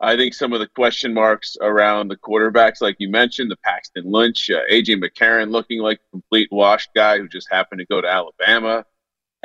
I 0.00 0.16
think 0.16 0.34
some 0.34 0.52
of 0.52 0.58
the 0.58 0.66
question 0.66 1.14
marks 1.14 1.56
around 1.60 2.08
the 2.08 2.16
quarterbacks, 2.16 2.82
like 2.82 2.96
you 2.98 3.08
mentioned, 3.08 3.50
the 3.50 3.56
Paxton 3.58 4.10
Lynch, 4.10 4.50
uh, 4.50 4.58
AJ 4.70 5.02
McCarron 5.02 5.50
looking 5.50 5.80
like 5.80 5.98
a 5.98 6.10
complete 6.10 6.48
washed 6.50 6.90
guy 6.96 7.18
who 7.18 7.28
just 7.28 7.48
happened 7.50 7.78
to 7.78 7.86
go 7.86 8.00
to 8.00 8.08
Alabama. 8.08 8.84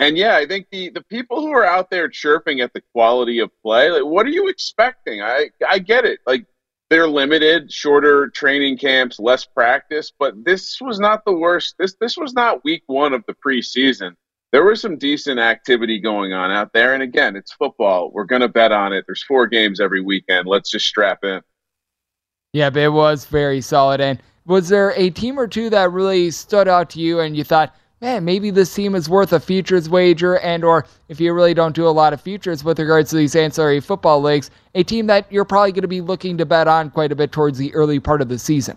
And 0.01 0.17
yeah, 0.17 0.35
I 0.35 0.47
think 0.47 0.65
the, 0.71 0.89
the 0.89 1.03
people 1.03 1.41
who 1.41 1.51
are 1.51 1.63
out 1.63 1.91
there 1.91 2.09
chirping 2.09 2.59
at 2.59 2.73
the 2.73 2.81
quality 2.91 3.37
of 3.37 3.51
play, 3.61 3.91
like, 3.91 4.03
what 4.03 4.25
are 4.25 4.31
you 4.31 4.49
expecting? 4.49 5.21
I 5.21 5.51
I 5.69 5.77
get 5.77 6.05
it. 6.05 6.19
Like 6.25 6.47
they're 6.89 7.07
limited, 7.07 7.71
shorter 7.71 8.27
training 8.29 8.79
camps, 8.79 9.19
less 9.19 9.45
practice, 9.45 10.11
but 10.17 10.43
this 10.43 10.81
was 10.81 10.99
not 10.99 11.23
the 11.23 11.33
worst. 11.33 11.75
This 11.77 11.95
this 12.01 12.17
was 12.17 12.33
not 12.33 12.63
week 12.63 12.81
one 12.87 13.13
of 13.13 13.23
the 13.27 13.35
preseason. 13.35 14.15
There 14.51 14.65
was 14.65 14.81
some 14.81 14.97
decent 14.97 15.39
activity 15.39 15.99
going 15.99 16.33
on 16.33 16.49
out 16.49 16.73
there, 16.73 16.95
and 16.95 17.03
again, 17.03 17.35
it's 17.35 17.53
football. 17.53 18.11
We're 18.11 18.25
going 18.25 18.41
to 18.41 18.49
bet 18.49 18.71
on 18.71 18.93
it. 18.93 19.05
There's 19.07 19.23
four 19.23 19.45
games 19.45 19.79
every 19.79 20.01
weekend. 20.01 20.47
Let's 20.47 20.71
just 20.71 20.87
strap 20.87 21.23
in. 21.23 21.41
Yeah, 22.53 22.71
it 22.75 22.91
was 22.91 23.25
very 23.25 23.61
solid. 23.61 24.01
And 24.01 24.21
was 24.45 24.67
there 24.67 24.93
a 24.97 25.11
team 25.11 25.39
or 25.39 25.47
two 25.47 25.69
that 25.69 25.91
really 25.91 26.31
stood 26.31 26.67
out 26.67 26.89
to 26.89 26.99
you, 26.99 27.21
and 27.21 27.37
you 27.37 27.45
thought, 27.45 27.73
man, 28.01 28.25
maybe 28.25 28.49
this 28.49 28.73
team 28.73 28.95
is 28.95 29.07
worth 29.07 29.31
a 29.31 29.39
futures 29.39 29.87
wager, 29.87 30.39
and 30.39 30.63
or 30.63 30.85
if 31.07 31.19
you 31.19 31.33
really 31.33 31.53
don't 31.53 31.75
do 31.75 31.87
a 31.87 31.89
lot 31.89 32.13
of 32.13 32.19
futures 32.19 32.63
with 32.63 32.79
regards 32.79 33.11
to 33.11 33.15
these 33.15 33.35
ancillary 33.35 33.79
football 33.79 34.21
leagues, 34.21 34.49
a 34.73 34.83
team 34.83 35.07
that 35.07 35.31
you're 35.31 35.45
probably 35.45 35.71
going 35.71 35.83
to 35.83 35.87
be 35.87 36.01
looking 36.01 36.37
to 36.37 36.45
bet 36.45 36.67
on 36.67 36.89
quite 36.89 37.11
a 37.11 37.15
bit 37.15 37.31
towards 37.31 37.57
the 37.57 37.73
early 37.73 37.99
part 37.99 38.21
of 38.21 38.27
the 38.27 38.39
season. 38.39 38.75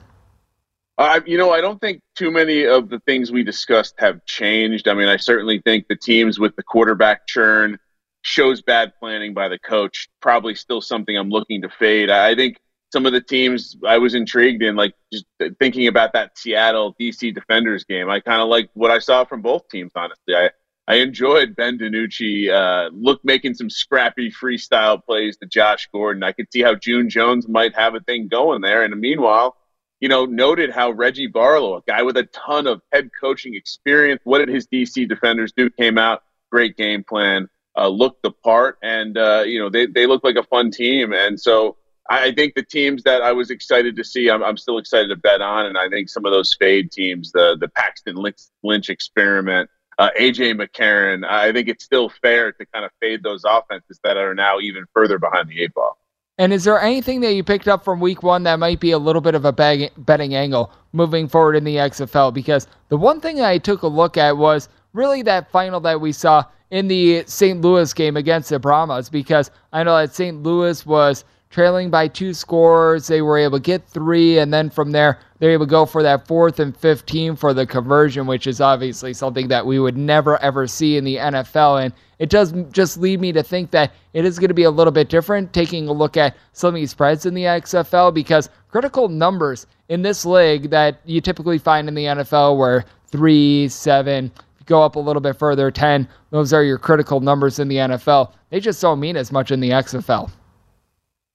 Uh, 0.96 1.20
you 1.26 1.36
know, 1.36 1.50
I 1.50 1.60
don't 1.60 1.80
think 1.80 2.02
too 2.14 2.30
many 2.30 2.64
of 2.64 2.88
the 2.88 3.00
things 3.00 3.32
we 3.32 3.42
discussed 3.42 3.94
have 3.98 4.24
changed. 4.26 4.86
I 4.86 4.94
mean, 4.94 5.08
I 5.08 5.16
certainly 5.16 5.60
think 5.60 5.88
the 5.88 5.96
teams 5.96 6.38
with 6.38 6.54
the 6.54 6.62
quarterback 6.62 7.26
churn 7.26 7.78
shows 8.22 8.62
bad 8.62 8.92
planning 9.00 9.34
by 9.34 9.48
the 9.48 9.58
coach. 9.58 10.08
Probably 10.20 10.54
still 10.54 10.80
something 10.80 11.16
I'm 11.16 11.30
looking 11.30 11.62
to 11.62 11.68
fade. 11.68 12.10
I 12.10 12.36
think 12.36 12.58
some 12.94 13.06
of 13.06 13.12
the 13.12 13.20
teams 13.20 13.76
I 13.84 13.98
was 13.98 14.14
intrigued 14.14 14.62
in, 14.62 14.76
like 14.76 14.94
just 15.12 15.26
thinking 15.58 15.88
about 15.88 16.12
that 16.12 16.38
Seattle 16.38 16.94
DC 16.94 17.34
Defenders 17.34 17.82
game. 17.82 18.08
I 18.08 18.20
kind 18.20 18.40
of 18.40 18.48
like 18.48 18.70
what 18.74 18.92
I 18.92 19.00
saw 19.00 19.24
from 19.24 19.42
both 19.42 19.68
teams. 19.68 19.90
Honestly, 19.96 20.36
I 20.36 20.50
I 20.86 20.96
enjoyed 20.96 21.56
Ben 21.56 21.76
DiNucci 21.76 22.50
uh, 22.50 22.90
look 22.92 23.20
making 23.24 23.54
some 23.54 23.68
scrappy 23.68 24.30
freestyle 24.30 25.02
plays 25.04 25.36
to 25.38 25.46
Josh 25.46 25.88
Gordon. 25.92 26.22
I 26.22 26.30
could 26.30 26.46
see 26.52 26.62
how 26.62 26.76
June 26.76 27.10
Jones 27.10 27.48
might 27.48 27.74
have 27.74 27.96
a 27.96 28.00
thing 28.00 28.28
going 28.28 28.60
there. 28.60 28.84
And 28.84 28.94
meanwhile, 29.00 29.56
you 29.98 30.08
know, 30.08 30.24
noted 30.24 30.70
how 30.70 30.92
Reggie 30.92 31.26
Barlow, 31.26 31.78
a 31.78 31.82
guy 31.88 32.02
with 32.02 32.16
a 32.16 32.24
ton 32.26 32.68
of 32.68 32.80
head 32.92 33.10
coaching 33.20 33.56
experience, 33.56 34.20
what 34.22 34.38
did 34.38 34.48
his 34.48 34.68
DC 34.68 35.08
defenders 35.08 35.52
do? 35.56 35.68
Came 35.68 35.98
out, 35.98 36.22
great 36.52 36.76
game 36.76 37.02
plan, 37.02 37.48
uh, 37.76 37.88
looked 37.88 38.22
the 38.22 38.30
part, 38.30 38.78
and 38.84 39.18
uh, 39.18 39.42
you 39.44 39.58
know 39.58 39.70
they 39.70 39.86
they 39.86 40.06
look 40.06 40.22
like 40.22 40.36
a 40.36 40.44
fun 40.44 40.70
team. 40.70 41.12
And 41.12 41.40
so 41.40 41.76
I 42.10 42.32
think 42.32 42.54
the 42.54 42.62
teams 42.62 43.02
that 43.04 43.22
I 43.22 43.32
was 43.32 43.50
excited 43.50 43.96
to 43.96 44.04
see, 44.04 44.28
I'm, 44.28 44.42
I'm 44.42 44.58
still 44.58 44.78
excited 44.78 45.08
to 45.08 45.16
bet 45.16 45.40
on, 45.40 45.66
and 45.66 45.78
I 45.78 45.88
think 45.88 46.10
some 46.10 46.26
of 46.26 46.32
those 46.32 46.52
fade 46.54 46.92
teams, 46.92 47.32
the 47.32 47.56
the 47.58 47.68
Paxton 47.68 48.16
Lynch, 48.16 48.40
Lynch 48.62 48.90
experiment, 48.90 49.70
uh, 49.98 50.10
AJ 50.18 50.60
McCarron, 50.60 51.26
I 51.26 51.52
think 51.52 51.68
it's 51.68 51.84
still 51.84 52.08
fair 52.08 52.52
to 52.52 52.66
kind 52.66 52.84
of 52.84 52.90
fade 53.00 53.22
those 53.22 53.42
offenses 53.44 54.00
that 54.04 54.16
are 54.16 54.34
now 54.34 54.60
even 54.60 54.84
further 54.92 55.18
behind 55.18 55.48
the 55.48 55.62
eight 55.62 55.72
ball. 55.74 55.98
And 56.36 56.52
is 56.52 56.64
there 56.64 56.80
anything 56.80 57.20
that 57.20 57.34
you 57.34 57.44
picked 57.44 57.68
up 57.68 57.84
from 57.84 58.00
week 58.00 58.24
one 58.24 58.42
that 58.42 58.58
might 58.58 58.80
be 58.80 58.90
a 58.90 58.98
little 58.98 59.20
bit 59.22 59.36
of 59.36 59.44
a 59.44 59.52
bag, 59.52 59.92
betting 59.96 60.34
angle 60.34 60.72
moving 60.92 61.28
forward 61.28 61.54
in 61.54 61.62
the 61.62 61.76
XFL? 61.76 62.34
Because 62.34 62.66
the 62.88 62.96
one 62.96 63.20
thing 63.20 63.40
I 63.40 63.58
took 63.58 63.82
a 63.82 63.86
look 63.86 64.16
at 64.16 64.36
was 64.36 64.68
really 64.92 65.22
that 65.22 65.50
final 65.52 65.78
that 65.80 66.00
we 66.00 66.10
saw 66.10 66.44
in 66.70 66.88
the 66.88 67.22
St. 67.26 67.60
Louis 67.60 67.92
game 67.94 68.16
against 68.16 68.50
the 68.50 68.58
Brahmas, 68.58 69.08
because 69.08 69.52
I 69.72 69.84
know 69.84 69.96
that 69.96 70.12
St. 70.12 70.42
Louis 70.42 70.84
was 70.84 71.24
trailing 71.54 71.88
by 71.88 72.08
two 72.08 72.34
scores. 72.34 73.06
They 73.06 73.22
were 73.22 73.38
able 73.38 73.58
to 73.58 73.62
get 73.62 73.86
three, 73.86 74.38
and 74.38 74.52
then 74.52 74.70
from 74.70 74.90
there, 74.90 75.20
they're 75.38 75.52
able 75.52 75.66
to 75.66 75.70
go 75.70 75.86
for 75.86 76.02
that 76.02 76.26
fourth 76.26 76.58
and 76.58 76.76
15 76.76 77.36
for 77.36 77.54
the 77.54 77.64
conversion, 77.64 78.26
which 78.26 78.48
is 78.48 78.60
obviously 78.60 79.14
something 79.14 79.46
that 79.46 79.64
we 79.64 79.78
would 79.78 79.96
never 79.96 80.36
ever 80.42 80.66
see 80.66 80.96
in 80.96 81.04
the 81.04 81.14
NFL. 81.14 81.84
And 81.84 81.94
it 82.18 82.28
does 82.28 82.52
just 82.72 82.98
lead 82.98 83.20
me 83.20 83.30
to 83.30 83.42
think 83.44 83.70
that 83.70 83.92
it 84.14 84.24
is 84.24 84.40
going 84.40 84.48
to 84.48 84.54
be 84.54 84.64
a 84.64 84.70
little 84.70 84.90
bit 84.90 85.08
different 85.08 85.52
taking 85.52 85.86
a 85.86 85.92
look 85.92 86.16
at 86.16 86.36
some 86.54 86.70
of 86.70 86.74
these 86.74 86.90
spreads 86.90 87.24
in 87.24 87.34
the 87.34 87.44
XFL 87.44 88.12
because 88.12 88.50
critical 88.68 89.08
numbers 89.08 89.68
in 89.88 90.02
this 90.02 90.26
league 90.26 90.70
that 90.70 91.02
you 91.04 91.20
typically 91.20 91.58
find 91.58 91.86
in 91.86 91.94
the 91.94 92.06
NFL 92.06 92.58
where 92.58 92.84
three, 93.06 93.68
seven, 93.68 94.32
go 94.66 94.82
up 94.82 94.96
a 94.96 95.00
little 95.00 95.22
bit 95.22 95.38
further, 95.38 95.70
10, 95.70 96.08
those 96.30 96.52
are 96.52 96.64
your 96.64 96.78
critical 96.78 97.20
numbers 97.20 97.60
in 97.60 97.68
the 97.68 97.76
NFL. 97.76 98.32
They 98.50 98.58
just 98.58 98.82
don't 98.82 98.98
mean 98.98 99.16
as 99.16 99.30
much 99.30 99.52
in 99.52 99.60
the 99.60 99.70
XFL. 99.70 100.32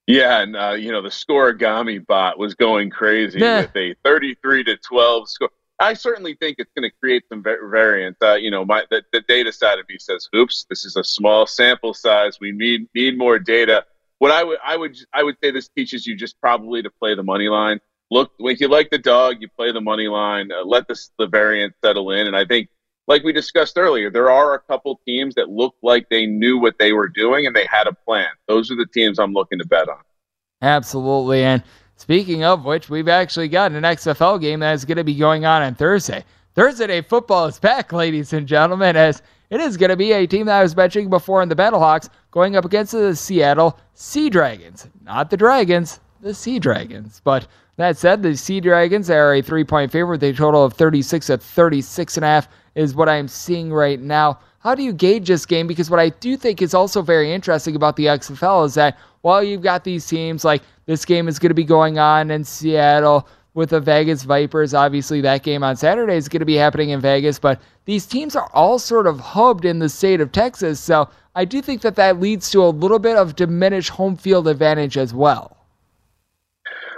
Yeah, 0.10 0.42
and 0.42 0.56
uh, 0.56 0.72
you 0.72 0.92
know 0.92 1.04
the 1.04 1.10
Scorigami 1.10 2.04
bot 2.04 2.40
was 2.40 2.56
going 2.56 2.90
crazy 2.90 3.38
nah. 3.38 3.58
with 3.62 3.76
a 3.76 3.96
33 4.04 4.64
to 4.64 4.78
12 4.78 5.30
score. 5.30 5.50
I 5.80 5.94
certainly 5.94 6.34
think 6.34 6.56
it's 6.58 6.72
going 6.76 6.90
to 6.90 6.96
create 7.00 7.26
some 7.30 7.44
variance. 7.44 8.18
Uh, 8.20 8.34
you 8.34 8.50
know, 8.50 8.66
my 8.66 8.86
the, 8.90 9.04
the, 9.14 9.22
data 9.22 9.54
side 9.54 9.78
of 9.78 9.88
me 9.88 9.98
says, 10.00 10.28
"Oops, 10.36 10.66
this 10.68 10.84
is 10.84 10.96
a 10.96 11.04
small 11.04 11.46
sample 11.46 11.94
size. 11.94 12.40
We 12.42 12.52
need 12.52 12.88
need 12.96 13.20
more 13.20 13.38
data." 13.38 13.86
What 14.18 14.32
I 14.32 14.44
would 14.44 14.58
I 14.66 14.78
would 14.78 14.98
I 15.14 15.22
would 15.22 15.36
say 15.44 15.52
this 15.52 15.70
teaches 15.70 16.08
you 16.08 16.16
just 16.16 16.42
probably 16.42 16.82
to 16.82 16.90
play 16.90 17.14
the 17.14 17.22
money 17.22 17.48
line. 17.48 17.80
Look, 18.10 18.32
if 18.40 18.60
you 18.60 18.68
like 18.68 18.90
the 18.90 18.98
dog, 18.98 19.36
you 19.42 19.48
play 19.56 19.72
the 19.72 19.80
money 19.80 20.08
line. 20.08 20.52
Uh, 20.52 20.66
let 20.66 20.88
the 20.88 21.00
the 21.20 21.28
variance 21.28 21.76
settle 21.86 22.10
in, 22.10 22.26
and 22.26 22.36
I 22.36 22.46
think 22.46 22.70
like 23.10 23.24
we 23.24 23.34
discussed 23.34 23.78
earlier, 23.78 24.12
there 24.12 24.30
are 24.30 24.54
a 24.54 24.60
couple 24.60 25.02
teams 25.04 25.34
that 25.36 25.50
look 25.50 25.76
like 25.82 26.08
they 26.10 26.28
knew 26.28 26.60
what 26.60 26.78
they 26.78 26.94
were 26.94 27.10
doing 27.10 27.48
and 27.48 27.56
they 27.56 27.66
had 27.66 27.88
a 27.88 27.94
plan. 27.94 28.30
Those 28.48 28.72
are 28.72 28.76
the 28.76 28.86
teams 28.86 29.18
I'm 29.18 29.34
looking 29.34 29.58
to 29.58 29.66
bet 29.66 29.90
on. 29.90 29.98
Absolutely. 30.62 31.44
And 31.44 31.64
speaking 31.96 32.44
of 32.44 32.66
which, 32.66 32.88
we've 32.88 33.08
actually 33.08 33.48
got 33.48 33.72
an 33.72 33.84
XFL 33.84 34.40
game 34.40 34.60
that 34.60 34.74
is 34.74 34.86
going 34.86 34.98
to 35.00 35.04
be 35.04 35.16
going 35.16 35.44
on 35.44 35.64
on 35.64 35.74
Thursday. 35.74 36.24
Thursday 36.54 36.86
Day 36.86 37.02
Football 37.02 37.48
is 37.48 37.60
back, 37.60 37.92
ladies 37.94 38.32
and 38.32 38.48
gentlemen, 38.48 38.96
as 38.96 39.24
it 39.50 39.60
is 39.60 39.76
going 39.76 39.90
to 39.90 39.98
be 39.98 40.12
a 40.12 40.28
team 40.28 40.46
that 40.46 40.60
I 40.60 40.64
was 40.64 40.76
mentioning 40.76 41.10
before 41.10 41.42
in 41.42 41.50
the 41.50 41.56
Battlehawks 41.56 42.10
going 42.30 42.56
up 42.56 42.66
against 42.66 42.92
the 42.92 43.16
Seattle 43.16 43.80
Sea 43.96 44.30
Dragons. 44.30 44.88
Not 45.04 45.32
the 45.32 45.38
Dragons, 45.38 46.00
the 46.22 46.36
Sea 46.36 46.60
Dragons. 46.60 47.22
But 47.24 47.48
that 47.80 47.98
said, 47.98 48.22
the 48.22 48.36
Sea 48.36 48.60
Dragons 48.60 49.10
are 49.10 49.36
a 49.36 49.42
three 49.42 49.64
point 49.64 49.90
favorite. 49.90 50.20
They 50.20 50.34
total 50.34 50.66
of 50.66 50.74
36 50.74 51.30
at 51.30 51.42
36 51.42 52.18
and 52.18 52.26
a 52.26 52.28
half 52.28 52.50
is 52.76 52.94
what 52.94 53.08
I'm 53.08 53.30
seeing 53.30 53.72
right 53.72 54.00
now. 54.02 54.40
How 54.60 54.76
do 54.76 54.84
you 54.84 54.92
gauge 54.92 55.30
this 55.30 55.46
game? 55.46 55.66
Because 55.66 55.90
what 55.90 56.02
I 56.02 56.10
do 56.10 56.36
think 56.36 56.62
is 56.62 56.74
also 56.74 57.02
very 57.02 57.32
interesting 57.32 57.78
about 57.78 57.96
the 57.96 58.08
XFL 58.08 58.66
is 58.66 58.74
that 58.74 58.98
while 59.22 59.42
you've 59.42 59.62
got 59.62 59.86
these 59.86 60.06
teams 60.06 60.44
like 60.44 60.62
this 60.88 61.06
game 61.06 61.30
is 61.30 61.40
going 61.40 61.52
to 61.52 61.56
be 61.56 61.64
going 61.64 62.00
on 62.00 62.32
in 62.32 62.44
Seattle 62.44 63.26
with 63.54 63.70
the 63.70 63.80
Vegas 63.80 64.24
Vipers, 64.24 64.74
obviously 64.74 65.22
that 65.22 65.44
game 65.44 65.64
on 65.64 65.78
Saturday 65.78 66.18
is 66.18 66.28
going 66.28 66.42
to 66.42 66.46
be 66.46 66.56
happening 66.56 66.90
in 66.90 67.00
Vegas, 67.00 67.40
but 67.40 67.62
these 67.86 68.06
teams 68.06 68.36
are 68.36 68.50
all 68.54 68.78
sort 68.78 69.08
of 69.08 69.22
hubbed 69.22 69.64
in 69.64 69.80
the 69.80 69.88
state 69.88 70.20
of 70.20 70.34
Texas. 70.34 70.82
So 70.82 71.08
I 71.34 71.46
do 71.46 71.62
think 71.62 71.80
that 71.84 71.96
that 71.96 72.20
leads 72.20 72.52
to 72.52 72.62
a 72.62 72.68
little 72.68 73.00
bit 73.00 73.16
of 73.16 73.38
diminished 73.38 73.92
home 73.92 74.18
field 74.18 74.50
advantage 74.50 74.98
as 74.98 75.14
well. 75.14 75.59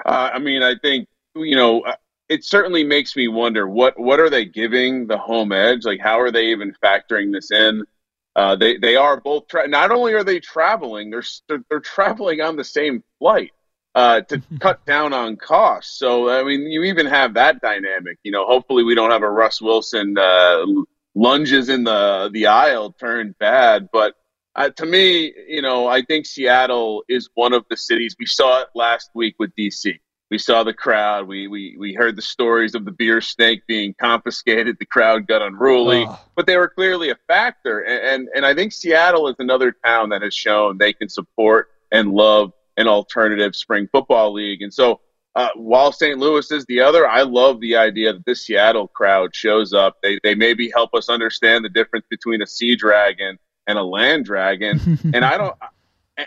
Uh, 0.06 0.32
I 0.34 0.40
mean, 0.40 0.64
I 0.64 0.76
think 0.76 1.08
you 1.36 1.56
know 1.56 1.84
it 2.32 2.46
certainly 2.46 2.86
makes 2.86 3.16
me 3.18 3.28
wonder 3.28 3.68
what 3.68 4.00
what 4.00 4.20
are 4.22 4.30
they 4.30 4.46
giving 4.46 5.06
the 5.06 5.18
home 5.18 5.52
edge? 5.52 5.84
Like, 5.84 6.00
how 6.00 6.20
are 6.20 6.32
they 6.32 6.48
even 6.48 6.74
factoring 6.82 7.34
this 7.34 7.52
in? 7.52 7.84
Uh, 8.38 8.56
they 8.56 8.78
they 8.78 8.96
are 8.96 9.20
both 9.20 9.48
tra- 9.48 9.68
not 9.68 9.92
only 9.92 10.14
are 10.14 10.24
they 10.24 10.40
traveling, 10.40 11.10
they're 11.10 11.24
they're, 11.50 11.64
they're 11.70 11.80
traveling 11.82 12.40
on 12.40 12.56
the 12.56 12.64
same 12.64 13.04
flight 13.20 13.52
uh, 13.96 14.22
to 14.22 14.42
cut 14.62 14.86
down 14.86 15.12
on 15.12 15.36
costs. 15.36 16.00
So 16.00 16.30
I 16.30 16.44
mean, 16.46 16.62
you 16.62 16.84
even 16.84 17.06
have 17.06 17.34
that 17.34 17.60
dynamic. 17.60 18.18
You 18.24 18.32
know, 18.32 18.46
hopefully 18.46 18.86
we 18.86 18.96
don't 18.96 19.12
have 19.12 19.24
a 19.24 19.30
Russ 19.30 19.62
Wilson 19.62 20.18
uh, 20.18 20.66
lunges 21.16 21.68
in 21.68 21.84
the 21.84 22.30
the 22.32 22.48
aisle 22.48 22.94
turned 22.94 23.38
bad, 23.40 23.90
but. 23.92 24.16
Uh, 24.56 24.70
to 24.70 24.86
me, 24.86 25.34
you 25.48 25.62
know, 25.62 25.88
I 25.88 26.02
think 26.02 26.26
Seattle 26.26 27.04
is 27.08 27.30
one 27.36 27.54
of 27.54 27.66
the 27.70 27.78
cities. 27.78 28.16
We 28.20 28.26
saw 28.26 28.62
it 28.62 28.68
last 28.76 29.10
week 29.14 29.36
with 29.40 29.56
DC 29.56 30.00
we 30.32 30.38
saw 30.38 30.64
the 30.64 30.74
crowd. 30.74 31.28
We, 31.28 31.48
we, 31.48 31.76
we 31.78 31.94
heard 31.94 32.16
the 32.16 32.22
stories 32.22 32.74
of 32.74 32.86
the 32.86 32.92
beer 32.92 33.20
snake 33.20 33.68
being 33.68 33.94
confiscated. 33.94 34.78
The 34.80 34.86
crowd 34.86 35.28
got 35.28 35.42
unruly, 35.42 36.06
oh. 36.08 36.20
but 36.38 36.48
they 36.48 36.56
were 36.56 36.70
clearly 36.70 37.10
a 37.10 37.18
factor. 37.28 37.82
And, 37.82 38.08
and, 38.08 38.30
and 38.38 38.46
I 38.46 38.56
think 38.56 38.72
Seattle 38.72 39.28
is 39.28 39.36
another 39.40 39.76
town 39.86 40.10
that 40.10 40.22
has 40.22 40.34
shown 40.34 40.78
they 40.78 40.94
can 40.94 41.10
support 41.10 41.68
and 41.92 42.14
love 42.14 42.54
an 42.78 42.88
alternative 42.88 43.58
spring 43.58 43.90
football 43.92 44.32
league. 44.32 44.62
And 44.62 44.74
so 44.74 45.02
uh, 45.36 45.50
while 45.56 45.92
St. 45.92 46.18
Louis 46.18 46.50
is 46.50 46.66
the 46.66 46.80
other, 46.80 47.06
I 47.06 47.24
love 47.24 47.60
the 47.60 47.76
idea 47.76 48.14
that 48.14 48.26
this 48.26 48.46
Seattle 48.46 48.88
crowd 48.88 49.36
shows 49.36 49.74
up. 49.74 49.98
They, 50.02 50.18
they 50.24 50.34
maybe 50.34 50.72
help 50.74 50.94
us 50.94 51.10
understand 51.10 51.66
the 51.66 51.70
difference 51.70 52.06
between 52.10 52.42
a 52.42 52.48
sea 52.48 52.78
dragon 52.78 53.38
and 53.68 53.78
a 53.78 53.84
land 53.84 54.26
dragon. 54.26 55.00
and 55.14 55.24
I 55.24 55.38
don't, 55.38 55.56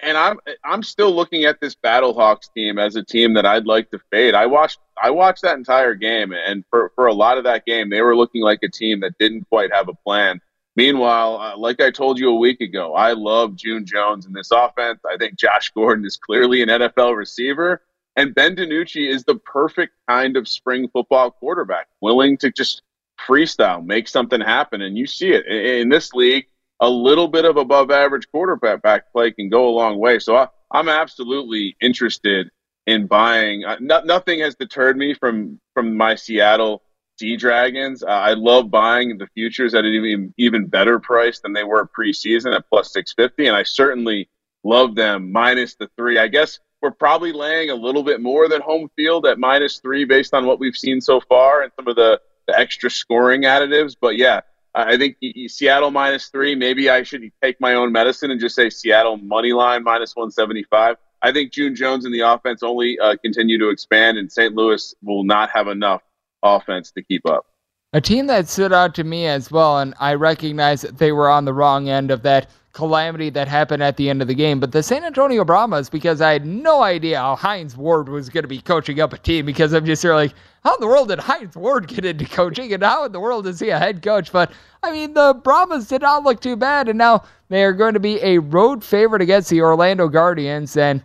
and 0.02 0.16
I'm 0.16 0.38
I'm 0.64 0.82
still 0.82 1.14
looking 1.14 1.44
at 1.44 1.60
this 1.60 1.74
Battlehawks 1.74 2.52
team 2.54 2.78
as 2.78 2.96
a 2.96 3.02
team 3.02 3.34
that 3.34 3.46
I'd 3.46 3.66
like 3.66 3.90
to 3.90 3.98
fade. 4.10 4.34
I 4.34 4.46
watched 4.46 4.78
I 5.02 5.10
watched 5.10 5.42
that 5.42 5.56
entire 5.56 5.94
game, 5.94 6.32
and 6.32 6.64
for 6.70 6.92
for 6.94 7.06
a 7.06 7.14
lot 7.14 7.38
of 7.38 7.44
that 7.44 7.66
game, 7.66 7.90
they 7.90 8.02
were 8.02 8.16
looking 8.16 8.42
like 8.42 8.60
a 8.62 8.68
team 8.68 9.00
that 9.00 9.18
didn't 9.18 9.48
quite 9.48 9.72
have 9.72 9.88
a 9.88 9.94
plan. 9.94 10.40
Meanwhile, 10.76 11.40
uh, 11.40 11.56
like 11.56 11.80
I 11.80 11.90
told 11.90 12.18
you 12.18 12.30
a 12.30 12.36
week 12.36 12.60
ago, 12.60 12.94
I 12.94 13.12
love 13.12 13.54
June 13.54 13.86
Jones 13.86 14.26
in 14.26 14.32
this 14.32 14.50
offense. 14.50 15.00
I 15.08 15.16
think 15.16 15.36
Josh 15.36 15.70
Gordon 15.70 16.04
is 16.04 16.16
clearly 16.16 16.62
an 16.62 16.68
NFL 16.68 17.16
receiver, 17.16 17.82
and 18.16 18.34
Ben 18.34 18.56
DiNucci 18.56 19.08
is 19.08 19.24
the 19.24 19.36
perfect 19.36 19.92
kind 20.08 20.36
of 20.36 20.48
spring 20.48 20.88
football 20.88 21.30
quarterback, 21.30 21.86
willing 22.00 22.36
to 22.38 22.50
just 22.50 22.82
freestyle, 23.20 23.84
make 23.84 24.08
something 24.08 24.40
happen, 24.40 24.82
and 24.82 24.98
you 24.98 25.06
see 25.06 25.30
it 25.30 25.46
in, 25.46 25.82
in 25.82 25.88
this 25.90 26.12
league 26.12 26.46
a 26.86 26.88
little 26.88 27.28
bit 27.28 27.44
of 27.44 27.56
above 27.56 27.90
average 27.90 28.26
quarterback 28.30 29.12
play 29.12 29.32
can 29.32 29.48
go 29.48 29.68
a 29.68 29.74
long 29.80 29.98
way. 29.98 30.18
So 30.18 30.36
I, 30.36 30.48
I'm 30.70 30.88
absolutely 30.88 31.76
interested 31.80 32.50
in 32.86 33.06
buying. 33.06 33.64
Uh, 33.64 33.76
no, 33.80 34.00
nothing 34.02 34.40
has 34.40 34.54
deterred 34.54 34.96
me 34.96 35.14
from 35.14 35.58
from 35.74 35.96
my 35.96 36.14
Seattle 36.14 36.82
Sea 37.18 37.36
Dragons. 37.36 38.02
Uh, 38.02 38.06
I 38.30 38.34
love 38.34 38.70
buying 38.70 39.18
the 39.18 39.28
futures 39.34 39.74
at 39.74 39.84
an 39.84 39.92
even 39.92 40.34
even 40.36 40.66
better 40.66 40.98
price 40.98 41.40
than 41.40 41.52
they 41.52 41.64
were 41.64 41.88
preseason 41.98 42.54
at 42.54 42.68
plus 42.68 42.92
six 42.92 43.14
fifty, 43.14 43.46
and 43.46 43.56
I 43.56 43.62
certainly 43.62 44.28
love 44.62 44.94
them 44.94 45.32
minus 45.32 45.76
the 45.76 45.88
three. 45.96 46.18
I 46.18 46.28
guess 46.28 46.58
we're 46.82 46.90
probably 46.90 47.32
laying 47.32 47.70
a 47.70 47.74
little 47.74 48.02
bit 48.02 48.20
more 48.20 48.48
than 48.48 48.60
home 48.60 48.90
field 48.96 49.26
at 49.26 49.38
minus 49.38 49.78
three 49.78 50.04
based 50.04 50.34
on 50.34 50.44
what 50.44 50.58
we've 50.58 50.76
seen 50.76 51.00
so 51.00 51.20
far 51.20 51.62
and 51.62 51.72
some 51.76 51.88
of 51.88 51.96
the, 51.96 52.20
the 52.46 52.58
extra 52.58 52.90
scoring 52.90 53.42
additives. 53.42 53.96
But 53.98 54.16
yeah, 54.16 54.40
I 54.74 54.96
think 54.96 55.16
Seattle 55.46 55.90
minus 55.90 56.28
three. 56.28 56.54
Maybe 56.54 56.90
I 56.90 57.04
should 57.04 57.30
take 57.42 57.60
my 57.60 57.74
own 57.74 57.92
medicine 57.92 58.30
and 58.30 58.40
just 58.40 58.56
say 58.56 58.70
Seattle 58.70 59.16
money 59.18 59.52
line 59.52 59.84
minus 59.84 60.16
175. 60.16 60.96
I 61.22 61.32
think 61.32 61.52
June 61.52 61.74
Jones 61.74 62.04
and 62.04 62.12
the 62.12 62.20
offense 62.20 62.62
only 62.62 62.98
uh, 62.98 63.16
continue 63.22 63.58
to 63.58 63.70
expand, 63.70 64.18
and 64.18 64.30
St. 64.30 64.54
Louis 64.54 64.94
will 65.02 65.24
not 65.24 65.50
have 65.50 65.68
enough 65.68 66.02
offense 66.42 66.90
to 66.92 67.02
keep 67.02 67.26
up. 67.26 67.46
A 67.94 68.00
team 68.00 68.26
that 68.26 68.48
stood 68.48 68.72
out 68.72 68.94
to 68.96 69.04
me 69.04 69.26
as 69.26 69.50
well, 69.50 69.78
and 69.78 69.94
I 70.00 70.14
recognize 70.14 70.82
that 70.82 70.98
they 70.98 71.12
were 71.12 71.30
on 71.30 71.44
the 71.44 71.54
wrong 71.54 71.88
end 71.88 72.10
of 72.10 72.22
that 72.22 72.50
calamity 72.72 73.30
that 73.30 73.46
happened 73.46 73.82
at 73.82 73.96
the 73.96 74.10
end 74.10 74.20
of 74.20 74.28
the 74.28 74.34
game. 74.34 74.58
But 74.58 74.72
the 74.72 74.82
San 74.82 75.04
Antonio 75.04 75.44
Brahmas, 75.44 75.88
because 75.88 76.20
I 76.20 76.32
had 76.32 76.44
no 76.44 76.82
idea 76.82 77.18
how 77.18 77.36
Hines 77.36 77.76
Ward 77.76 78.08
was 78.08 78.28
going 78.28 78.42
to 78.42 78.48
be 78.48 78.60
coaching 78.60 79.00
up 79.00 79.12
a 79.12 79.18
team, 79.18 79.46
because 79.46 79.72
I'm 79.72 79.86
just 79.86 80.02
sort 80.02 80.14
of 80.14 80.18
like, 80.18 80.34
how 80.64 80.74
in 80.74 80.80
the 80.80 80.86
world 80.86 81.08
did 81.08 81.18
Hines 81.20 81.56
Ward 81.56 81.86
get 81.86 82.04
into 82.04 82.24
coaching, 82.24 82.72
and 82.72 82.82
how 82.82 83.04
in 83.04 83.12
the 83.12 83.20
world 83.20 83.46
is 83.46 83.60
he 83.60 83.68
a 83.68 83.78
head 83.78 84.02
coach? 84.02 84.32
But 84.32 84.52
I 84.82 84.92
mean, 84.92 85.14
the 85.14 85.38
Brahmas 85.42 85.88
did 85.88 86.02
not 86.02 86.24
look 86.24 86.40
too 86.40 86.56
bad, 86.56 86.88
and 86.88 86.98
now 86.98 87.24
they 87.48 87.64
are 87.64 87.72
going 87.72 87.94
to 87.94 88.00
be 88.00 88.18
a 88.22 88.38
road 88.38 88.82
favorite 88.82 89.22
against 89.22 89.50
the 89.50 89.60
Orlando 89.60 90.08
Guardians, 90.08 90.76
and 90.76 91.02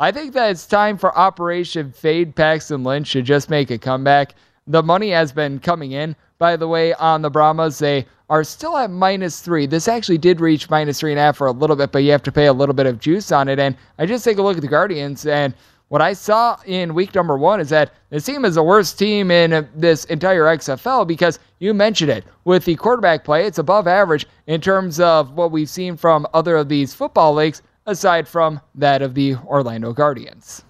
I 0.00 0.10
think 0.10 0.32
that 0.32 0.50
it's 0.50 0.66
time 0.66 0.98
for 0.98 1.16
Operation 1.16 1.92
Fade 1.92 2.34
Paxton 2.34 2.82
Lynch 2.82 3.12
to 3.12 3.22
just 3.22 3.48
make 3.50 3.70
a 3.70 3.78
comeback. 3.78 4.34
The 4.66 4.82
money 4.82 5.10
has 5.10 5.30
been 5.30 5.58
coming 5.58 5.92
in, 5.92 6.16
by 6.38 6.56
the 6.56 6.66
way, 6.66 6.94
on 6.94 7.22
the 7.22 7.30
Brahmas. 7.30 7.78
They 7.78 8.06
are 8.30 8.42
still 8.42 8.76
at 8.78 8.90
minus 8.90 9.40
three. 9.40 9.66
This 9.66 9.86
actually 9.86 10.18
did 10.18 10.40
reach 10.40 10.70
minus 10.70 10.98
three 10.98 11.12
and 11.12 11.18
a 11.18 11.22
half 11.22 11.36
for 11.36 11.46
a 11.46 11.52
little 11.52 11.76
bit, 11.76 11.92
but 11.92 12.02
you 12.02 12.10
have 12.10 12.22
to 12.22 12.32
pay 12.32 12.46
a 12.46 12.52
little 12.52 12.74
bit 12.74 12.86
of 12.86 12.98
juice 12.98 13.30
on 13.30 13.48
it. 13.48 13.58
And 13.58 13.76
I 13.98 14.06
just 14.06 14.24
take 14.24 14.38
a 14.38 14.42
look 14.42 14.56
at 14.56 14.62
the 14.62 14.68
Guardians, 14.68 15.26
and 15.26 15.54
what 15.94 16.02
I 16.02 16.12
saw 16.12 16.56
in 16.66 16.92
week 16.92 17.14
number 17.14 17.38
one 17.38 17.60
is 17.60 17.68
that 17.68 17.92
this 18.10 18.24
team 18.24 18.44
is 18.44 18.56
the 18.56 18.64
worst 18.64 18.98
team 18.98 19.30
in 19.30 19.68
this 19.76 20.04
entire 20.06 20.42
XFL 20.42 21.06
because 21.06 21.38
you 21.60 21.72
mentioned 21.72 22.10
it. 22.10 22.24
With 22.44 22.64
the 22.64 22.74
quarterback 22.74 23.22
play, 23.22 23.46
it's 23.46 23.58
above 23.58 23.86
average 23.86 24.26
in 24.48 24.60
terms 24.60 24.98
of 24.98 25.34
what 25.34 25.52
we've 25.52 25.70
seen 25.70 25.96
from 25.96 26.26
other 26.34 26.56
of 26.56 26.68
these 26.68 26.92
football 26.92 27.32
leagues, 27.32 27.62
aside 27.86 28.26
from 28.26 28.60
that 28.74 29.02
of 29.02 29.14
the 29.14 29.36
Orlando 29.46 29.92
Guardians. 29.92 30.64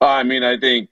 Uh, 0.00 0.06
I 0.06 0.24
mean, 0.24 0.42
I 0.42 0.58
think 0.58 0.88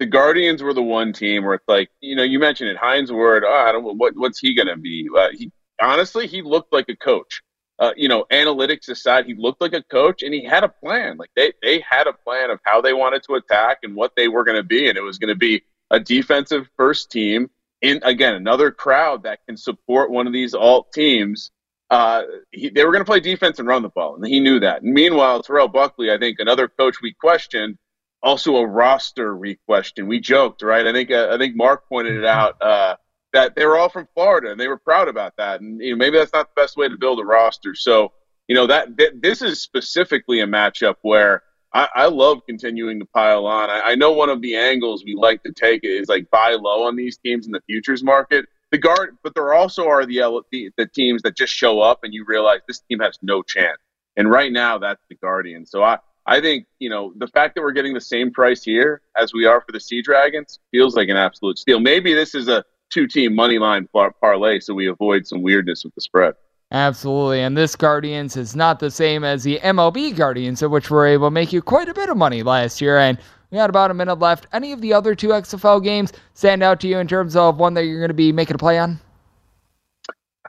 the 0.00 0.06
Guardians 0.06 0.60
were 0.60 0.74
the 0.74 0.82
one 0.82 1.12
team 1.12 1.44
where 1.44 1.54
it's 1.54 1.68
like, 1.68 1.88
you 2.00 2.16
know, 2.16 2.24
you 2.24 2.40
mentioned 2.40 2.70
it, 2.70 2.76
Hines 2.76 3.12
Ward. 3.12 3.44
Oh, 3.46 3.64
I 3.68 3.70
don't 3.70 3.96
what 3.96 4.14
what's 4.16 4.40
he 4.40 4.56
gonna 4.56 4.76
be? 4.76 5.08
Uh, 5.16 5.28
he 5.34 5.52
honestly, 5.80 6.26
he 6.26 6.42
looked 6.42 6.72
like 6.72 6.88
a 6.88 6.96
coach. 6.96 7.42
Uh, 7.80 7.92
you 7.96 8.08
know, 8.08 8.26
analytics 8.30 8.90
aside, 8.90 9.24
he 9.24 9.34
looked 9.34 9.62
like 9.62 9.72
a 9.72 9.82
coach 9.84 10.22
and 10.22 10.34
he 10.34 10.44
had 10.44 10.62
a 10.62 10.68
plan. 10.68 11.16
Like 11.16 11.30
they 11.34 11.54
they 11.62 11.80
had 11.80 12.06
a 12.06 12.12
plan 12.12 12.50
of 12.50 12.60
how 12.62 12.82
they 12.82 12.92
wanted 12.92 13.22
to 13.24 13.34
attack 13.34 13.78
and 13.82 13.96
what 13.96 14.12
they 14.16 14.28
were 14.28 14.44
going 14.44 14.58
to 14.58 14.62
be, 14.62 14.88
and 14.88 14.98
it 14.98 15.02
was 15.02 15.16
going 15.16 15.32
to 15.32 15.38
be 15.38 15.62
a 15.90 15.98
defensive 15.98 16.68
first 16.76 17.10
team 17.10 17.48
in 17.80 17.98
again 18.04 18.34
another 18.34 18.70
crowd 18.70 19.22
that 19.22 19.40
can 19.46 19.56
support 19.56 20.10
one 20.10 20.26
of 20.26 20.32
these 20.34 20.52
alt 20.54 20.92
teams. 20.92 21.50
Uh, 21.88 22.22
he, 22.52 22.68
they 22.68 22.84
were 22.84 22.92
going 22.92 23.00
to 23.00 23.10
play 23.10 23.18
defense 23.18 23.58
and 23.58 23.66
run 23.66 23.82
the 23.82 23.88
ball, 23.88 24.14
and 24.14 24.26
he 24.26 24.40
knew 24.40 24.60
that. 24.60 24.82
And 24.82 24.92
meanwhile, 24.92 25.42
Terrell 25.42 25.66
Buckley, 25.66 26.12
I 26.12 26.18
think 26.18 26.38
another 26.38 26.68
coach 26.68 26.96
we 27.02 27.14
questioned 27.14 27.78
also 28.22 28.56
a 28.56 28.66
roster 28.66 29.34
re-question. 29.34 30.06
We 30.06 30.20
joked, 30.20 30.62
right? 30.62 30.86
I 30.86 30.92
think 30.92 31.10
uh, 31.10 31.30
I 31.32 31.38
think 31.38 31.56
Mark 31.56 31.88
pointed 31.88 32.16
it 32.16 32.26
out 32.26 32.60
uh, 32.60 32.96
that 33.32 33.54
they 33.54 33.66
were 33.66 33.78
all 33.78 33.88
from 33.88 34.08
Florida 34.14 34.50
and 34.50 34.60
they 34.60 34.68
were 34.68 34.78
proud 34.78 35.08
about 35.08 35.36
that. 35.36 35.60
And 35.60 35.80
you 35.80 35.90
know, 35.90 35.96
maybe 35.96 36.18
that's 36.18 36.32
not 36.32 36.48
the 36.54 36.60
best 36.60 36.76
way 36.76 36.88
to 36.88 36.96
build 36.96 37.20
a 37.20 37.24
roster. 37.24 37.74
So 37.74 38.12
you 38.48 38.54
know 38.54 38.66
that 38.66 38.96
th- 38.98 39.14
this 39.20 39.42
is 39.42 39.62
specifically 39.62 40.40
a 40.40 40.46
matchup 40.46 40.96
where 41.02 41.42
I, 41.72 41.88
I 41.94 42.06
love 42.06 42.40
continuing 42.46 42.98
to 42.98 43.06
pile 43.06 43.46
on. 43.46 43.70
I, 43.70 43.80
I, 43.80 43.94
know 43.94 44.10
one 44.10 44.28
of 44.28 44.42
the 44.42 44.56
angles 44.56 45.04
we 45.04 45.14
like 45.14 45.42
to 45.44 45.52
take 45.52 45.82
is 45.84 46.08
like 46.08 46.28
buy 46.30 46.56
low 46.60 46.88
on 46.88 46.96
these 46.96 47.16
teams 47.18 47.46
in 47.46 47.52
the 47.52 47.60
futures 47.60 48.02
market. 48.02 48.46
The 48.72 48.78
guard, 48.78 49.16
but 49.22 49.34
there 49.34 49.52
also 49.52 49.86
are 49.88 50.04
the, 50.04 50.42
the 50.50 50.70
the 50.76 50.86
teams 50.86 51.22
that 51.22 51.36
just 51.36 51.52
show 51.52 51.80
up 51.80 52.00
and 52.02 52.14
you 52.14 52.24
realize 52.26 52.60
this 52.66 52.80
team 52.88 53.00
has 53.00 53.18
no 53.22 53.42
chance. 53.42 53.78
And 54.16 54.30
right 54.30 54.52
now, 54.52 54.78
that's 54.78 55.02
the 55.08 55.14
Guardian. 55.16 55.64
So 55.66 55.82
I 55.82 55.98
I 56.26 56.40
think, 56.40 56.66
you 56.78 56.90
know, 56.90 57.12
the 57.16 57.26
fact 57.28 57.54
that 57.54 57.62
we're 57.62 57.72
getting 57.72 57.94
the 57.94 58.00
same 58.00 58.30
price 58.32 58.62
here 58.62 59.00
as 59.16 59.32
we 59.32 59.46
are 59.46 59.60
for 59.60 59.72
the 59.72 59.80
Sea 59.80 60.02
Dragons 60.02 60.60
feels 60.70 60.94
like 60.94 61.08
an 61.08 61.16
absolute 61.16 61.58
steal. 61.58 61.80
Maybe 61.80 62.14
this 62.14 62.34
is 62.34 62.48
a 62.48 62.64
two 62.90 63.06
team 63.06 63.34
money 63.34 63.58
line 63.58 63.88
par- 63.92 64.14
parlay 64.20 64.60
so 64.60 64.74
we 64.74 64.88
avoid 64.88 65.26
some 65.26 65.42
weirdness 65.42 65.84
with 65.84 65.94
the 65.94 66.00
spread. 66.00 66.34
Absolutely. 66.72 67.40
And 67.40 67.56
this 67.56 67.74
Guardians 67.74 68.36
is 68.36 68.54
not 68.54 68.78
the 68.78 68.90
same 68.90 69.24
as 69.24 69.42
the 69.42 69.58
MLB 69.58 70.16
Guardians, 70.16 70.62
of 70.62 70.70
which 70.70 70.88
we 70.88 70.94
were 70.94 71.06
able 71.06 71.26
to 71.26 71.30
make 71.32 71.52
you 71.52 71.62
quite 71.62 71.88
a 71.88 71.94
bit 71.94 72.08
of 72.08 72.16
money 72.16 72.44
last 72.44 72.80
year. 72.80 72.96
And 72.96 73.18
we 73.50 73.56
got 73.56 73.70
about 73.70 73.90
a 73.90 73.94
minute 73.94 74.20
left. 74.20 74.46
Any 74.52 74.72
of 74.72 74.80
the 74.80 74.92
other 74.92 75.16
two 75.16 75.28
XFL 75.28 75.82
games 75.82 76.12
stand 76.34 76.62
out 76.62 76.78
to 76.80 76.88
you 76.88 76.98
in 76.98 77.08
terms 77.08 77.34
of 77.34 77.58
one 77.58 77.74
that 77.74 77.86
you're 77.86 77.98
going 77.98 78.08
to 78.08 78.14
be 78.14 78.30
making 78.30 78.54
a 78.54 78.58
play 78.58 78.78
on? 78.78 79.00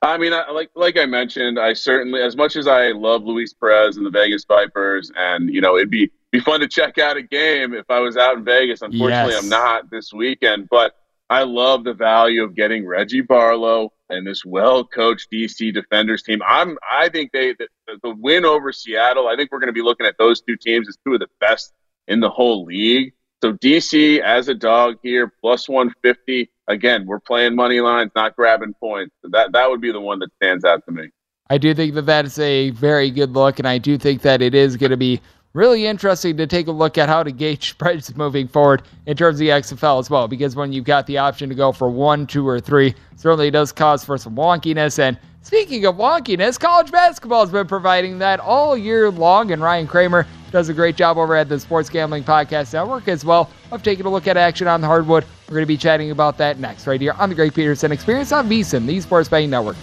I 0.04 0.18
mean, 0.18 0.34
I, 0.34 0.50
like 0.50 0.72
like 0.76 0.98
I 0.98 1.06
mentioned, 1.06 1.60
I 1.60 1.74
certainly, 1.74 2.22
as 2.22 2.36
much 2.36 2.56
as 2.56 2.68
I 2.68 2.88
love 2.88 3.24
Luis 3.24 3.54
Perez 3.54 3.98
and 3.98 4.06
the 4.06 4.10
Vegas 4.10 4.46
Vipers, 4.46 5.12
and 5.16 5.54
you 5.54 5.62
know, 5.62 5.78
it'd 5.78 5.92
be 5.92 6.12
be 6.32 6.40
fun 6.40 6.60
to 6.62 6.68
check 6.68 6.98
out 6.98 7.18
a 7.18 7.22
game 7.22 7.76
if 7.76 7.86
I 7.90 8.00
was 8.00 8.18
out 8.18 8.38
in 8.38 8.44
Vegas. 8.44 8.82
Unfortunately, 8.82 9.34
yes. 9.34 9.44
I'm 9.44 9.50
not 9.50 9.92
this 9.92 10.12
weekend, 10.12 10.70
but 10.70 10.96
I 11.32 11.44
love 11.44 11.86
the 11.86 11.94
value 11.94 12.44
of 12.44 12.56
getting 12.56 12.86
Reggie 12.86 13.22
Barlow 13.22 13.94
and 14.10 14.28
this 14.28 14.44
well-coached 14.44 15.32
DC 15.32 15.74
Defenders 15.74 16.24
team. 16.24 16.42
I'm, 16.46 16.78
I 16.92 17.08
think 17.08 17.32
they 17.32 17.54
the, 17.54 17.70
the 18.04 18.14
win 18.14 18.44
over 18.44 18.74
Seattle. 18.74 19.30
I 19.30 19.38
think 19.38 19.50
we're 19.50 19.60
going 19.60 19.70
to 19.70 19.74
be 19.74 19.82
looking 19.82 20.06
at 20.06 20.18
those 20.20 20.42
two 20.42 20.58
teams 20.58 20.90
as 20.90 20.98
two 21.06 21.14
of 21.14 21.22
the 21.22 21.30
best 21.40 21.72
in 22.10 22.20
the 22.20 22.30
whole 22.30 22.66
league. 22.66 23.14
So 23.42 23.54
DC 23.54 24.20
as 24.20 24.50
a 24.50 24.54
dog 24.54 24.98
here, 25.02 25.32
plus 25.40 25.70
150 25.70 26.52
again, 26.68 27.06
we're 27.06 27.22
playing 27.22 27.56
money 27.56 27.80
lines, 27.80 28.12
not 28.14 28.36
grabbing 28.36 28.74
points. 28.74 29.16
That 29.24 29.54
that 29.54 29.70
would 29.70 29.80
be 29.80 29.94
the 29.94 30.02
one 30.02 30.20
that 30.20 30.34
stands 30.36 30.66
out 30.66 30.84
to 30.86 30.92
me. 30.92 31.12
I 31.50 31.58
do 31.58 31.74
think 31.74 31.94
that 31.96 32.08
that 32.08 32.26
is 32.26 32.40
a 32.40 32.72
very 32.72 33.10
good 33.10 33.32
look, 33.32 33.58
and 33.58 33.68
I 33.68 33.78
do 33.78 33.98
think 33.98 34.22
that 34.24 34.42
it 34.42 34.54
is 34.54 34.76
going 34.76 34.92
to 34.92 34.98
be 34.98 35.22
really 35.54 35.86
interesting 35.86 36.38
to 36.38 36.48
take 36.48 36.68
a 36.68 36.72
look 36.72 36.98
at 36.98 37.10
how 37.10 37.24
to 37.24 37.32
gauge 37.32 37.70
spreads 37.72 38.16
moving 38.16 38.48
forward 38.48 38.84
in 39.06 39.18
terms 39.18 39.36
of 39.36 39.40
the 39.40 39.50
XFL 39.50 40.00
as 40.00 40.10
well. 40.10 40.28
Because 40.28 40.56
when 40.56 40.74
you've 40.74 40.86
got 40.86 41.08
the 41.08 41.18
option 41.18 41.50
to 41.50 41.56
go 41.56 41.72
for 41.72 41.90
one, 41.90 42.28
two, 42.28 42.48
or 42.48 42.60
three, 42.60 42.96
certainly 43.16 43.52
does 43.52 43.72
cause 43.72 44.04
for 44.04 44.18
some 44.18 44.36
wonkiness. 44.36 45.00
And 45.00 45.18
speaking 45.42 45.86
of 45.86 45.96
wonkiness, 45.96 46.60
college 46.60 46.92
basketball 46.92 47.42
has 47.42 47.52
been 47.52 47.68
providing 47.68 48.20
that 48.20 48.40
all 48.40 48.78
year 48.78 49.12
long, 49.12 49.52
and 49.52 49.62
Ryan 49.62 49.88
Kramer 49.88 50.26
does 50.52 50.68
a 50.68 50.74
great 50.74 50.98
job 50.98 51.18
over 51.18 51.36
at 51.36 51.48
the 51.48 51.60
Sports 51.60 51.90
Gambling 51.90 52.26
Podcast 52.26 52.74
Network 52.74 53.08
as 53.08 53.24
well 53.24 53.50
of 53.72 53.84
taking 53.84 54.06
a 54.06 54.10
look 54.10 54.28
at 54.28 54.36
action 54.36 54.68
on 54.68 54.82
the 54.82 54.88
hardwood. 54.88 55.26
We're 55.48 55.56
going 55.56 55.64
to 55.64 55.68
be 55.68 55.78
chatting 55.78 56.12
about 56.12 56.38
that 56.40 56.60
next, 56.60 56.88
right 56.88 57.00
here 57.00 57.14
on 57.14 57.30
the 57.30 57.36
Greg 57.36 57.54
Peterson 57.54 57.92
Experience 57.92 58.32
on 58.32 58.50
VSIN, 58.50 58.86
the 58.86 59.00
Sports 59.00 59.30
Betting 59.30 59.50
Network. 59.50 59.78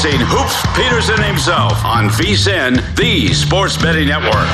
Experiencing 0.00 0.26
Hoops 0.30 0.62
Peterson 0.74 1.22
himself 1.22 1.84
on 1.84 2.08
VSIN, 2.08 2.96
the 2.96 3.34
Sports 3.34 3.76
Betting 3.76 4.08
Network 4.08 4.48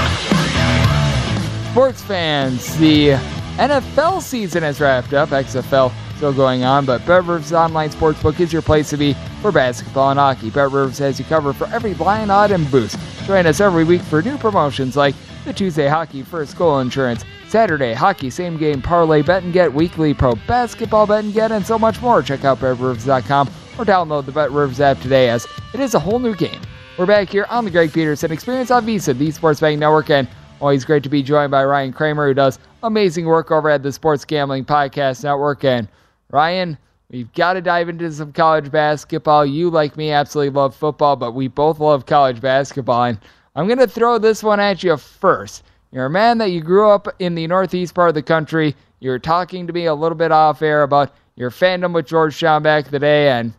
sports 1.70 2.00
fans, 2.00 2.76
the 2.78 3.10
NFL 3.58 4.22
season 4.22 4.62
has 4.62 4.80
wrapped 4.80 5.12
up. 5.12 5.28
XFL 5.28 5.92
still 6.16 6.32
going 6.32 6.64
on, 6.64 6.86
but 6.86 6.98
Bet 7.00 7.24
Rivers 7.24 7.52
Online 7.52 7.90
Sportsbook 7.90 8.40
is 8.40 8.50
your 8.52 8.62
place 8.62 8.88
to 8.90 8.96
be 8.96 9.12
for 9.42 9.52
basketball 9.52 10.10
and 10.10 10.18
hockey. 10.18 10.48
Bet 10.48 10.70
Rivers 10.70 10.98
has 10.98 11.18
you 11.18 11.24
covered 11.26 11.54
for 11.54 11.66
every 11.66 11.94
line, 11.94 12.30
odd, 12.30 12.50
and 12.50 12.68
boost. 12.70 12.98
Join 13.26 13.46
us 13.46 13.60
every 13.60 13.84
week 13.84 14.00
for 14.00 14.22
new 14.22 14.38
promotions 14.38 14.96
like 14.96 15.14
the 15.44 15.52
Tuesday 15.52 15.86
Hockey 15.86 16.22
First 16.22 16.56
Goal 16.56 16.80
Insurance, 16.80 17.24
Saturday 17.48 17.92
Hockey 17.92 18.30
Same 18.30 18.56
Game 18.56 18.80
Parlay 18.80 19.20
Bet 19.22 19.42
and 19.42 19.52
Get, 19.52 19.72
Weekly 19.72 20.14
Pro 20.14 20.34
Basketball 20.48 21.06
Bet 21.06 21.24
and 21.24 21.34
Get, 21.34 21.52
and 21.52 21.64
so 21.64 21.78
much 21.78 22.00
more. 22.00 22.22
Check 22.22 22.44
out 22.44 22.58
BetRivers.com 22.58 23.48
or 23.78 23.84
download 23.84 24.26
the 24.26 24.32
Bet 24.32 24.50
Rivers 24.50 24.80
app 24.80 25.00
today 25.00 25.28
as 25.28 25.46
it 25.74 25.80
is 25.80 25.94
a 25.94 25.98
whole 25.98 26.18
new 26.18 26.34
game. 26.34 26.60
We're 26.98 27.06
back 27.06 27.28
here 27.28 27.46
on 27.50 27.64
the 27.64 27.70
Greg 27.70 27.92
Peterson 27.92 28.32
Experience 28.32 28.70
on 28.70 28.86
VSIN, 28.86 29.18
the 29.18 29.30
Sports 29.30 29.60
Betting 29.60 29.78
Network, 29.78 30.08
and 30.10 30.28
Always 30.58 30.86
great 30.86 31.02
to 31.02 31.10
be 31.10 31.22
joined 31.22 31.50
by 31.50 31.64
Ryan 31.64 31.92
Kramer, 31.92 32.28
who 32.28 32.34
does 32.34 32.58
amazing 32.82 33.26
work 33.26 33.50
over 33.50 33.68
at 33.68 33.82
the 33.82 33.92
Sports 33.92 34.24
Gambling 34.24 34.64
Podcast 34.64 35.22
Network. 35.22 35.64
And 35.64 35.86
Ryan, 36.30 36.78
we've 37.10 37.30
got 37.34 37.54
to 37.54 37.60
dive 37.60 37.90
into 37.90 38.10
some 38.10 38.32
college 38.32 38.70
basketball. 38.70 39.44
You, 39.44 39.68
like 39.68 39.98
me, 39.98 40.12
absolutely 40.12 40.54
love 40.58 40.74
football, 40.74 41.14
but 41.14 41.32
we 41.32 41.48
both 41.48 41.78
love 41.78 42.06
college 42.06 42.40
basketball. 42.40 43.04
And 43.04 43.18
I'm 43.54 43.66
going 43.66 43.78
to 43.78 43.86
throw 43.86 44.16
this 44.16 44.42
one 44.42 44.58
at 44.58 44.82
you 44.82 44.96
first. 44.96 45.62
You're 45.92 46.06
a 46.06 46.10
man 46.10 46.38
that 46.38 46.50
you 46.50 46.62
grew 46.62 46.88
up 46.88 47.06
in 47.18 47.34
the 47.34 47.46
northeast 47.46 47.94
part 47.94 48.08
of 48.08 48.14
the 48.14 48.22
country. 48.22 48.74
You're 49.00 49.18
talking 49.18 49.66
to 49.66 49.74
me 49.74 49.84
a 49.84 49.94
little 49.94 50.16
bit 50.16 50.32
off 50.32 50.62
air 50.62 50.84
about 50.84 51.12
your 51.36 51.50
fandom 51.50 51.92
with 51.92 52.06
Georgetown 52.06 52.62
back 52.62 52.86
in 52.86 52.90
the 52.90 52.98
day, 52.98 53.30
and 53.30 53.52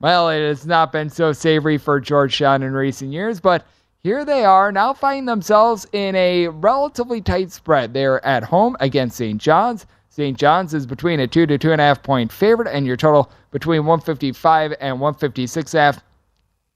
well, 0.00 0.30
it 0.30 0.40
has 0.40 0.66
not 0.66 0.92
been 0.92 1.10
so 1.10 1.32
savory 1.32 1.78
for 1.78 2.00
Georgetown 2.00 2.62
in 2.62 2.72
recent 2.72 3.12
years, 3.12 3.40
but 3.40 3.66
here 3.98 4.24
they 4.24 4.44
are 4.44 4.70
now 4.70 4.92
finding 4.92 5.24
themselves 5.24 5.86
in 5.92 6.14
a 6.14 6.48
relatively 6.48 7.20
tight 7.20 7.50
spread. 7.50 7.92
They're 7.92 8.24
at 8.24 8.44
home 8.44 8.76
against 8.80 9.16
St. 9.16 9.40
John's. 9.40 9.86
St. 10.10 10.38
John's 10.38 10.74
is 10.74 10.86
between 10.86 11.20
a 11.20 11.26
two 11.26 11.46
to 11.46 11.58
two 11.58 11.72
and 11.72 11.80
a 11.80 11.84
half 11.84 12.02
point 12.02 12.30
favorite, 12.30 12.68
and 12.68 12.86
your 12.86 12.96
total 12.96 13.32
between 13.50 13.80
155 13.86 14.74
and 14.80 15.00
156 15.00 15.72
half. 15.72 16.00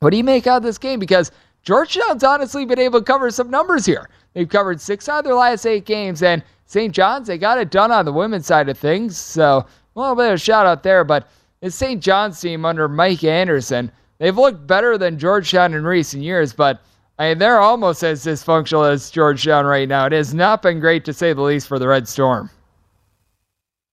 What 0.01 0.11
do 0.11 0.17
you 0.17 0.25
make 0.25 0.47
out 0.47 0.59
of 0.59 0.63
this 0.63 0.79
game? 0.79 0.99
Because 0.99 1.31
Georgetown's 1.63 2.25
honestly 2.25 2.65
been 2.65 2.79
able 2.79 3.01
to 3.01 3.05
cover 3.05 3.31
some 3.31 3.51
numbers 3.51 3.85
here. 3.85 4.09
They've 4.33 4.49
covered 4.49 4.81
six 4.81 5.09
out 5.09 5.19
of 5.19 5.25
their 5.25 5.35
last 5.35 5.67
eight 5.67 5.85
games, 5.85 6.23
and 6.23 6.43
St. 6.65 6.95
John's, 6.95 7.29
they 7.29 7.39
got 7.39 7.59
it 7.59 7.71
done 7.71 7.93
on 7.93 8.05
the 8.05 8.13
women's 8.13 8.47
side 8.47 8.69
of 8.69 8.79
things. 8.79 9.17
So 9.17 9.67
a 9.99 10.01
little 10.01 10.17
bit 10.17 10.29
of 10.29 10.35
a 10.35 10.39
shout 10.39 10.67
out 10.67 10.83
there, 10.83 11.05
but 11.05 11.29
it's 11.61 11.75
St. 11.75 12.03
John's 12.03 12.41
team 12.41 12.65
under 12.65 12.89
Mike 12.89 13.25
Anderson. 13.25 13.91
They've 14.19 14.37
looked 14.37 14.67
better 14.67 14.97
than 14.97 15.19
Georgetown 15.19 15.75
in 15.75 15.85
recent 15.85 16.23
years, 16.23 16.53
but 16.53 16.81
I 17.19 17.31
mean, 17.31 17.39
they're 17.39 17.59
almost 17.59 18.05
as 18.05 18.25
dysfunctional 18.25 18.89
as 18.89 19.11
Georgetown 19.11 19.67
right 19.67 19.89
now. 19.89 20.07
It 20.07 20.13
has 20.13 20.33
not 20.33 20.63
been 20.63 20.79
great 20.79 21.05
to 21.07 21.13
say 21.13 21.33
the 21.33 21.43
least 21.43 21.67
for 21.67 21.79
the 21.79 21.89
Red 21.89 22.07
Storm. 22.07 22.49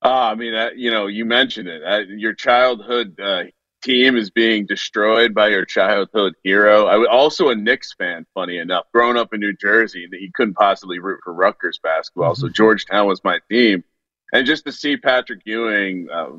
Uh, 0.04 0.10
I 0.10 0.36
mean, 0.36 0.54
uh, 0.54 0.70
you 0.76 0.92
know, 0.92 1.08
you 1.08 1.26
mentioned 1.26 1.68
it. 1.68 1.82
Uh, 1.84 2.02
your 2.16 2.34
childhood 2.34 3.20
uh, 3.20 3.46
team 3.82 4.16
is 4.16 4.30
being 4.30 4.68
destroyed 4.68 5.34
by 5.34 5.48
your 5.48 5.66
childhood 5.66 6.36
hero. 6.44 6.86
I 6.86 6.98
was 6.98 7.08
also 7.12 7.50
a 7.50 7.56
Knicks 7.56 7.94
fan, 7.94 8.28
funny 8.36 8.60
enough. 8.60 8.86
Growing 8.94 9.18
up 9.18 9.34
in 9.34 9.40
New 9.40 9.56
Jersey, 9.56 10.08
you 10.12 10.32
couldn't 10.36 10.54
possibly 10.54 11.00
root 11.00 11.22
for 11.24 11.34
Rutgers 11.34 11.80
basketball, 11.82 12.36
so 12.36 12.48
Georgetown 12.48 13.08
was 13.08 13.24
my 13.24 13.40
team. 13.50 13.84
And 14.36 14.46
just 14.46 14.66
to 14.66 14.72
see 14.74 14.98
Patrick 14.98 15.44
Ewing 15.46 16.10
uh, 16.12 16.32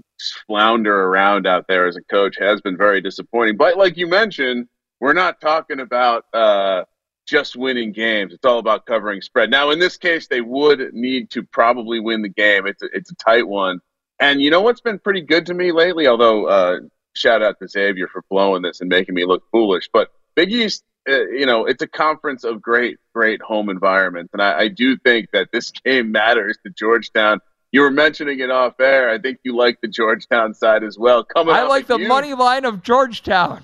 flounder 0.46 1.04
around 1.04 1.46
out 1.46 1.66
there 1.66 1.86
as 1.86 1.96
a 1.96 2.02
coach 2.02 2.36
has 2.38 2.60
been 2.60 2.76
very 2.76 3.00
disappointing. 3.00 3.56
But 3.56 3.78
like 3.78 3.96
you 3.96 4.06
mentioned, 4.06 4.68
we're 5.00 5.14
not 5.14 5.40
talking 5.40 5.80
about 5.80 6.26
uh, 6.34 6.84
just 7.26 7.56
winning 7.56 7.92
games. 7.92 8.34
It's 8.34 8.44
all 8.44 8.58
about 8.58 8.84
covering 8.84 9.22
spread. 9.22 9.48
Now, 9.48 9.70
in 9.70 9.78
this 9.78 9.96
case, 9.96 10.26
they 10.26 10.42
would 10.42 10.92
need 10.92 11.30
to 11.30 11.42
probably 11.42 11.98
win 11.98 12.20
the 12.20 12.28
game. 12.28 12.66
It's 12.66 12.82
a, 12.82 12.88
it's 12.92 13.10
a 13.10 13.14
tight 13.14 13.48
one. 13.48 13.80
And 14.20 14.42
you 14.42 14.50
know 14.50 14.60
what's 14.60 14.82
been 14.82 14.98
pretty 14.98 15.22
good 15.22 15.46
to 15.46 15.54
me 15.54 15.72
lately? 15.72 16.06
Although, 16.06 16.48
uh, 16.48 16.80
shout 17.14 17.40
out 17.40 17.58
to 17.62 17.66
Xavier 17.66 18.08
for 18.08 18.22
blowing 18.28 18.60
this 18.60 18.82
and 18.82 18.90
making 18.90 19.14
me 19.14 19.24
look 19.24 19.42
foolish. 19.50 19.88
But 19.90 20.10
Big 20.34 20.52
East, 20.52 20.84
uh, 21.08 21.28
you 21.28 21.46
know, 21.46 21.64
it's 21.64 21.82
a 21.82 21.88
conference 21.88 22.44
of 22.44 22.60
great, 22.60 22.98
great 23.14 23.40
home 23.40 23.70
environments. 23.70 24.34
And 24.34 24.42
I, 24.42 24.58
I 24.58 24.68
do 24.68 24.98
think 24.98 25.30
that 25.32 25.48
this 25.50 25.70
game 25.84 26.12
matters 26.12 26.58
to 26.62 26.70
Georgetown. 26.70 27.40
You 27.76 27.82
were 27.82 27.90
mentioning 27.90 28.40
it 28.40 28.50
off 28.50 28.80
air. 28.80 29.10
I 29.10 29.18
think 29.18 29.40
you 29.42 29.54
like 29.54 29.82
the 29.82 29.88
Georgetown 29.88 30.54
side 30.54 30.82
as 30.82 30.96
well. 30.96 31.22
Coming, 31.24 31.54
I 31.54 31.64
like 31.64 31.86
the 31.86 31.98
money 31.98 32.32
line 32.32 32.64
of 32.64 32.82
Georgetown 32.82 33.62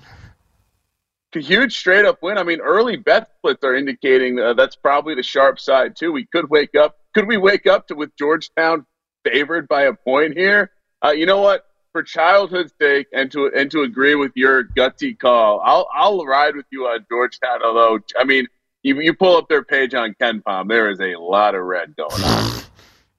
a 1.35 1.39
huge 1.39 1.75
straight 1.75 2.05
up 2.05 2.21
win. 2.21 2.37
I 2.37 2.43
mean, 2.43 2.59
early 2.61 2.95
bet 2.95 3.31
splits 3.39 3.63
are 3.63 3.73
indicating 3.73 4.37
uh, 4.39 4.53
that's 4.53 4.75
probably 4.75 5.15
the 5.15 5.23
sharp 5.23 5.59
side 5.59 5.95
too. 5.95 6.11
We 6.11 6.27
could 6.27 6.47
wake 6.51 6.75
up. 6.75 6.99
Could 7.15 7.27
we 7.27 7.37
wake 7.37 7.65
up 7.65 7.87
to 7.87 7.95
with 7.95 8.15
Georgetown 8.15 8.85
favored 9.23 9.67
by 9.67 9.85
a 9.85 9.93
point 9.93 10.37
here? 10.37 10.69
Uh, 11.03 11.09
you 11.09 11.25
know 11.25 11.41
what? 11.41 11.65
For 11.91 12.03
childhood's 12.03 12.71
sake, 12.79 13.07
and 13.13 13.31
to 13.31 13.51
and 13.55 13.71
to 13.71 13.81
agree 13.81 14.13
with 14.13 14.33
your 14.35 14.63
gutsy 14.63 15.17
call, 15.17 15.59
I'll 15.65 15.87
I'll 15.91 16.23
ride 16.23 16.55
with 16.55 16.67
you 16.71 16.85
on 16.85 17.03
Georgetown. 17.09 17.63
Although, 17.63 17.97
I 18.15 18.25
mean, 18.25 18.45
you, 18.83 19.01
you 19.01 19.15
pull 19.15 19.37
up 19.37 19.49
their 19.49 19.63
page 19.63 19.95
on 19.95 20.15
KenPom, 20.21 20.69
there 20.69 20.91
is 20.91 20.99
a 20.99 21.15
lot 21.19 21.55
of 21.55 21.63
red 21.63 21.95
going 21.95 22.23
on. 22.23 22.62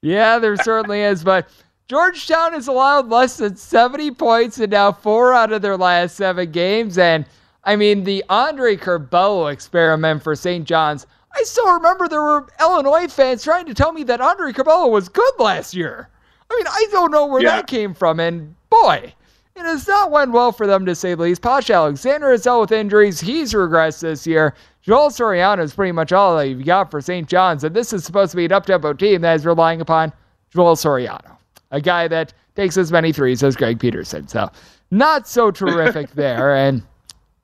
Yeah, 0.04 0.38
there 0.38 0.56
certainly 0.56 1.00
is, 1.00 1.24
but. 1.24 1.48
Georgetown 1.86 2.54
has 2.54 2.66
allowed 2.66 3.10
less 3.10 3.36
than 3.36 3.56
70 3.56 4.12
points 4.12 4.58
in 4.58 4.70
now 4.70 4.90
four 4.90 5.34
out 5.34 5.52
of 5.52 5.60
their 5.60 5.76
last 5.76 6.16
seven 6.16 6.50
games, 6.50 6.96
and 6.96 7.26
I 7.64 7.76
mean, 7.76 8.04
the 8.04 8.24
Andre 8.28 8.76
Curbelo 8.76 9.52
experiment 9.52 10.22
for 10.22 10.34
St. 10.34 10.66
John's. 10.66 11.06
I 11.34 11.42
still 11.42 11.72
remember 11.72 12.08
there 12.08 12.22
were 12.22 12.46
Illinois 12.60 13.08
fans 13.08 13.42
trying 13.42 13.66
to 13.66 13.74
tell 13.74 13.92
me 13.92 14.04
that 14.04 14.20
Andre 14.20 14.52
Curbelo 14.52 14.90
was 14.90 15.08
good 15.08 15.32
last 15.38 15.74
year. 15.74 16.08
I 16.50 16.56
mean, 16.56 16.66
I 16.66 16.86
don't 16.92 17.10
know 17.10 17.26
where 17.26 17.42
yeah. 17.42 17.56
that 17.56 17.66
came 17.66 17.94
from. 17.94 18.20
And 18.20 18.54
boy, 18.70 19.14
it 19.56 19.62
has 19.62 19.88
not 19.88 20.10
went 20.10 20.32
well 20.32 20.52
for 20.52 20.66
them 20.66 20.86
to 20.86 20.94
say 20.94 21.14
the 21.14 21.22
least. 21.22 21.42
Posh 21.42 21.70
Alexander 21.70 22.32
is 22.32 22.46
out 22.46 22.60
with 22.60 22.72
injuries. 22.72 23.20
He's 23.20 23.52
regressed 23.52 24.00
this 24.00 24.26
year. 24.26 24.54
Joel 24.84 25.08
Soriano 25.08 25.62
is 25.62 25.74
pretty 25.74 25.92
much 25.92 26.12
all 26.12 26.36
that 26.36 26.46
you've 26.46 26.66
got 26.66 26.90
for 26.90 27.00
St. 27.00 27.26
John's. 27.26 27.64
And 27.64 27.74
this 27.74 27.94
is 27.94 28.04
supposed 28.04 28.32
to 28.32 28.36
be 28.36 28.44
an 28.44 28.52
up-tempo 28.52 28.92
team 28.92 29.22
that 29.22 29.34
is 29.34 29.46
relying 29.46 29.80
upon 29.80 30.12
Joel 30.52 30.76
Soriano, 30.76 31.38
a 31.70 31.80
guy 31.80 32.06
that 32.08 32.34
takes 32.54 32.76
as 32.76 32.92
many 32.92 33.10
threes 33.10 33.42
as 33.42 33.56
Greg 33.56 33.80
Peterson. 33.80 34.28
So 34.28 34.50
not 34.90 35.26
so 35.26 35.50
terrific 35.50 36.10
there. 36.14 36.54
And 36.54 36.82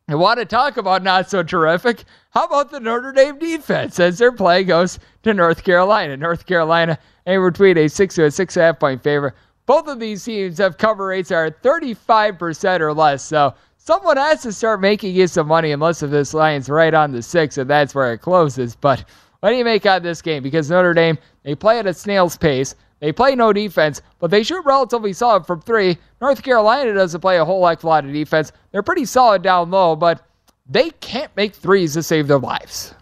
I 0.09 0.17
want 0.17 0.39
to 0.39 0.45
talk 0.45 0.77
about 0.77 1.03
not 1.03 1.31
so 1.31 1.43
terrific. 1.43 2.05
How 2.33 2.45
about 2.45 2.71
the 2.71 2.79
Notre 2.79 3.13
Dame 3.13 3.39
defense 3.39 3.99
as 3.99 4.19
their 4.19 4.33
play 4.33 4.63
goes 4.63 4.99
to 5.23 5.33
North 5.33 5.65
Carolina? 5.65 6.19
North 6.19 6.45
Carolina 6.45 6.99
anywhere 7.25 7.51
between 7.51 7.79
a 7.79 7.89
six 7.89 8.17
to 8.17 8.27
a 8.27 8.31
six 8.31 8.55
and 8.57 8.65
a 8.65 8.67
half 8.67 8.79
point 8.79 9.03
favor. 9.03 9.35
Both 9.65 9.89
of 9.89 9.99
these 9.99 10.23
teams 10.25 10.59
have 10.59 10.77
cover 10.77 11.07
rates 11.07 11.31
are 11.31 11.51
35% 11.51 12.81
or 12.81 12.93
less. 12.93 13.25
So 13.25 13.55
someone 13.83 14.19
has 14.19 14.43
to 14.43 14.53
start 14.53 14.81
making 14.81 15.15
you 15.15 15.27
some 15.27 15.49
money 15.49 15.73
unless 15.73 16.03
if 16.03 16.11
this 16.11 16.35
line's 16.35 16.69
right 16.69 16.93
on 16.93 17.13
the 17.13 17.23
six 17.23 17.57
and 17.59 17.69
that's 17.69 17.95
where 17.95 18.13
it 18.13 18.19
closes. 18.19 18.77
But 18.77 19.05
what 19.41 19.51
do 19.51 19.57
you 19.57 19.65
make 19.65 19.87
out 19.87 19.99
of 19.99 20.03
this 20.03 20.21
game? 20.23 20.43
Because 20.43 20.71
Notre 20.71 20.95
Dame, 20.95 21.19
they 21.43 21.55
play 21.55 21.79
at 21.79 21.87
a 21.87 21.95
snail's 21.95 22.37
pace. 22.37 22.75
They 23.01 23.13
play 23.13 23.35
no 23.35 23.55
defense, 23.55 24.03
but 24.19 24.31
they 24.31 24.43
shoot 24.43 24.63
relatively 24.67 25.15
solid 25.15 25.47
from 25.47 25.63
three. 25.63 25.97
North 26.21 26.43
Carolina 26.43 26.93
doesn't 26.93 27.23
play 27.23 27.39
a 27.39 27.45
whole 27.45 27.67
heck 27.67 27.79
of 27.79 27.85
a 27.85 27.87
lot 27.87 28.05
of 28.05 28.13
defense. 28.13 28.53
They're 28.71 28.83
pretty 28.83 29.07
solid 29.07 29.41
down 29.41 29.71
low, 29.71 29.97
but 29.97 30.27
they 30.69 30.91
can't 30.91 31.35
make 31.35 31.55
threes 31.55 31.95
to 31.95 32.03
save 32.03 32.29
their 32.29 32.39
lives. 32.39 32.95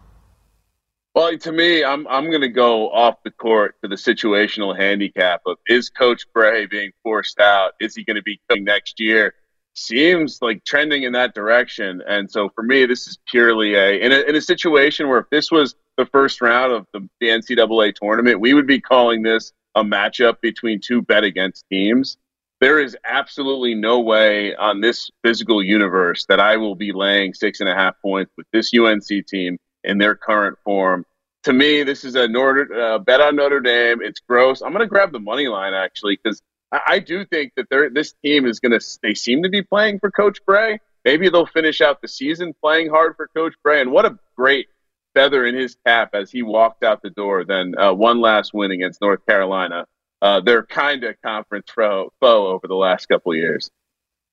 Well, 1.17 1.37
to 1.37 1.51
me, 1.51 1.83
I'm 1.83 2.07
I'm 2.07 2.31
going 2.31 2.43
to 2.43 2.49
go 2.49 2.93
off 2.93 3.17
the 3.25 3.33
court 3.33 3.75
to 3.83 3.89
the 3.89 3.97
situational 3.97 4.79
handicap 4.79 5.41
of 5.47 5.57
is 5.67 5.91
Coach 5.91 6.23
Brey 6.33 6.67
being 6.67 6.93
forced 7.03 7.41
out? 7.41 7.73
Is 7.81 7.97
he 7.97 8.05
going 8.05 8.15
to 8.15 8.23
be 8.23 8.41
coming 8.49 8.63
next 8.63 9.01
year? 9.01 9.35
Seems 9.81 10.43
like 10.43 10.65
trending 10.65 11.05
in 11.05 11.13
that 11.13 11.35
direction, 11.35 12.03
and 12.07 12.29
so 12.29 12.49
for 12.49 12.63
me, 12.65 12.85
this 12.85 13.07
is 13.07 13.17
purely 13.29 13.75
a 13.75 14.01
in 14.01 14.11
a, 14.11 14.21
in 14.23 14.35
a 14.35 14.41
situation 14.41 15.09
where 15.09 15.21
if 15.21 15.31
this 15.31 15.53
was 15.53 15.77
the 15.97 16.05
first 16.07 16.41
round 16.41 16.73
of 16.73 16.85
the, 16.93 17.09
the 17.21 17.29
NCAA 17.29 17.95
tournament, 17.95 18.41
we 18.41 18.55
would 18.55 18.67
be 18.67 18.81
calling 18.81 19.23
this 19.23 19.53
a 19.77 19.85
matchup 19.85 20.41
between 20.41 20.81
two 20.81 21.01
bet 21.01 21.23
against 21.23 21.65
teams. 21.71 22.17
There 22.61 22.81
is 22.81 22.97
absolutely 23.05 23.77
no 23.77 24.01
way 24.01 24.55
on 24.57 24.81
this 24.81 25.13
physical 25.23 25.63
universe 25.63 26.27
that 26.27 26.41
I 26.41 26.57
will 26.57 26.75
be 26.75 26.93
laying 26.93 27.33
six 27.33 27.61
and 27.61 27.69
a 27.69 27.75
half 27.75 27.95
points 28.03 28.33
with 28.37 28.49
this 28.53 28.73
UNC 28.75 29.27
team 29.29 29.59
in 29.85 29.99
their 29.99 30.17
current 30.17 30.59
form. 30.65 31.05
To 31.45 31.53
me, 31.53 31.85
this 31.85 32.03
is 32.03 32.17
a 32.17 32.27
Notre, 32.27 32.69
uh, 32.75 32.99
bet 32.99 33.21
on 33.21 33.37
Notre 33.37 33.61
Dame. 33.61 34.03
It's 34.03 34.19
gross. 34.19 34.61
I'm 34.61 34.73
going 34.73 34.85
to 34.85 34.89
grab 34.89 35.13
the 35.13 35.21
money 35.21 35.47
line 35.47 35.73
actually 35.73 36.19
because 36.21 36.43
I, 36.73 36.81
I, 36.87 36.99
do 36.99 37.25
think 37.25 37.53
that 37.57 37.67
this 37.93 38.15
team 38.25 38.47
is 38.47 38.61
going 38.61 38.79
to. 38.79 38.99
They 39.03 39.15
seem 39.15 39.43
to 39.43 39.49
be 39.49 39.63
playing 39.63 40.01
for 40.01 40.11
Coach 40.11 40.45
Brey. 40.45 40.81
Maybe 41.05 41.29
they'll 41.29 41.47
finish 41.47 41.81
out 41.81 42.01
the 42.03 42.09
season 42.09 42.55
playing 42.61 42.91
hard 42.91 43.17
for 43.17 43.29
Coach 43.29 43.55
Brey. 43.63 43.81
And 43.81 43.93
what 43.93 44.05
a 44.05 44.19
great 44.37 44.69
feather 45.15 45.47
in 45.47 45.55
his 45.55 45.77
cap 45.87 46.11
as 46.15 46.31
he 46.31 46.43
walked 46.43 46.85
out 46.85 47.03
the 47.03 47.11
door 47.11 47.45
Then 47.45 47.75
uh, 47.79 47.93
one 47.93 48.21
last 48.21 48.53
win 48.53 48.71
against 48.71 49.01
North 49.01 49.25
Carolina. 49.27 49.87
Uh, 50.21 50.41
they're 50.41 50.67
kind 50.67 51.05
of 51.05 51.15
conference 51.23 51.71
foe 51.71 52.11
over 52.21 52.67
the 52.67 52.75
last 52.75 53.07
couple 53.07 53.35
years. 53.35 53.71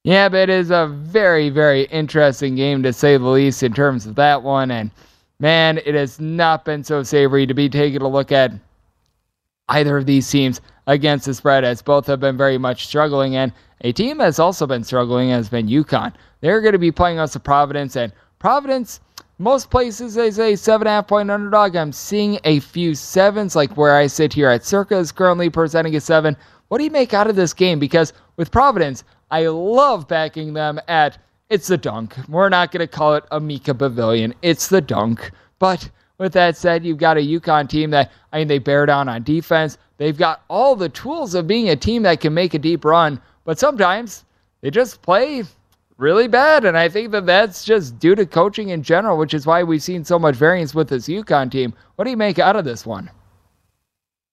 Yeah, 0.03 0.29
but 0.29 0.37
it 0.37 0.49
is 0.49 0.71
a 0.71 0.87
very, 0.87 1.49
very 1.49 1.83
interesting 1.85 2.55
game 2.55 2.83
to 2.83 2.93
say 2.93 3.17
the 3.17 3.25
least 3.25 3.63
in 3.63 3.73
terms 3.73 4.05
of 4.05 4.15
that 4.15 4.43
one. 4.43 4.69
And 4.69 4.91
man, 5.39 5.79
it 5.79 5.95
has 5.95 6.19
not 6.19 6.65
been 6.65 6.83
so 6.83 7.03
savory 7.03 7.47
to 7.47 7.53
be 7.53 7.69
taking 7.69 8.01
a 8.01 8.07
look 8.07 8.31
at 8.31 8.51
either 9.69 9.97
of 9.97 10.05
these 10.05 10.29
teams 10.29 10.61
against 10.87 11.25
the 11.25 11.33
spread, 11.33 11.63
as 11.63 11.81
both 11.81 12.05
have 12.07 12.19
been 12.19 12.37
very 12.37 12.57
much 12.57 12.85
struggling. 12.85 13.35
And 13.35 13.51
a 13.81 13.91
team 13.91 14.17
that's 14.19 14.39
also 14.39 14.67
been 14.67 14.83
struggling 14.83 15.29
has 15.29 15.49
been 15.49 15.67
UConn. 15.67 16.13
They're 16.41 16.61
going 16.61 16.73
to 16.73 16.79
be 16.79 16.91
playing 16.91 17.19
us 17.19 17.33
to 17.33 17.39
Providence, 17.39 17.95
and 17.95 18.13
Providence 18.39 18.99
most 19.37 19.69
places 19.69 20.13
they 20.13 20.31
say 20.31 20.55
seven 20.55 20.87
and 20.87 20.93
a 20.93 20.95
half 20.97 21.07
point 21.07 21.29
underdog. 21.29 21.75
I'm 21.75 21.91
seeing 21.91 22.39
a 22.43 22.59
few 22.61 22.95
sevens, 22.95 23.55
like 23.55 23.75
where 23.75 23.95
I 23.95 24.07
sit 24.07 24.31
here 24.33 24.49
at 24.49 24.65
Circa 24.65 24.97
is 24.97 25.11
currently 25.11 25.49
presenting 25.49 25.95
a 25.95 25.99
seven. 25.99 26.37
What 26.69 26.77
do 26.77 26.83
you 26.83 26.91
make 26.91 27.13
out 27.13 27.29
of 27.29 27.35
this 27.35 27.53
game? 27.53 27.79
Because 27.79 28.13
with 28.37 28.51
Providence, 28.51 29.03
I 29.31 29.47
love 29.47 30.07
backing 30.07 30.53
them 30.53 30.79
at 30.87 31.17
it's 31.49 31.67
the 31.67 31.77
dunk. 31.77 32.15
We're 32.27 32.49
not 32.49 32.71
going 32.71 32.79
to 32.79 32.87
call 32.87 33.15
it 33.15 33.25
Amica 33.31 33.75
Pavilion. 33.75 34.33
It's 34.41 34.67
the 34.67 34.81
dunk. 34.81 35.31
But 35.59 35.89
with 36.17 36.33
that 36.33 36.57
said, 36.57 36.85
you've 36.85 36.97
got 36.97 37.17
a 37.17 37.21
UConn 37.21 37.69
team 37.69 37.89
that, 37.91 38.11
I 38.31 38.39
mean, 38.39 38.47
they 38.47 38.59
bear 38.59 38.85
down 38.85 39.09
on 39.09 39.23
defense. 39.23 39.77
They've 39.97 40.17
got 40.17 40.43
all 40.49 40.75
the 40.75 40.89
tools 40.89 41.35
of 41.35 41.47
being 41.47 41.69
a 41.69 41.75
team 41.75 42.03
that 42.03 42.21
can 42.21 42.33
make 42.33 42.53
a 42.53 42.59
deep 42.59 42.85
run, 42.85 43.21
but 43.43 43.59
sometimes 43.59 44.25
they 44.61 44.69
just 44.69 45.01
play 45.01 45.43
really 45.97 46.27
bad. 46.27 46.65
And 46.65 46.77
I 46.77 46.89
think 46.89 47.11
that 47.11 47.25
that's 47.25 47.63
just 47.63 47.99
due 47.99 48.15
to 48.15 48.25
coaching 48.25 48.69
in 48.69 48.83
general, 48.83 49.17
which 49.17 49.33
is 49.33 49.45
why 49.45 49.63
we've 49.63 49.83
seen 49.83 50.03
so 50.03 50.19
much 50.19 50.35
variance 50.35 50.75
with 50.75 50.89
this 50.89 51.07
UConn 51.07 51.51
team. 51.51 51.73
What 51.95 52.05
do 52.05 52.11
you 52.11 52.17
make 52.17 52.39
out 52.39 52.55
of 52.55 52.65
this 52.65 52.85
one? 52.85 53.09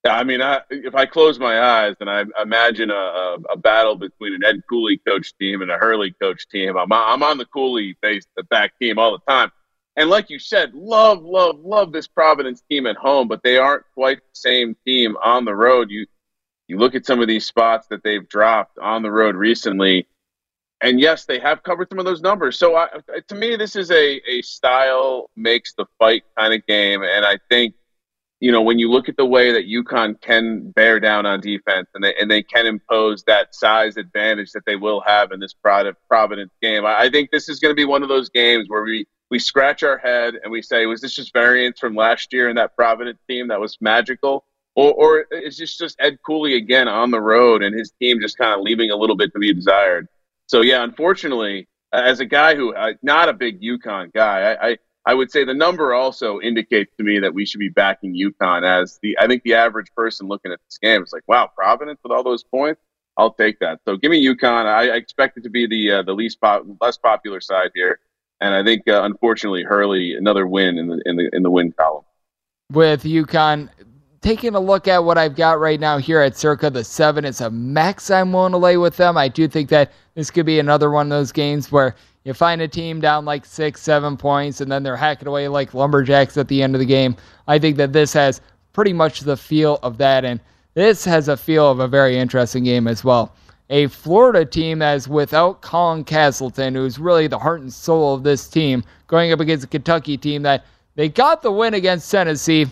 Yeah, 0.05 0.17
I 0.17 0.23
mean, 0.25 0.41
I, 0.41 0.59
if 0.69 0.95
I 0.95 1.05
close 1.05 1.39
my 1.39 1.61
eyes 1.61 1.95
and 2.01 2.09
I 2.09 2.25
imagine 2.41 2.91
a, 2.91 2.93
a, 2.93 3.37
a, 3.53 3.57
battle 3.57 3.95
between 3.95 4.33
an 4.33 4.43
Ed 4.43 4.61
Cooley 4.67 4.97
coach 5.07 5.33
team 5.37 5.61
and 5.61 5.71
a 5.71 5.77
Hurley 5.77 6.13
coach 6.21 6.45
team, 6.49 6.75
I'm, 6.75 6.91
I'm 6.91 7.23
on 7.23 7.37
the 7.37 7.45
Cooley 7.45 7.95
based 8.01 8.27
back 8.49 8.77
team 8.79 8.99
all 8.99 9.13
the 9.13 9.31
time. 9.31 9.49
And 9.95 10.09
like 10.09 10.29
you 10.29 10.39
said, 10.39 10.73
love, 10.73 11.23
love, 11.23 11.59
love 11.59 11.91
this 11.91 12.07
Providence 12.07 12.63
team 12.69 12.87
at 12.87 12.95
home, 12.95 13.27
but 13.27 13.41
they 13.43 13.57
aren't 13.57 13.83
quite 13.93 14.17
the 14.17 14.35
same 14.35 14.75
team 14.85 15.15
on 15.23 15.45
the 15.45 15.55
road. 15.55 15.91
You 15.91 16.07
you 16.67 16.77
look 16.77 16.95
at 16.95 17.05
some 17.05 17.19
of 17.19 17.27
these 17.27 17.45
spots 17.45 17.87
that 17.87 18.03
they've 18.03 18.27
dropped 18.29 18.79
on 18.79 19.03
the 19.03 19.11
road 19.11 19.35
recently, 19.35 20.07
and 20.81 20.99
yes, 20.99 21.25
they 21.25 21.37
have 21.39 21.61
covered 21.61 21.89
some 21.89 21.99
of 21.99 22.05
those 22.05 22.21
numbers. 22.21 22.57
So 22.57 22.75
I, 22.75 22.87
to 23.27 23.35
me, 23.35 23.57
this 23.57 23.75
is 23.75 23.91
a, 23.91 24.21
a 24.27 24.41
style 24.41 25.29
makes 25.35 25.73
the 25.73 25.85
fight 25.99 26.23
kind 26.37 26.53
of 26.53 26.65
game, 26.65 27.03
and 27.03 27.25
I 27.25 27.37
think 27.49 27.75
you 28.43 28.51
know, 28.51 28.61
when 28.61 28.77
you 28.77 28.91
look 28.91 29.07
at 29.07 29.15
the 29.15 29.25
way 29.25 29.53
that 29.53 29.69
UConn 29.69 30.19
can 30.19 30.69
bear 30.71 30.99
down 30.99 31.25
on 31.25 31.39
defense 31.39 31.87
and 31.95 32.03
they, 32.03 32.13
and 32.19 32.29
they 32.29 32.43
can 32.43 32.65
impose 32.65 33.23
that 33.23 33.55
size 33.55 33.95
advantage 33.95 34.51
that 34.51 34.63
they 34.65 34.75
will 34.75 34.99
have 34.99 35.31
in 35.31 35.39
this 35.39 35.53
Providence 35.53 36.51
game, 36.61 36.85
I, 36.85 37.09
think 37.09 37.31
this 37.31 37.47
is 37.47 37.61
going 37.61 37.71
to 37.71 37.75
be 37.75 37.85
one 37.85 38.03
of 38.03 38.09
those 38.09 38.27
games 38.27 38.65
where 38.67 38.83
we, 38.83 39.05
we 39.33 39.39
scratch 39.39 39.81
our 39.81 39.97
head 39.97 40.35
and 40.43 40.51
we 40.51 40.61
say, 40.61 40.85
was 40.85 41.01
this 41.01 41.15
just 41.15 41.33
variance 41.33 41.79
from 41.79 41.95
last 41.95 42.31
year 42.31 42.49
in 42.49 42.55
that 42.55 42.75
Providence 42.75 43.17
team 43.27 43.47
that 43.47 43.59
was 43.59 43.79
magical? 43.81 44.45
Or, 44.75 44.93
or 44.93 45.25
is 45.31 45.57
this 45.57 45.75
just 45.75 45.95
Ed 45.99 46.19
Cooley 46.23 46.53
again 46.53 46.87
on 46.87 47.09
the 47.09 47.19
road 47.19 47.63
and 47.63 47.75
his 47.75 47.91
team 47.99 48.21
just 48.21 48.37
kind 48.37 48.53
of 48.53 48.61
leaving 48.61 48.91
a 48.91 48.95
little 48.95 49.15
bit 49.15 49.33
to 49.33 49.39
be 49.39 49.51
desired? 49.51 50.07
So, 50.45 50.61
yeah, 50.61 50.83
unfortunately, 50.83 51.67
as 51.91 52.19
a 52.19 52.25
guy 52.25 52.53
who, 52.53 52.75
uh, 52.75 52.93
not 53.01 53.27
a 53.27 53.33
big 53.33 53.59
UConn 53.59 54.13
guy, 54.13 54.53
I, 54.53 54.67
I 54.69 54.77
I 55.05 55.13
would 55.15 55.31
say 55.31 55.43
the 55.43 55.53
number 55.55 55.95
also 55.95 56.39
indicates 56.39 56.95
to 56.97 57.03
me 57.03 57.17
that 57.19 57.33
we 57.33 57.45
should 57.45 57.59
be 57.59 57.69
backing 57.69 58.13
UConn 58.13 58.63
as 58.63 58.99
the. 59.01 59.17
I 59.19 59.25
think 59.25 59.41
the 59.41 59.55
average 59.55 59.91
person 59.97 60.27
looking 60.27 60.51
at 60.51 60.59
this 60.69 60.77
game 60.77 61.03
is 61.03 61.11
like, 61.11 61.23
wow, 61.27 61.49
Providence 61.53 61.99
with 62.03 62.13
all 62.13 62.23
those 62.23 62.43
points. 62.43 62.79
I'll 63.17 63.33
take 63.33 63.59
that. 63.59 63.79
So 63.85 63.97
give 63.97 64.11
me 64.11 64.25
UConn. 64.25 64.65
I, 64.65 64.91
I 64.91 64.95
expect 64.95 65.37
it 65.37 65.43
to 65.43 65.49
be 65.49 65.67
the 65.67 65.91
uh, 65.91 66.03
the 66.03 66.13
least 66.13 66.39
pop, 66.39 66.63
less 66.79 66.97
popular 66.97 67.41
side 67.41 67.71
here, 67.75 67.99
and 68.43 68.53
I 68.53 68.63
think 68.63 68.87
uh, 68.87 69.03
unfortunately 69.03 69.63
Hurley 69.63 70.15
another 70.15 70.45
win 70.45 70.77
in 70.77 70.87
the 70.87 71.01
in 71.05 71.15
the 71.15 71.29
in 71.33 71.43
the 71.43 71.49
win 71.49 71.71
column. 71.71 72.03
With 72.71 73.03
UConn, 73.03 73.69
taking 74.21 74.53
a 74.53 74.59
look 74.59 74.87
at 74.87 75.03
what 75.03 75.17
I've 75.17 75.35
got 75.35 75.59
right 75.59 75.79
now 75.79 75.97
here 75.97 76.19
at 76.19 76.35
circa 76.35 76.69
the 76.69 76.83
seven, 76.83 77.23
it's 77.23 77.41
a 77.41 77.49
max 77.49 78.11
I'm 78.11 78.33
willing 78.33 78.51
to 78.51 78.57
lay 78.57 78.77
with 78.77 78.97
them. 78.97 79.17
I 79.17 79.29
do 79.29 79.47
think 79.47 79.69
that 79.69 79.93
this 80.15 80.29
could 80.29 80.45
be 80.45 80.59
another 80.59 80.91
one 80.91 81.07
of 81.07 81.09
those 81.09 81.31
games 81.31 81.71
where 81.71 81.95
you 82.25 82.33
find 82.33 82.61
a 82.61 82.67
team 82.67 82.99
down 82.99 83.25
like 83.25 83.45
six, 83.45 83.81
seven 83.81 84.17
points, 84.17 84.59
and 84.59 84.71
then 84.71 84.83
they're 84.83 84.97
hacking 84.97 85.27
away 85.27 85.47
like 85.47 85.73
lumberjacks 85.73 86.37
at 86.37 86.49
the 86.49 86.61
end 86.61 86.75
of 86.75 86.79
the 86.79 86.85
game. 86.85 87.15
I 87.47 87.59
think 87.59 87.77
that 87.77 87.93
this 87.93 88.11
has 88.13 88.41
pretty 88.73 88.93
much 88.93 89.21
the 89.21 89.37
feel 89.37 89.79
of 89.83 89.97
that, 89.99 90.25
and 90.25 90.41
this 90.73 91.05
has 91.05 91.29
a 91.29 91.37
feel 91.37 91.71
of 91.71 91.79
a 91.79 91.87
very 91.87 92.17
interesting 92.17 92.65
game 92.65 92.87
as 92.87 93.03
well. 93.03 93.35
A 93.69 93.87
Florida 93.87 94.45
team 94.45 94.79
that 94.79 94.95
is 94.95 95.07
without 95.07 95.61
Colin 95.61 96.03
Castleton, 96.03 96.75
who's 96.75 96.99
really 96.99 97.27
the 97.27 97.39
heart 97.39 97.61
and 97.61 97.71
soul 97.71 98.13
of 98.13 98.23
this 98.23 98.47
team, 98.47 98.83
going 99.07 99.31
up 99.31 99.39
against 99.39 99.65
a 99.65 99.67
Kentucky 99.67 100.17
team 100.17 100.41
that 100.43 100.65
they 100.95 101.09
got 101.09 101.41
the 101.41 101.51
win 101.51 101.73
against 101.73 102.11
Tennessee. 102.11 102.67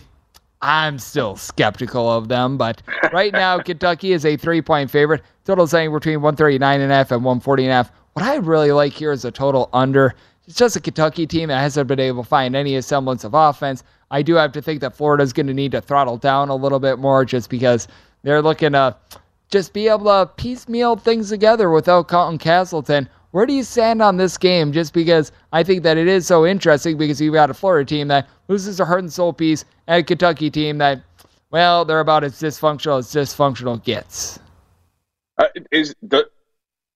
I'm 0.60 0.98
still 0.98 1.34
skeptical 1.36 2.10
of 2.10 2.28
them, 2.28 2.56
but 2.56 2.82
right 3.12 3.32
now 3.32 3.58
Kentucky 3.58 4.12
is 4.12 4.24
a 4.24 4.36
three-point 4.36 4.90
favorite. 4.90 5.22
Total 5.44 5.66
saying 5.66 5.92
between 5.92 6.20
139 6.20 6.80
and 6.80 6.92
a 6.92 6.94
half 6.94 7.10
and 7.10 7.24
140 7.24 7.64
and 7.64 7.72
a 7.72 7.74
half. 7.74 7.92
What 8.12 8.24
I 8.24 8.36
really 8.36 8.70
like 8.70 8.92
here 8.92 9.10
is 9.10 9.24
a 9.24 9.30
total 9.30 9.70
under. 9.72 10.14
It's 10.46 10.56
just 10.56 10.76
a 10.76 10.80
Kentucky 10.80 11.26
team 11.26 11.48
that 11.48 11.58
hasn't 11.58 11.88
been 11.88 12.00
able 12.00 12.22
to 12.22 12.28
find 12.28 12.54
any 12.54 12.80
semblance 12.82 13.24
of 13.24 13.34
offense. 13.34 13.82
I 14.10 14.22
do 14.22 14.34
have 14.34 14.52
to 14.52 14.62
think 14.62 14.80
that 14.82 14.94
Florida's 14.94 15.32
going 15.32 15.46
to 15.46 15.54
need 15.54 15.72
to 15.72 15.80
throttle 15.80 16.18
down 16.18 16.50
a 16.50 16.54
little 16.54 16.78
bit 16.78 16.98
more 16.98 17.24
just 17.24 17.48
because 17.48 17.88
they're 18.22 18.42
looking 18.42 18.72
to 18.72 18.96
just 19.52 19.74
be 19.74 19.86
able 19.86 20.06
to 20.06 20.30
piecemeal 20.36 20.96
things 20.96 21.28
together 21.28 21.70
without 21.70 22.08
Colin 22.08 22.38
Castleton. 22.38 23.08
Where 23.32 23.46
do 23.46 23.52
you 23.52 23.62
stand 23.62 24.02
on 24.02 24.16
this 24.16 24.36
game? 24.36 24.72
Just 24.72 24.92
because 24.94 25.30
I 25.52 25.62
think 25.62 25.82
that 25.84 25.96
it 25.98 26.08
is 26.08 26.26
so 26.26 26.44
interesting 26.44 26.98
because 26.98 27.20
you've 27.20 27.34
got 27.34 27.50
a 27.50 27.54
Florida 27.54 27.86
team 27.86 28.08
that 28.08 28.28
loses 28.48 28.80
a 28.80 28.84
heart 28.84 29.00
and 29.00 29.12
soul 29.12 29.32
piece 29.32 29.64
and 29.86 30.00
a 30.00 30.02
Kentucky 30.02 30.50
team 30.50 30.78
that, 30.78 31.02
well, 31.50 31.84
they're 31.84 32.00
about 32.00 32.24
as 32.24 32.40
dysfunctional 32.40 32.98
as 32.98 33.08
dysfunctional 33.08 33.82
gets. 33.82 34.38
Uh, 35.38 35.46
is 35.70 35.94
the 36.02 36.28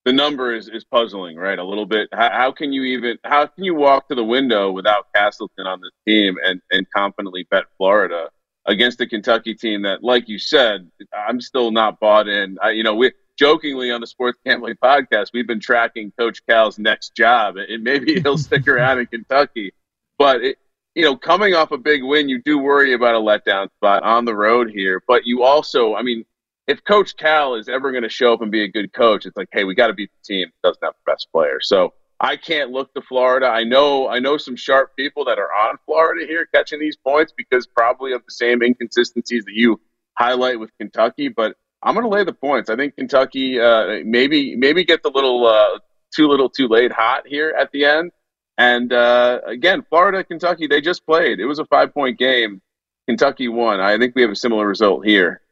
the 0.05 0.13
number 0.13 0.55
is, 0.55 0.69
is 0.69 0.85
puzzling, 0.85 1.37
right? 1.37 1.59
A 1.59 1.65
little 1.65 1.85
bit. 1.85 2.09
How, 2.13 2.31
how, 2.31 2.53
can 2.53 2.73
you 2.73 2.85
even 2.85 3.19
how 3.25 3.47
can 3.47 3.65
you 3.65 3.75
walk 3.75 4.09
to 4.09 4.15
the 4.15 4.23
window 4.23 4.71
without 4.71 5.07
Castleton 5.15 5.67
on 5.67 5.81
the 5.81 5.91
team 6.07 6.37
and 6.45 6.61
and 6.71 6.87
confidently 6.95 7.47
bet 7.51 7.65
Florida 7.77 8.29
against 8.67 8.99
the 8.99 9.07
Kentucky 9.07 9.55
team 9.55 9.83
that, 9.83 10.03
like 10.03 10.29
you 10.29 10.39
said, 10.39 10.91
I'm 11.17 11.41
still 11.41 11.71
not 11.71 12.01
bought 12.01 12.29
in. 12.29 12.59
I, 12.63 12.71
you 12.71 12.83
know, 12.83 12.95
we 12.95 13.13
jokingly 13.39 13.91
on 13.91 14.01
the 14.01 14.07
Sports 14.07 14.39
Gambling 14.45 14.77
podcast, 14.83 15.29
we've 15.33 15.47
been 15.47 15.61
tracking 15.61 16.13
Coach 16.19 16.45
Cal's 16.47 16.79
next 16.79 17.15
job, 17.15 17.57
and 17.57 17.83
maybe 17.83 18.21
he'll 18.21 18.39
stick 18.39 18.67
around 18.69 18.99
in 18.99 19.07
Kentucky. 19.07 19.73
But 20.19 20.43
it, 20.43 20.59
you 20.95 21.03
know, 21.03 21.17
coming 21.17 21.55
off 21.55 21.73
a 21.73 21.79
big 21.79 22.03
win, 22.03 22.29
you 22.29 22.43
do 22.43 22.59
worry 22.59 22.95
about 22.95 23.15
a 23.15 23.19
letdown 23.19 23.71
spot 23.77 24.03
on 24.03 24.25
the 24.25 24.35
road 24.35 24.71
here. 24.71 25.03
But 25.07 25.27
you 25.27 25.43
also, 25.43 25.95
I 25.95 26.03
mean 26.03 26.25
if 26.67 26.83
Coach 26.85 27.17
Cal 27.17 27.55
is 27.55 27.69
ever 27.69 27.93
going 27.93 28.03
to 28.03 28.09
show 28.09 28.33
up 28.33 28.43
and 28.43 28.51
be 28.51 28.65
a 28.65 28.69
good 28.69 28.93
coach, 28.93 29.25
it's 29.25 29.37
like, 29.37 29.49
hey, 29.53 29.65
we 29.65 29.75
got 29.75 29.87
to 29.89 29.95
beat 29.95 30.11
the 30.11 30.35
team 30.35 30.49
that 30.49 30.69
doesn't 30.69 30.85
have 30.85 30.95
the 30.95 31.13
best 31.13 31.29
player. 31.33 31.61
So 31.61 31.95
I 32.21 32.37
can't 32.37 32.71
look 32.71 32.95
to 32.95 33.03
Florida. 33.03 33.47
I 33.47 33.65
know 33.65 34.09
I 34.09 34.19
know 34.21 34.37
some 34.39 34.57
sharp 34.57 34.97
people 34.97 35.25
that 35.27 35.39
are 35.39 35.53
on 35.53 35.77
Florida 35.85 36.27
here 36.27 36.47
catching 36.47 36.81
these 36.81 36.97
points 36.97 37.33
because 37.37 37.67
probably 37.67 38.13
of 38.13 38.25
the 38.25 38.33
same 38.33 38.63
inconsistencies 38.63 39.45
that 39.45 39.55
you 39.55 39.81
highlight 40.15 40.59
with 40.59 40.71
Kentucky. 40.79 41.29
But 41.29 41.57
I'm 41.83 41.95
going 41.95 42.05
to 42.05 42.11
lay 42.11 42.25
the 42.25 42.33
points. 42.33 42.71
I 42.71 42.77
think 42.77 42.97
Kentucky 42.97 43.61
uh, 43.61 44.01
maybe 44.05 44.57
maybe 44.57 44.85
get 44.85 45.03
the 45.03 45.11
little 45.11 45.47
uh, 45.47 45.79
too 46.15 46.29
little 46.29 46.49
too 46.49 46.69
late 46.69 46.91
hot 46.91 47.27
here 47.27 47.55
at 47.59 47.71
the 47.73 47.85
end. 47.85 48.13
And 48.59 48.93
uh, 48.93 49.41
again, 49.47 49.85
Florida, 49.89 50.25
Kentucky, 50.25 50.67
they 50.67 50.81
just 50.81 51.05
played. 51.05 51.39
It 51.39 51.45
was 51.45 51.59
a 51.59 51.67
five 51.67 51.93
point 51.93 52.19
game. 52.19 52.63
Kentucky 53.07 53.49
won. 53.49 53.81
I 53.81 53.99
think 53.99 54.15
we 54.15 54.23
have 54.23 54.31
a 54.31 54.37
similar 54.37 54.67
result 54.67 55.05
here 55.05 55.43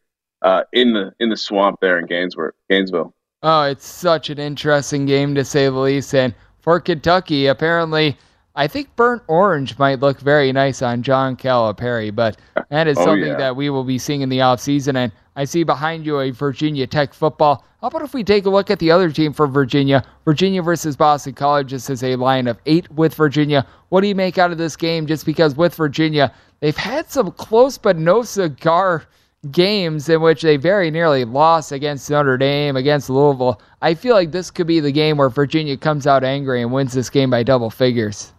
uh, 0.40 0.62
in 0.72 0.94
the 0.94 1.12
in 1.20 1.28
the 1.28 1.36
swamp 1.36 1.78
there 1.80 1.98
in 1.98 2.06
Gainesville. 2.06 2.52
Gainesville. 2.70 3.14
Oh, 3.42 3.64
it's 3.64 3.86
such 3.86 4.30
an 4.30 4.38
interesting 4.38 5.04
game 5.04 5.34
to 5.34 5.44
say 5.44 5.66
the 5.66 5.72
least. 5.72 6.14
And 6.14 6.34
for 6.64 6.80
Kentucky, 6.80 7.48
apparently, 7.48 8.16
I 8.54 8.68
think 8.68 8.96
burnt 8.96 9.22
orange 9.28 9.78
might 9.78 10.00
look 10.00 10.18
very 10.18 10.50
nice 10.50 10.80
on 10.80 11.02
John 11.02 11.36
Calipari, 11.36 12.12
but 12.12 12.38
that 12.70 12.88
is 12.88 12.96
oh, 12.96 13.04
something 13.04 13.32
yeah. 13.32 13.36
that 13.36 13.54
we 13.54 13.68
will 13.68 13.84
be 13.84 13.98
seeing 13.98 14.22
in 14.22 14.30
the 14.30 14.38
offseason. 14.38 14.96
And 14.96 15.12
I 15.36 15.44
see 15.44 15.62
behind 15.62 16.06
you 16.06 16.20
a 16.20 16.30
Virginia 16.30 16.86
Tech 16.86 17.12
football. 17.12 17.66
How 17.82 17.88
about 17.88 18.00
if 18.00 18.14
we 18.14 18.24
take 18.24 18.46
a 18.46 18.50
look 18.50 18.70
at 18.70 18.78
the 18.78 18.90
other 18.90 19.10
team 19.10 19.34
for 19.34 19.46
Virginia? 19.46 20.02
Virginia 20.24 20.62
versus 20.62 20.96
Boston 20.96 21.34
College. 21.34 21.70
This 21.70 21.90
is 21.90 22.02
a 22.02 22.16
line 22.16 22.46
of 22.46 22.56
eight 22.64 22.90
with 22.90 23.14
Virginia. 23.14 23.66
What 23.90 24.00
do 24.00 24.06
you 24.06 24.14
make 24.14 24.38
out 24.38 24.50
of 24.50 24.56
this 24.56 24.74
game? 24.74 25.06
Just 25.06 25.26
because 25.26 25.54
with 25.56 25.74
Virginia, 25.74 26.32
they've 26.60 26.74
had 26.74 27.10
some 27.10 27.30
close 27.32 27.76
but 27.76 27.98
no 27.98 28.22
cigar 28.22 29.04
games 29.50 30.08
in 30.08 30.20
which 30.20 30.42
they 30.42 30.56
very 30.56 30.90
nearly 30.90 31.24
lost 31.24 31.72
against 31.72 32.10
Notre 32.10 32.36
Dame, 32.36 32.76
against 32.76 33.10
Louisville. 33.10 33.60
I 33.82 33.94
feel 33.94 34.14
like 34.14 34.32
this 34.32 34.50
could 34.50 34.66
be 34.66 34.80
the 34.80 34.92
game 34.92 35.16
where 35.16 35.28
Virginia 35.28 35.76
comes 35.76 36.06
out 36.06 36.24
angry 36.24 36.62
and 36.62 36.72
wins 36.72 36.92
this 36.92 37.10
game 37.10 37.30
by 37.30 37.42
double 37.42 37.70
figures. 37.70 38.32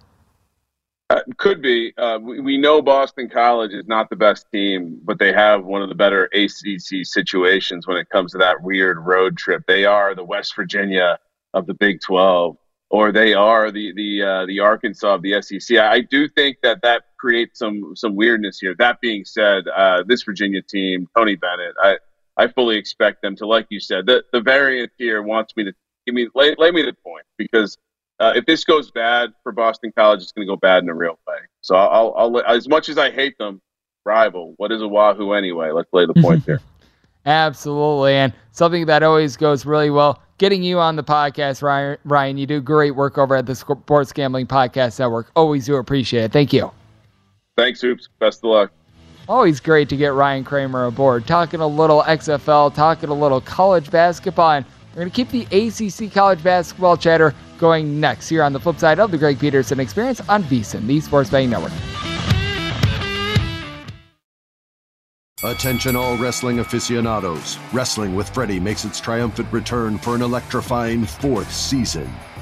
Uh, 1.09 1.19
could 1.37 1.61
be. 1.61 1.93
Uh, 1.97 2.17
we, 2.19 2.39
we, 2.39 2.57
know 2.57 2.81
Boston 2.81 3.29
College 3.29 3.73
is 3.73 3.85
not 3.85 4.09
the 4.09 4.15
best 4.15 4.47
team, 4.51 4.99
but 5.03 5.19
they 5.19 5.31
have 5.31 5.63
one 5.63 5.83
of 5.83 5.89
the 5.89 5.95
better 5.95 6.25
ACC 6.33 7.05
situations 7.05 7.85
when 7.85 7.97
it 7.97 8.09
comes 8.09 8.31
to 8.31 8.39
that 8.39 8.63
weird 8.63 8.97
road 9.05 9.37
trip. 9.37 9.63
They 9.67 9.85
are 9.85 10.15
the 10.15 10.23
West 10.23 10.55
Virginia 10.55 11.19
of 11.53 11.67
the 11.67 11.75
Big 11.75 12.01
12 12.01 12.57
or 12.89 13.11
they 13.11 13.33
are 13.33 13.71
the 13.71 13.93
the 13.93 14.21
uh, 14.21 14.45
the 14.45 14.59
Arkansas 14.59 15.15
of 15.15 15.21
the 15.21 15.41
SEC. 15.41 15.77
I, 15.77 16.01
do 16.01 16.27
think 16.29 16.57
that 16.61 16.81
that 16.83 17.03
creates 17.25 17.57
some 17.57 17.95
some 17.95 18.15
weirdness 18.15 18.59
here. 18.59 18.75
That 18.77 19.01
being 19.01 19.25
said, 19.25 19.67
uh, 19.67 20.03
this 20.05 20.21
Virginia 20.21 20.61
team, 20.61 21.07
Tony 21.17 21.35
Bennett, 21.35 21.73
I 21.81 21.97
I 22.37 22.47
fully 22.47 22.77
expect 22.77 23.23
them 23.23 23.35
to, 23.37 23.47
like 23.47 23.65
you 23.69 23.79
said, 23.79 24.05
the 24.05 24.23
the 24.31 24.41
variant 24.41 24.91
here 24.99 25.23
wants 25.23 25.55
me 25.57 25.63
to 25.63 25.73
give 26.05 26.13
me 26.13 26.27
lay, 26.35 26.53
lay 26.59 26.69
me 26.69 26.83
the 26.83 26.93
point 26.93 27.25
because 27.37 27.79
uh, 28.19 28.33
if 28.35 28.45
this 28.45 28.63
goes 28.63 28.91
bad 28.91 29.33
for 29.41 29.51
Boston 29.51 29.91
College, 29.97 30.21
it's 30.21 30.31
going 30.33 30.47
to 30.47 30.51
go 30.51 30.55
bad 30.55 30.83
in 30.83 30.89
a 30.89 30.93
real 30.93 31.17
way. 31.27 31.37
So 31.61 31.75
I'll, 31.75 32.13
I'll, 32.15 32.37
I'll 32.37 32.55
as 32.55 32.69
much 32.69 32.89
as 32.89 32.99
I 32.99 33.09
hate 33.09 33.37
them, 33.39 33.59
rival. 34.05 34.53
What 34.57 34.71
is 34.71 34.81
a 34.83 34.87
Wahoo 34.87 35.33
anyway? 35.33 35.71
Let's 35.71 35.91
lay 35.91 36.05
the 36.05 36.13
point 36.21 36.43
here. 36.43 36.61
Absolutely, 37.25 38.13
and 38.13 38.33
something 38.51 38.85
that 38.85 39.01
always 39.01 39.35
goes 39.35 39.65
really 39.65 39.89
well 39.89 40.21
getting 40.37 40.61
you 40.61 40.77
on 40.77 40.95
the 40.95 41.03
podcast, 41.03 41.63
Ryan. 41.63 41.97
Ryan, 42.05 42.37
you 42.37 42.45
do 42.45 42.61
great 42.61 42.91
work 42.91 43.17
over 43.17 43.35
at 43.35 43.47
the 43.47 43.55
Sports 43.55 44.13
Gambling 44.13 44.45
Podcast 44.45 44.99
Network. 44.99 45.31
Always 45.35 45.65
do 45.65 45.75
appreciate 45.77 46.25
it. 46.25 46.31
Thank 46.31 46.53
you. 46.53 46.71
Thanks, 47.57 47.81
Hoops. 47.81 48.09
Best 48.19 48.39
of 48.39 48.49
luck. 48.49 48.71
Always 49.27 49.59
great 49.59 49.89
to 49.89 49.97
get 49.97 50.13
Ryan 50.13 50.43
Kramer 50.43 50.85
aboard. 50.85 51.25
Talking 51.25 51.59
a 51.59 51.67
little 51.67 52.03
XFL, 52.03 52.73
talking 52.73 53.09
a 53.09 53.13
little 53.13 53.41
college 53.41 53.89
basketball, 53.89 54.51
and 54.51 54.65
we're 54.93 55.05
going 55.05 55.11
to 55.11 55.15
keep 55.15 55.29
the 55.29 55.45
ACC 55.51 56.13
college 56.13 56.43
basketball 56.43 56.95
chatter 56.95 57.33
going 57.57 57.99
next 57.99 58.29
here 58.29 58.43
on 58.43 58.53
the 58.53 58.59
flip 58.59 58.77
side 58.77 58.99
of 58.99 59.11
the 59.11 59.17
Greg 59.17 59.39
Peterson 59.39 59.79
Experience 59.79 60.21
on 60.29 60.43
VSiN, 60.43 60.85
the 60.85 60.99
Sports 60.99 61.29
Betting 61.29 61.49
Network. 61.49 61.71
Attention, 65.43 65.95
all 65.95 66.17
wrestling 66.17 66.59
aficionados. 66.59 67.57
Wrestling 67.71 68.15
with 68.15 68.29
Freddie 68.29 68.59
makes 68.59 68.85
its 68.85 68.99
triumphant 68.99 69.51
return 69.51 69.97
for 69.97 70.15
an 70.15 70.21
electrifying 70.21 71.05
fourth 71.05 71.51
season. 71.51 72.11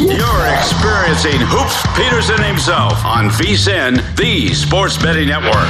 You're 0.00 0.46
experiencing 0.46 1.38
Hoops 1.42 1.84
Peterson 1.94 2.42
himself 2.42 3.04
on 3.04 3.28
VSIN, 3.28 4.16
the 4.16 4.48
Sports 4.54 4.96
Betting 4.96 5.28
Network. 5.28 5.68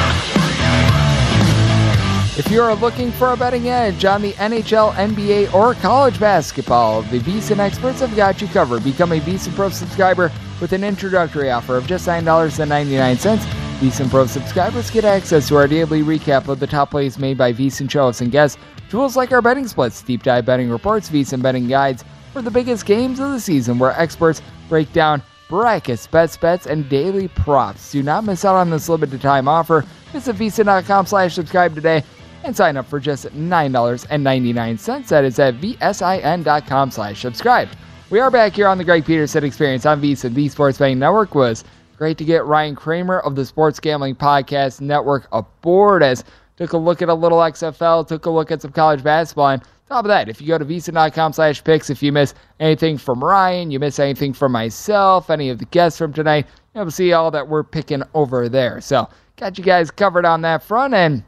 If 2.39 2.49
you 2.49 2.63
are 2.63 2.77
looking 2.77 3.11
for 3.11 3.33
a 3.33 3.37
betting 3.37 3.69
edge 3.69 4.05
on 4.05 4.23
the 4.23 4.35
NHL, 4.35 4.93
NBA, 4.93 5.53
or 5.53 5.75
college 5.75 6.21
basketball, 6.21 7.03
the 7.03 7.19
VSIN 7.19 7.59
experts 7.59 7.99
have 7.99 8.15
got 8.15 8.41
you 8.41 8.47
covered. 8.47 8.85
Become 8.85 9.11
a 9.11 9.19
VSIN 9.19 9.53
Pro 9.57 9.69
subscriber 9.69 10.31
with 10.61 10.73
an 10.73 10.85
introductory 10.85 11.51
offer 11.51 11.77
of 11.77 11.89
just 11.89 12.07
$9.99. 12.07 13.37
VSIN 13.81 14.11
Pro 14.11 14.27
subscribers 14.27 14.93
get 14.93 15.05
access 15.05 15.49
to 15.49 15.57
our 15.57 15.67
daily 15.67 16.03
recap 16.03 16.47
of 16.47 16.61
the 16.61 16.69
top 16.69 16.93
plays 16.93 17.19
made 17.19 17.37
by 17.37 17.53
VSIN 17.53 17.91
shows 17.91 18.21
and 18.21 18.31
guests, 18.31 18.63
tools 18.91 19.17
like 19.17 19.33
our 19.33 19.43
betting 19.43 19.67
splits, 19.67 20.01
deep 20.03 20.23
dive 20.23 20.47
betting 20.47 20.71
reports, 20.71 21.11
VSIN 21.11 21.43
betting 21.43 21.67
guides, 21.67 22.05
for 22.33 22.43
the 22.43 22.51
biggest 22.51 22.87
games 22.87 23.21
of 23.21 23.31
the 23.31 23.41
season 23.41 23.79
where 23.79 23.99
experts 24.01 24.43
break 24.69 24.93
down 24.93 25.23
brackets, 25.49 26.07
bets, 26.07 26.37
bets, 26.37 26.67
and 26.67 26.89
daily 26.89 27.29
props. 27.29 27.91
Do 27.93 28.03
not 28.03 28.25
miss 28.25 28.45
out 28.45 28.55
on 28.55 28.71
this 28.71 28.89
limited 28.89 29.21
time 29.21 29.49
offer. 29.49 29.85
Visit 30.13 30.37
VSIN.com 30.37 31.07
slash 31.07 31.35
subscribe 31.35 31.75
today 31.75 32.05
and 32.45 32.57
sign 32.57 32.77
up 32.77 32.87
for 32.87 33.01
just 33.01 33.27
$9.99. 33.27 35.09
That 35.09 35.25
is 35.25 35.39
at 35.39 35.55
VSIN.com 35.57 36.91
slash 36.91 37.21
subscribe. 37.21 37.69
We 38.11 38.19
are 38.19 38.31
back 38.31 38.55
here 38.55 38.67
on 38.67 38.79
the 38.79 38.85
Greg 38.85 39.05
Peterson 39.05 39.45
Experience 39.45 39.87
on 39.87 40.01
VSIN, 40.01 40.35
the 40.35 40.49
Sports 40.49 40.79
Betting 40.79 40.99
Network. 40.99 41.35
Was 41.35 41.65
great 41.97 42.19
to 42.19 42.25
get 42.25 42.45
Ryan 42.45 42.75
Kramer 42.75 43.21
of 43.21 43.37
the 43.37 43.45
Sports 43.45 43.79
Gambling 43.79 44.17
Podcast 44.17 44.81
Network 44.81 45.29
aboard 45.33 46.03
as 46.03 46.25
took 46.61 46.75
a 46.75 46.79
look 46.79 47.01
at 47.01 47.09
a 47.09 47.15
little 47.15 47.39
XFL, 47.39 48.07
took 48.07 48.27
a 48.27 48.31
look 48.31 48.51
at 48.51 48.61
some 48.61 48.71
college 48.73 49.03
basketball, 49.03 49.49
and 49.49 49.63
top 49.89 50.05
of 50.05 50.09
that, 50.09 50.29
if 50.29 50.41
you 50.41 50.47
go 50.47 50.59
to 50.59 50.65
VSIN.com 50.65 51.33
slash 51.33 51.65
picks, 51.65 51.89
if 51.89 52.03
you 52.03 52.13
miss 52.13 52.35
anything 52.61 52.99
from 52.99 53.25
Ryan, 53.25 53.71
you 53.71 53.81
miss 53.81 53.99
anything 53.99 54.35
from 54.35 54.53
myself, 54.53 55.31
any 55.31 55.49
of 55.49 55.59
the 55.59 55.65
guests 55.67 55.99
from 55.99 56.13
tonight, 56.13 56.47
you'll 56.75 56.91
see 56.91 57.15
all 57.15 57.31
that 57.31 57.49
we're 57.49 57.65
picking 57.65 58.03
over 58.13 58.49
there. 58.49 58.81
So, 58.83 59.09
got 59.37 59.57
you 59.57 59.65
guys 59.65 59.91
covered 59.91 60.27
on 60.27 60.43
that 60.43 60.63
front, 60.63 60.93
and 60.93 61.25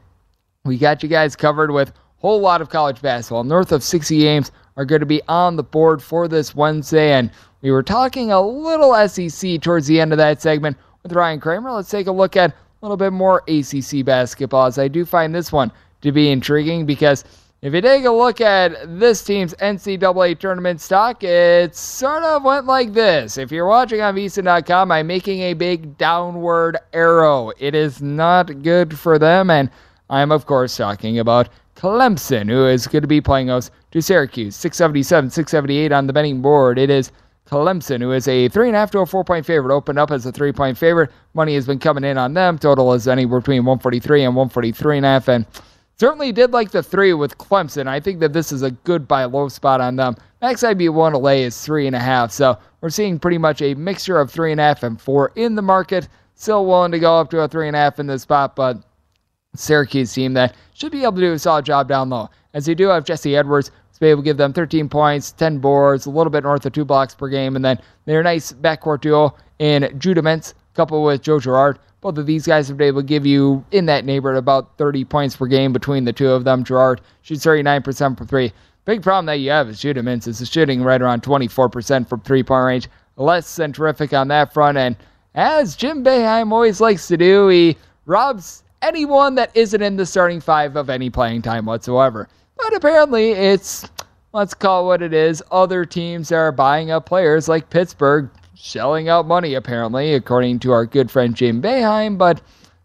we 0.65 0.77
got 0.77 1.01
you 1.01 1.09
guys 1.09 1.35
covered 1.35 1.71
with 1.71 1.89
a 1.89 1.93
whole 2.19 2.39
lot 2.39 2.61
of 2.61 2.69
college 2.69 3.01
basketball. 3.01 3.43
North 3.43 3.71
of 3.71 3.83
60 3.83 4.17
games 4.19 4.51
are 4.77 4.85
going 4.85 5.01
to 5.01 5.05
be 5.05 5.21
on 5.27 5.55
the 5.55 5.63
board 5.63 6.01
for 6.01 6.27
this 6.27 6.55
Wednesday. 6.55 7.13
And 7.13 7.31
we 7.61 7.71
were 7.71 7.83
talking 7.83 8.31
a 8.31 8.41
little 8.41 8.95
SEC 9.07 9.61
towards 9.61 9.87
the 9.87 9.99
end 9.99 10.11
of 10.11 10.17
that 10.19 10.41
segment 10.41 10.77
with 11.01 11.11
Ryan 11.11 11.39
Kramer. 11.39 11.71
Let's 11.71 11.89
take 11.89 12.07
a 12.07 12.11
look 12.11 12.37
at 12.37 12.55
little 12.83 12.97
bit 12.97 13.13
more 13.13 13.43
ACC 13.47 14.05
basketball, 14.05 14.65
as 14.65 14.77
I 14.77 14.87
do 14.87 15.05
find 15.05 15.33
this 15.33 15.51
one 15.51 15.71
to 16.01 16.11
be 16.11 16.29
intriguing 16.29 16.85
because 16.85 17.23
if 17.61 17.73
you 17.73 17.79
take 17.79 18.03
a 18.03 18.11
look 18.11 18.41
at 18.41 18.99
this 18.99 19.23
team's 19.23 19.53
NCAA 19.53 20.37
tournament 20.37 20.81
stock, 20.81 21.23
it 21.23 21.73
sort 21.73 22.23
of 22.23 22.43
went 22.43 22.65
like 22.65 22.91
this. 22.91 23.37
If 23.37 23.53
you're 23.53 23.65
watching 23.65 24.01
on 24.01 24.15
VSiN.com, 24.15 24.91
I'm 24.91 25.07
making 25.07 25.39
a 25.39 25.53
big 25.53 25.97
downward 25.97 26.77
arrow. 26.91 27.53
It 27.57 27.73
is 27.73 28.01
not 28.01 28.63
good 28.63 28.99
for 28.99 29.17
them, 29.17 29.49
and 29.49 29.69
I'm, 30.09 30.29
of 30.33 30.45
course, 30.45 30.75
talking 30.75 31.19
about 31.19 31.47
Clemson, 31.77 32.49
who 32.49 32.67
is 32.67 32.85
going 32.85 33.01
to 33.01 33.07
be 33.07 33.21
playing 33.21 33.49
us 33.49 33.71
to 33.91 34.01
Syracuse. 34.01 34.57
677, 34.57 35.29
678 35.29 35.93
on 35.93 36.05
the 36.05 36.11
betting 36.11 36.41
board. 36.41 36.77
It 36.77 36.89
is 36.89 37.13
Clemson, 37.45 38.01
who 38.01 38.11
is 38.11 38.27
a 38.27 38.47
three 38.49 38.67
and 38.67 38.75
a 38.75 38.79
half 38.79 38.91
to 38.91 38.99
a 38.99 39.05
four 39.05 39.23
point 39.23 39.45
favorite, 39.45 39.73
opened 39.73 39.99
up 39.99 40.11
as 40.11 40.25
a 40.25 40.31
three 40.31 40.51
point 40.51 40.77
favorite. 40.77 41.11
Money 41.33 41.55
has 41.55 41.65
been 41.65 41.79
coming 41.79 42.03
in 42.03 42.17
on 42.17 42.33
them. 42.33 42.57
Total 42.57 42.93
is 42.93 43.07
anywhere 43.07 43.39
between 43.39 43.65
143 43.65 44.23
and 44.23 44.35
143 44.35 44.97
and 44.97 45.05
a 45.05 45.09
half. 45.09 45.27
And 45.27 45.45
certainly 45.97 46.31
did 46.31 46.51
like 46.51 46.71
the 46.71 46.81
three 46.81 47.13
with 47.13 47.37
Clemson. 47.37 47.87
I 47.87 47.99
think 47.99 48.19
that 48.21 48.33
this 48.33 48.51
is 48.51 48.61
a 48.61 48.71
good 48.71 49.07
buy 49.07 49.25
low 49.25 49.49
spot 49.49 49.81
on 49.81 49.95
them. 49.95 50.15
Max 50.41 50.63
IB 50.63 50.89
one 50.89 51.13
lay 51.13 51.43
is 51.43 51.61
three 51.61 51.87
and 51.87 51.95
a 51.95 51.99
half. 51.99 52.31
So 52.31 52.57
we're 52.81 52.89
seeing 52.89 53.19
pretty 53.19 53.37
much 53.37 53.61
a 53.61 53.75
mixture 53.75 54.19
of 54.19 54.31
three 54.31 54.51
and 54.51 54.59
a 54.59 54.63
half 54.63 54.83
and 54.83 54.99
four 54.99 55.31
in 55.35 55.55
the 55.55 55.61
market. 55.61 56.07
Still 56.35 56.65
willing 56.65 56.91
to 56.91 56.99
go 56.99 57.19
up 57.19 57.29
to 57.29 57.41
a 57.41 57.47
three 57.47 57.67
and 57.67 57.75
a 57.75 57.79
half 57.79 57.99
in 57.99 58.07
this 58.07 58.23
spot, 58.23 58.55
but 58.55 58.83
Syracuse 59.55 60.11
team 60.13 60.33
that 60.33 60.55
should 60.73 60.91
be 60.91 61.03
able 61.03 61.13
to 61.13 61.21
do 61.21 61.33
a 61.33 61.39
solid 61.39 61.65
job 61.65 61.87
down 61.87 62.09
low. 62.09 62.29
As 62.53 62.65
they 62.65 62.75
do 62.75 62.87
have 62.87 63.05
Jesse 63.05 63.35
Edwards, 63.35 63.71
to 63.93 63.99
be 63.99 64.07
able 64.07 64.21
to 64.21 64.25
give 64.25 64.37
them 64.37 64.53
13 64.53 64.89
points, 64.89 65.31
10 65.33 65.59
boards, 65.59 66.05
a 66.05 66.09
little 66.09 66.31
bit 66.31 66.43
north 66.43 66.65
of 66.65 66.73
two 66.73 66.85
blocks 66.85 67.13
per 67.13 67.29
game, 67.29 67.55
and 67.55 67.63
then 67.63 67.79
their 68.05 68.23
nice 68.23 68.51
backcourt 68.51 69.01
duo 69.01 69.35
in 69.59 69.93
Judah 69.99 70.21
Mintz, 70.21 70.53
coupled 70.73 71.05
with 71.05 71.21
Joe 71.21 71.39
Girard. 71.39 71.79
Both 72.01 72.17
of 72.17 72.25
these 72.25 72.45
guys 72.45 72.67
have 72.67 72.77
been 72.77 72.87
able 72.87 73.01
to 73.01 73.07
give 73.07 73.25
you 73.25 73.63
in 73.71 73.85
that 73.85 74.03
neighborhood 74.03 74.37
about 74.37 74.77
30 74.77 75.05
points 75.05 75.37
per 75.37 75.45
game 75.45 75.71
between 75.71 76.03
the 76.03 76.11
two 76.11 76.29
of 76.29 76.43
them. 76.43 76.63
Girard 76.63 77.01
shoots 77.21 77.45
39% 77.45 78.17
for 78.17 78.25
three. 78.25 78.51
Big 78.85 79.01
problem 79.01 79.27
that 79.27 79.35
you 79.37 79.49
have 79.49 79.69
is 79.69 79.79
Judah 79.79 80.01
Mintz 80.01 80.27
is 80.27 80.45
shooting 80.49 80.83
right 80.83 81.01
around 81.01 81.23
24% 81.23 82.09
from 82.09 82.19
three 82.21 82.43
point 82.43 82.65
range. 82.65 82.89
Less 83.15 83.55
than 83.55 83.71
terrific 83.71 84.11
on 84.11 84.27
that 84.27 84.53
front. 84.53 84.77
And 84.77 84.97
as 85.35 85.75
Jim 85.77 86.03
Boeheim 86.03 86.51
always 86.51 86.81
likes 86.81 87.07
to 87.07 87.15
do, 87.15 87.47
he 87.47 87.77
robs 88.05 88.63
anyone 88.81 89.35
that 89.35 89.55
isn't 89.55 89.81
in 89.81 89.95
the 89.95 90.05
starting 90.05 90.41
five 90.41 90.75
of 90.75 90.89
any 90.89 91.09
playing 91.09 91.41
time 91.41 91.65
whatsoever. 91.65 92.27
But 92.63 92.77
apparently, 92.77 93.31
it's, 93.31 93.89
let's 94.31 94.53
call 94.53 94.83
it 94.83 94.87
what 94.87 95.01
it 95.01 95.13
is, 95.13 95.43
other 95.51 95.83
teams 95.83 96.31
are 96.31 96.51
buying 96.51 96.91
up 96.91 97.05
players 97.05 97.49
like 97.49 97.69
Pittsburgh, 97.69 98.29
shelling 98.55 99.09
out 99.09 99.27
money, 99.27 99.55
apparently, 99.55 100.13
according 100.13 100.59
to 100.59 100.71
our 100.71 100.85
good 100.85 101.11
friend 101.11 101.35
Jim 101.35 101.61
Boeheim. 101.61 102.17
But 102.17 102.41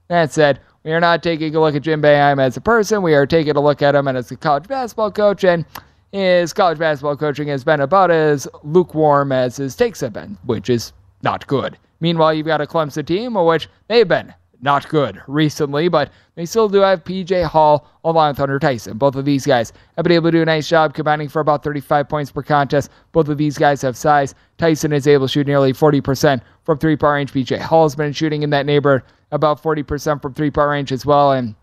that 0.08 0.32
said, 0.32 0.58
we 0.82 0.90
are 0.92 1.00
not 1.00 1.22
taking 1.22 1.54
a 1.54 1.60
look 1.60 1.76
at 1.76 1.82
Jim 1.82 2.02
Boeheim 2.02 2.40
as 2.40 2.56
a 2.56 2.60
person. 2.60 3.02
We 3.02 3.14
are 3.14 3.24
taking 3.24 3.56
a 3.56 3.60
look 3.60 3.80
at 3.80 3.94
him 3.94 4.08
as 4.08 4.32
a 4.32 4.36
college 4.36 4.66
basketball 4.66 5.12
coach, 5.12 5.44
and 5.44 5.64
his 6.10 6.52
college 6.52 6.78
basketball 6.78 7.16
coaching 7.16 7.46
has 7.46 7.62
been 7.62 7.80
about 7.80 8.10
as 8.10 8.48
lukewarm 8.64 9.30
as 9.30 9.58
his 9.58 9.76
takes 9.76 10.00
have 10.00 10.12
been, 10.12 10.36
which 10.44 10.68
is 10.68 10.92
not 11.22 11.46
good. 11.46 11.78
Meanwhile, 12.00 12.34
you've 12.34 12.46
got 12.46 12.60
a 12.60 12.66
Clemson 12.66 13.06
team, 13.06 13.34
which 13.34 13.68
they've 13.86 14.08
been 14.08 14.34
not 14.60 14.88
good 14.88 15.22
recently, 15.26 15.88
but 15.88 16.10
they 16.34 16.46
still 16.46 16.68
do 16.68 16.78
have 16.78 17.04
PJ 17.04 17.44
Hall 17.44 17.88
along 18.04 18.30
with 18.30 18.38
Hunter 18.38 18.58
Tyson. 18.58 18.98
Both 18.98 19.14
of 19.14 19.24
these 19.24 19.46
guys 19.46 19.72
have 19.96 20.02
been 20.04 20.12
able 20.12 20.30
to 20.30 20.38
do 20.38 20.42
a 20.42 20.46
nice 20.46 20.68
job 20.68 20.94
combining 20.94 21.28
for 21.28 21.40
about 21.40 21.62
35 21.62 22.08
points 22.08 22.30
per 22.30 22.42
contest. 22.42 22.90
Both 23.12 23.28
of 23.28 23.38
these 23.38 23.58
guys 23.58 23.82
have 23.82 23.96
size. 23.96 24.34
Tyson 24.56 24.92
is 24.92 25.06
able 25.06 25.26
to 25.26 25.32
shoot 25.32 25.46
nearly 25.46 25.72
40% 25.72 26.40
from 26.64 26.78
three 26.78 26.96
point 26.96 27.12
range. 27.14 27.32
PJ 27.32 27.58
Hall's 27.58 27.94
been 27.94 28.12
shooting 28.12 28.42
in 28.42 28.50
that 28.50 28.66
neighborhood 28.66 29.02
about 29.30 29.62
40% 29.62 30.20
from 30.20 30.34
three 30.34 30.50
point 30.50 30.68
range 30.68 30.92
as 30.92 31.06
well. 31.06 31.32
And 31.32 31.54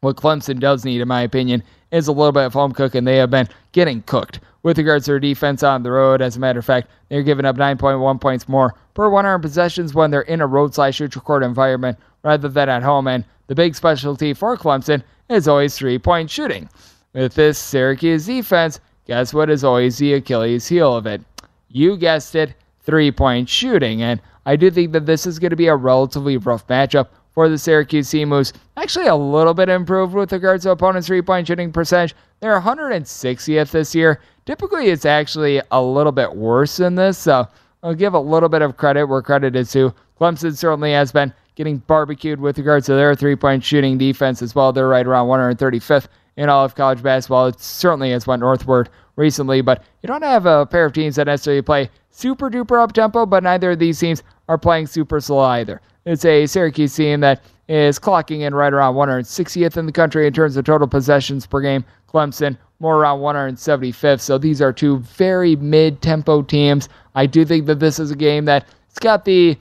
what 0.00 0.16
Clemson 0.16 0.58
does 0.58 0.84
need, 0.84 1.00
in 1.00 1.08
my 1.08 1.22
opinion, 1.22 1.62
is 1.90 2.08
a 2.08 2.12
little 2.12 2.32
bit 2.32 2.44
of 2.44 2.52
home 2.52 2.72
cooking. 2.72 3.04
They 3.04 3.16
have 3.16 3.30
been 3.30 3.48
getting 3.72 4.02
cooked 4.02 4.40
with 4.62 4.78
regards 4.78 5.06
to 5.06 5.12
their 5.12 5.20
defense 5.20 5.62
on 5.62 5.82
the 5.82 5.90
road. 5.90 6.22
As 6.22 6.36
a 6.36 6.40
matter 6.40 6.58
of 6.58 6.64
fact, 6.64 6.90
they're 7.08 7.22
giving 7.22 7.44
up 7.44 7.56
9.1 7.56 8.20
points 8.20 8.48
more 8.48 8.74
per 8.94 9.08
100 9.08 9.38
possessions 9.40 9.94
when 9.94 10.10
they're 10.10 10.22
in 10.22 10.40
a 10.40 10.46
road 10.46 10.74
slash 10.74 11.00
neutral 11.00 11.24
court 11.24 11.42
environment 11.42 11.98
rather 12.22 12.48
than 12.48 12.68
at 12.68 12.82
home. 12.82 13.06
And 13.06 13.24
the 13.46 13.54
big 13.54 13.74
specialty 13.74 14.34
for 14.34 14.56
Clemson 14.56 15.02
is 15.28 15.48
always 15.48 15.76
three 15.76 15.98
point 15.98 16.30
shooting. 16.30 16.68
With 17.12 17.34
this 17.34 17.58
Syracuse 17.58 18.26
defense, 18.26 18.78
guess 19.06 19.34
what 19.34 19.50
is 19.50 19.64
always 19.64 19.98
the 19.98 20.14
Achilles 20.14 20.68
heel 20.68 20.96
of 20.96 21.06
it? 21.06 21.22
You 21.68 21.96
guessed 21.96 22.34
it, 22.34 22.54
three 22.82 23.10
point 23.10 23.48
shooting. 23.48 24.02
And 24.02 24.20
I 24.46 24.56
do 24.56 24.70
think 24.70 24.92
that 24.92 25.06
this 25.06 25.26
is 25.26 25.38
going 25.38 25.50
to 25.50 25.56
be 25.56 25.66
a 25.66 25.76
relatively 25.76 26.36
rough 26.36 26.66
matchup 26.66 27.08
for 27.32 27.48
the 27.48 27.58
Syracuse 27.58 28.10
team, 28.10 28.30
who's 28.30 28.52
actually 28.76 29.06
a 29.06 29.14
little 29.14 29.54
bit 29.54 29.68
improved 29.68 30.14
with 30.14 30.32
regards 30.32 30.64
to 30.64 30.70
opponents' 30.70 31.06
three 31.06 31.22
point 31.22 31.46
shooting 31.46 31.72
percentage. 31.72 32.14
They're 32.40 32.60
160th 32.60 33.70
this 33.70 33.94
year. 33.94 34.20
Typically, 34.46 34.86
it's 34.88 35.04
actually 35.04 35.62
a 35.70 35.80
little 35.80 36.12
bit 36.12 36.34
worse 36.34 36.76
than 36.78 36.94
this. 36.94 37.18
So 37.18 37.46
I'll 37.82 37.94
give 37.94 38.14
a 38.14 38.20
little 38.20 38.48
bit 38.48 38.62
of 38.62 38.76
credit 38.76 39.06
where 39.06 39.22
credit 39.22 39.54
is 39.56 39.72
due. 39.72 39.94
Clemson 40.20 40.56
certainly 40.56 40.92
has 40.92 41.12
been 41.12 41.32
getting 41.60 41.76
barbecued 41.76 42.40
with 42.40 42.56
regards 42.56 42.86
to 42.86 42.94
their 42.94 43.14
three 43.14 43.36
point 43.36 43.62
shooting 43.62 43.98
defense 43.98 44.40
as 44.40 44.54
well. 44.54 44.72
They're 44.72 44.88
right 44.88 45.06
around 45.06 45.26
135th 45.28 46.06
in 46.38 46.48
all 46.48 46.64
of 46.64 46.74
college 46.74 47.02
basketball. 47.02 47.48
It 47.48 47.60
certainly 47.60 48.12
has 48.12 48.26
went 48.26 48.40
northward 48.40 48.88
recently, 49.16 49.60
but 49.60 49.84
you 50.00 50.06
don't 50.06 50.22
have 50.22 50.46
a 50.46 50.64
pair 50.64 50.86
of 50.86 50.94
teams 50.94 51.16
that 51.16 51.26
necessarily 51.26 51.60
play 51.60 51.90
super 52.08 52.48
duper 52.48 52.82
up 52.82 52.94
tempo, 52.94 53.26
but 53.26 53.42
neither 53.42 53.72
of 53.72 53.78
these 53.78 54.00
teams 54.00 54.22
are 54.48 54.56
playing 54.56 54.86
super 54.86 55.20
slow 55.20 55.40
either. 55.40 55.82
It's 56.06 56.24
a 56.24 56.46
Syracuse 56.46 56.96
team 56.96 57.20
that 57.20 57.42
is 57.68 57.98
clocking 57.98 58.40
in 58.40 58.54
right 58.54 58.72
around 58.72 58.94
160th 58.94 59.76
in 59.76 59.84
the 59.84 59.92
country 59.92 60.26
in 60.26 60.32
terms 60.32 60.56
of 60.56 60.64
total 60.64 60.88
possessions 60.88 61.46
per 61.46 61.60
game. 61.60 61.84
Clemson 62.08 62.56
more 62.78 62.96
around 62.96 63.20
175th. 63.20 64.20
So 64.20 64.38
these 64.38 64.62
are 64.62 64.72
two 64.72 65.00
very 65.00 65.56
mid 65.56 66.00
tempo 66.00 66.40
teams. 66.40 66.88
I 67.14 67.26
do 67.26 67.44
think 67.44 67.66
that 67.66 67.80
this 67.80 67.98
is 67.98 68.10
a 68.10 68.16
game 68.16 68.46
that 68.46 68.66
it's 68.88 68.98
got 68.98 69.26
the 69.26 69.58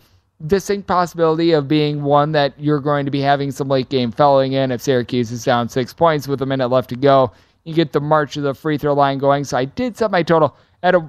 distinct 0.48 0.88
possibility 0.88 1.52
of 1.52 1.68
being 1.68 2.02
one 2.02 2.32
that 2.32 2.54
you're 2.58 2.80
going 2.80 3.06
to 3.06 3.12
be 3.12 3.20
having 3.20 3.52
some 3.52 3.68
late 3.68 3.90
game 3.90 4.12
fouling 4.12 4.54
in 4.54 4.72
if 4.72 4.82
Syracuse 4.82 5.32
is 5.32 5.44
down 5.44 5.68
six 5.68 5.94
points 5.94 6.28
with 6.28 6.42
a 6.42 6.46
minute 6.46 6.70
left 6.70 6.90
to 6.90 6.96
go. 6.96 7.32
You 7.66 7.74
get 7.74 7.92
the 7.92 8.00
march 8.00 8.38
of 8.38 8.44
the 8.44 8.54
free 8.54 8.78
throw 8.78 8.94
line 8.94 9.18
going. 9.18 9.44
So 9.44 9.58
I 9.58 9.66
did 9.66 9.98
set 9.98 10.12
my 10.12 10.24
total 10.24 10.56
at 10.82 10.96
a 10.96 11.00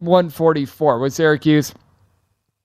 144 0.00 0.98
with 0.98 1.14
Syracuse. 1.14 1.72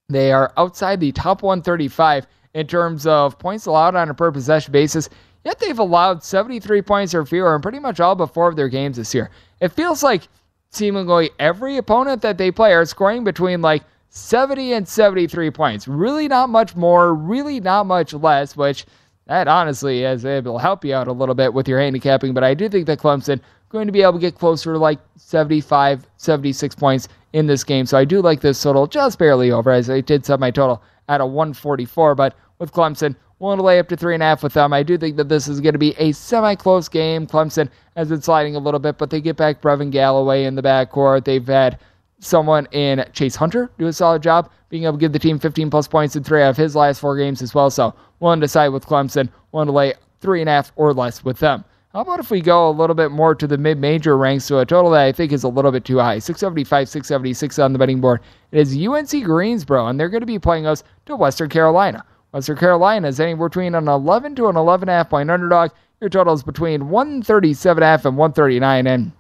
They 0.10 0.34
are 0.34 0.52
outside 0.58 1.00
the 1.00 1.14
top 1.14 1.42
135 1.42 2.28
in 2.54 2.68
terms 2.68 3.08
of 3.08 3.40
points 3.40 3.66
allowed 3.66 3.96
on 3.96 4.10
a 4.10 4.14
per 4.14 4.32
possession 4.32 4.74
basis. 4.74 5.10
Yet 5.46 5.60
they've 5.60 5.80
allowed 5.80 6.24
73 6.24 6.82
points 6.82 7.16
or 7.16 7.26
fewer 7.26 7.56
in 7.56 7.62
pretty 7.62 7.80
much 7.80 8.00
all 8.00 8.16
but 8.16 8.34
four 8.34 8.50
of 8.50 8.58
their 8.58 8.70
games 8.70 8.98
this 8.98 9.14
year. 9.14 9.32
It 9.62 9.70
feels 9.70 10.04
like 10.04 10.28
seemingly 10.70 11.32
every 11.40 11.78
opponent 11.78 12.22
that 12.22 12.38
they 12.38 12.52
play 12.52 12.74
are 12.74 12.86
scoring 12.86 13.24
between 13.24 13.62
like 13.62 13.84
70 14.14 14.74
and 14.74 14.88
73 14.88 15.52
points. 15.52 15.88
Really 15.88 16.28
not 16.28 16.50
much 16.50 16.76
more, 16.76 17.14
really 17.16 17.62
not 17.62 17.86
much 17.86 18.14
less, 18.14 18.58
which 18.58 18.86
that 19.28 19.48
honestly 19.48 20.04
is 20.04 20.24
to 20.24 20.58
help 20.58 20.84
you 20.84 20.94
out 20.94 21.08
a 21.08 21.14
little 21.14 21.34
bit 21.34 21.54
with 21.54 21.66
your 21.66 21.80
handicapping. 21.80 22.34
But 22.34 22.44
I 22.44 22.54
do 22.54 22.68
think 22.68 22.88
that 22.88 23.00
Clemson 23.00 23.40
going 23.70 23.88
to 23.88 23.94
be 23.94 24.02
able 24.02 24.14
to 24.14 24.20
get 24.20 24.38
closer 24.38 24.74
to 24.74 24.78
like 24.78 25.00
75, 25.16 26.06
76 26.18 26.76
points 26.76 27.08
in 27.32 27.48
this 27.48 27.64
game. 27.64 27.86
So 27.86 27.98
I 27.98 28.04
do 28.04 28.22
like 28.22 28.42
this 28.42 28.62
total 28.62 28.86
just 28.86 29.18
barely 29.18 29.50
over, 29.50 29.72
as 29.72 29.90
I 29.90 30.02
did 30.02 30.26
set 30.26 30.42
my 30.42 30.52
total 30.52 30.84
at 31.08 31.22
a 31.22 31.26
144. 31.26 32.14
But 32.14 32.36
with 32.60 32.74
Clemson, 32.74 33.16
willing 33.40 33.60
to 33.60 33.64
lay 33.64 33.80
up 33.80 33.88
to 33.88 33.96
three 33.96 34.14
and 34.14 34.22
a 34.22 34.26
half 34.26 34.44
with 34.44 34.54
them. 34.54 34.74
I 34.74 34.84
do 34.84 34.98
think 34.98 35.16
that 35.16 35.30
this 35.30 35.48
is 35.48 35.62
going 35.62 35.74
to 35.74 35.80
be 35.80 35.96
a 35.98 36.12
semi-close 36.12 36.90
game. 36.90 37.26
Clemson 37.26 37.70
has 37.96 38.10
been 38.10 38.22
sliding 38.22 38.58
a 38.58 38.60
little 38.60 38.80
bit, 38.80 38.98
but 38.98 39.10
they 39.10 39.22
get 39.22 39.38
back 39.38 39.62
Brevin 39.62 39.90
Galloway 39.90 40.44
in 40.44 40.56
the 40.56 40.62
backcourt. 40.62 41.24
They've 41.24 41.48
had 41.48 41.80
someone 42.22 42.68
in 42.72 43.06
Chase 43.14 43.36
Hunter 43.36 43.70
do 43.78 43.88
a 43.88 43.94
solid 43.94 44.24
job, 44.24 44.50
being 44.70 44.84
able 44.84 44.94
to 44.94 45.00
give 45.00 45.12
the 45.12 45.20
team 45.20 45.38
15 45.38 45.70
plus 45.70 45.88
points 45.88 46.16
in 46.16 46.24
three 46.24 46.42
out 46.42 46.52
of 46.52 46.58
his 46.58 46.76
last 46.76 47.00
four 47.02 47.18
games 47.18 47.42
as 47.42 47.54
well. 47.54 47.70
So 47.70 47.94
one 48.20 48.40
to 48.40 48.48
side 48.48 48.70
with 48.70 48.86
Clemson, 48.86 49.30
one 49.50 49.68
to 49.68 49.74
lay 49.74 49.94
three 50.22 50.40
and 50.40 50.50
a 50.50 50.54
half 50.54 50.72
or 50.76 50.94
less 50.94 51.26
with 51.26 51.40
them. 51.40 51.66
How 51.94 52.02
about 52.02 52.22
if 52.22 52.32
we 52.32 52.40
go 52.40 52.70
a 52.70 52.72
little 52.72 52.96
bit 52.96 53.12
more 53.12 53.36
to 53.36 53.46
the 53.46 53.58
mid-major 53.58 54.18
ranks 54.18 54.48
to 54.48 54.60
a 54.60 54.66
total 54.66 54.92
that 54.92 55.02
I 55.02 55.12
think 55.12 55.34
is 55.34 55.44
a 55.44 55.50
little 55.50 55.74
bit 55.74 55.84
too 55.84 55.98
high, 55.98 56.20
675, 56.20 56.88
676 56.88 57.60
on 57.60 57.74
the 57.74 57.80
betting 57.80 58.00
board. 58.00 58.22
It 58.54 58.60
is 58.60 58.78
UNC 58.78 59.26
Greensboro, 59.26 59.88
and 59.88 60.00
they're 60.00 60.08
going 60.08 60.22
to 60.22 60.28
be 60.28 60.40
playing 60.40 60.66
us 60.66 60.86
to 61.08 61.18
Western 61.18 61.50
Carolina. 61.50 62.06
Western 62.32 62.56
Carolina 62.56 63.10
is 63.10 63.20
anywhere 63.20 63.50
between 63.50 63.76
an 63.76 63.90
11 63.90 64.36
to 64.36 64.48
an 64.48 64.56
11.5 64.56 65.10
point 65.10 65.30
underdog. 65.30 65.72
Your 66.00 66.10
total 66.10 66.34
is 66.34 66.44
between 66.44 66.84
137.5 66.84 68.06
and 68.06 68.18
139, 68.18 68.88
and 68.88 69.12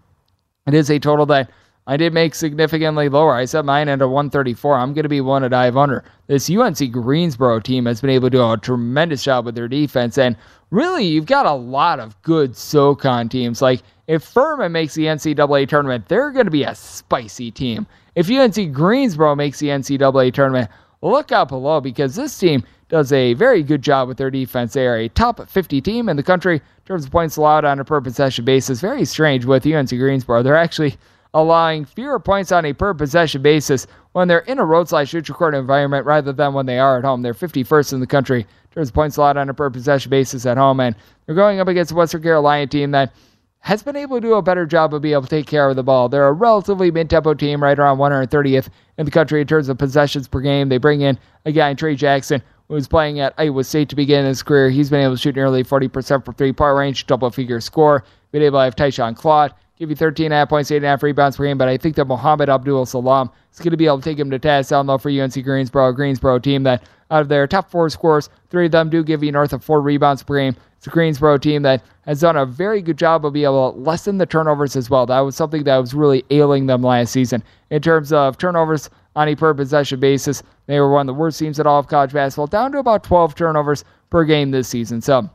it 0.66 0.74
is 0.74 0.89
a 0.89 0.97
total 0.97 1.26
that 1.26 1.49
I 1.88 1.98
did 1.98 2.14
make 2.14 2.36
significantly 2.36 3.10
lower. 3.10 3.34
I 3.34 3.46
set 3.46 3.66
mine 3.66 3.90
at 3.90 4.02
a 4.02 4.08
134. 4.08 4.76
I'm 4.76 4.94
going 4.94 5.04
to 5.04 5.10
be 5.10 5.22
one 5.22 5.42
to 5.42 5.50
dive 5.50 5.76
under. 5.76 6.04
This 6.28 6.50
UNC 6.50 6.92
Greensboro 6.92 7.60
team 7.60 7.86
has 7.86 8.02
been 8.02 8.12
able 8.12 8.28
to 8.30 8.38
do 8.38 8.52
a 8.52 8.58
tremendous 8.58 9.24
job 9.24 9.46
with 9.46 9.56
their 9.56 9.68
defense. 9.68 10.18
And 10.18 10.38
really, 10.70 11.06
you've 11.06 11.26
got 11.26 11.48
a 11.48 11.54
lot 11.54 12.00
of 12.00 12.22
good 12.22 12.56
SoCon 12.56 13.30
teams. 13.30 13.62
Like, 13.62 13.82
if 14.08 14.24
Furman 14.24 14.72
makes 14.72 14.94
the 14.94 15.06
NCAA 15.06 15.68
tournament, 15.68 16.08
they're 16.08 16.32
going 16.32 16.46
to 16.46 16.52
be 16.52 16.64
a 16.64 16.76
spicy 16.76 17.50
team. 17.50 17.88
If 18.16 18.30
UNC 18.30 18.74
Greensboro 18.74 19.36
makes 19.36 19.60
the 19.60 19.68
NCAA 19.68 20.34
tournament, 20.34 20.70
look 21.02 21.32
out 21.32 21.50
below 21.50 21.82
because 21.82 22.16
this 22.16 22.38
team 22.38 22.64
does 22.90 23.12
a 23.12 23.34
very 23.34 23.64
good 23.64 23.82
job 23.82 24.08
with 24.08 24.18
their 24.18 24.30
defense. 24.30 24.74
They 24.74 24.86
are 24.86 24.98
a 24.98 25.10
top 25.10 25.50
50 25.50 25.82
team 25.82 26.10
in 26.10 26.18
the 26.18 26.24
country 26.24 26.58
in 26.58 26.86
terms 26.86 27.06
of 27.06 27.12
points 27.12 27.38
allowed 27.38 27.66
on 27.66 27.80
a 27.80 27.86
per 27.86 28.02
possession 28.02 28.46
basis. 28.46 28.82
Very 28.82 29.06
strange 29.06 29.46
with 29.46 29.66
UNC 29.66 29.90
Greensboro. 29.90 30.44
They're 30.44 30.58
actually 30.58 30.98
allowing 31.34 31.86
fewer 31.86 32.20
points 32.20 32.52
on 32.52 32.66
a 32.66 32.74
per 32.74 32.94
possession 32.94 33.42
basis 33.42 33.88
when 34.12 34.28
they're 34.28 34.40
in 34.40 34.60
a 34.60 34.66
road 34.66 34.90
slash 34.90 35.14
neutral 35.14 35.38
court 35.38 35.56
environment 35.56 36.06
rather 36.06 36.34
than 36.34 36.54
when 36.54 36.66
they 36.66 36.80
are 36.80 36.98
at 36.98 37.06
home. 37.06 37.22
They're 37.22 37.34
51st 37.34 37.94
in 37.94 38.00
the 38.00 38.08
country 38.08 38.42
in 38.42 38.74
terms 38.74 38.90
of 38.90 38.94
points 38.94 39.18
allowed 39.18 39.38
on 39.38 39.50
a 39.50 39.54
per 39.54 39.70
possession 39.70 40.10
basis 40.10 40.46
at 40.46 40.58
home, 40.58 40.80
and 40.80 40.96
they're 41.26 41.36
going 41.36 41.60
up 41.60 41.68
against 41.68 41.92
a 41.92 41.96
Western 41.96 42.22
Carolina 42.22 42.68
team 42.68 42.92
that 42.92 43.14
has 43.60 43.84
been 43.84 43.96
able 43.96 44.18
to 44.18 44.22
do 44.22 44.34
a 44.34 44.42
better 44.42 44.66
job 44.66 44.94
of 44.94 45.04
being 45.04 45.14
able 45.14 45.22
to 45.22 45.30
take 45.30 45.46
care 45.46 45.70
of 45.70 45.76
the 45.76 45.84
ball. 45.84 46.10
They're 46.10 46.28
a 46.28 46.34
relatively 46.34 46.90
mid-tempo 46.90 47.36
team, 47.36 47.62
right 47.62 47.78
around 47.78 48.00
130th 48.00 48.70
in 48.98 49.06
the 49.06 49.12
country 49.12 49.40
in 49.40 49.48
terms 49.48 49.70
of 49.70 49.78
possessions 49.78 50.28
per 50.28 50.42
game. 50.42 50.70
They 50.70 50.80
bring 50.80 51.02
in 51.02 51.18
a 51.46 51.52
guy, 51.52 51.74
Trey 51.76 51.96
Jackson, 51.96 52.42
who 52.68 52.74
was 52.74 52.88
playing 52.88 53.20
at 53.20 53.36
Iowa 53.38 53.64
State 53.64 53.90
to 53.90 53.96
begin 53.96 54.26
his 54.26 54.42
career. 54.42 54.72
He's 54.72 54.90
been 54.90 55.02
able 55.02 55.14
to 55.14 55.22
shoot 55.22 55.36
nearly 55.36 55.64
40% 55.64 56.26
from 56.26 56.34
three-point 56.34 56.76
range, 56.76 57.06
double-figure 57.06 57.62
score. 57.62 58.04
Been 58.32 58.42
able 58.42 58.60
to 58.60 58.64
have 58.64 58.76
Tyzhaun 58.76 59.16
Claude 59.16 59.54
give 59.82 59.90
you 59.90 59.96
13.5 59.96 60.48
points, 60.48 60.70
8.5 60.70 61.02
rebounds 61.02 61.38
per 61.38 61.46
game, 61.46 61.58
but 61.58 61.68
I 61.68 61.76
think 61.76 61.96
that 61.96 62.06
Mohammed 62.06 62.50
Abdulsalam 62.50 63.32
is 63.52 63.58
going 63.58 63.72
to 63.72 63.78
be 63.78 63.88
able 63.88 63.98
to 63.98 64.04
take 64.04 64.20
him 64.20 64.30
to 64.30 64.38
task 64.38 64.70
down 64.70 64.86
low 64.86 65.00
for 65.00 65.10
UNC 65.10 65.44
Greensboro. 65.44 65.92
Greensboro 65.92 66.38
team 66.38 66.62
that 66.64 66.84
out 67.10 67.22
of 67.22 67.30
their 67.30 67.48
top 67.48 67.72
four 67.72 67.90
scores, 67.90 68.30
three 68.52 68.68
of 68.68 68.72
them 68.72 68.92
do 68.92 69.04
give 69.04 69.24
you 69.24 69.32
north 69.32 69.54
of 69.54 69.64
four 69.64 69.82
rebounds 69.82 70.22
per 70.22 70.38
game. 70.38 70.56
It's 70.78 70.86
a 70.86 70.92
Greensboro 70.92 71.40
team 71.40 71.64
that 71.64 71.84
has 72.06 72.20
done 72.20 72.38
a 72.38 72.46
very 72.46 72.84
good 72.84 72.98
job 72.98 73.26
of 73.26 73.34
being 73.34 73.46
able 73.46 73.74
to 73.74 73.80
lessen 73.80 74.20
the 74.20 74.26
turnovers 74.28 74.76
as 74.76 74.88
well. 74.88 75.08
That 75.08 75.20
was 75.22 75.36
something 75.36 75.64
that 75.64 75.78
was 75.78 75.96
really 75.96 76.24
ailing 76.30 76.68
them 76.68 76.84
last 76.84 77.12
season. 77.12 77.44
In 77.72 77.82
terms 77.82 78.14
of 78.14 78.38
turnovers 78.38 78.88
on 79.16 79.30
a 79.30 79.36
per 79.36 79.52
possession 79.56 80.00
basis, 80.00 80.44
they 80.68 80.80
were 80.80 80.92
one 80.92 81.10
of 81.10 81.16
the 81.16 81.20
worst 81.20 81.40
teams 81.40 81.60
at 81.60 81.66
all 81.66 81.80
of 81.80 81.88
college 81.88 82.14
basketball, 82.14 82.46
down 82.46 82.72
to 82.74 82.78
about 82.78 83.04
12 83.04 83.34
turnovers 83.34 83.84
per 84.12 84.26
game 84.26 84.52
this 84.52 84.68
season. 84.68 85.02
So 85.02 85.28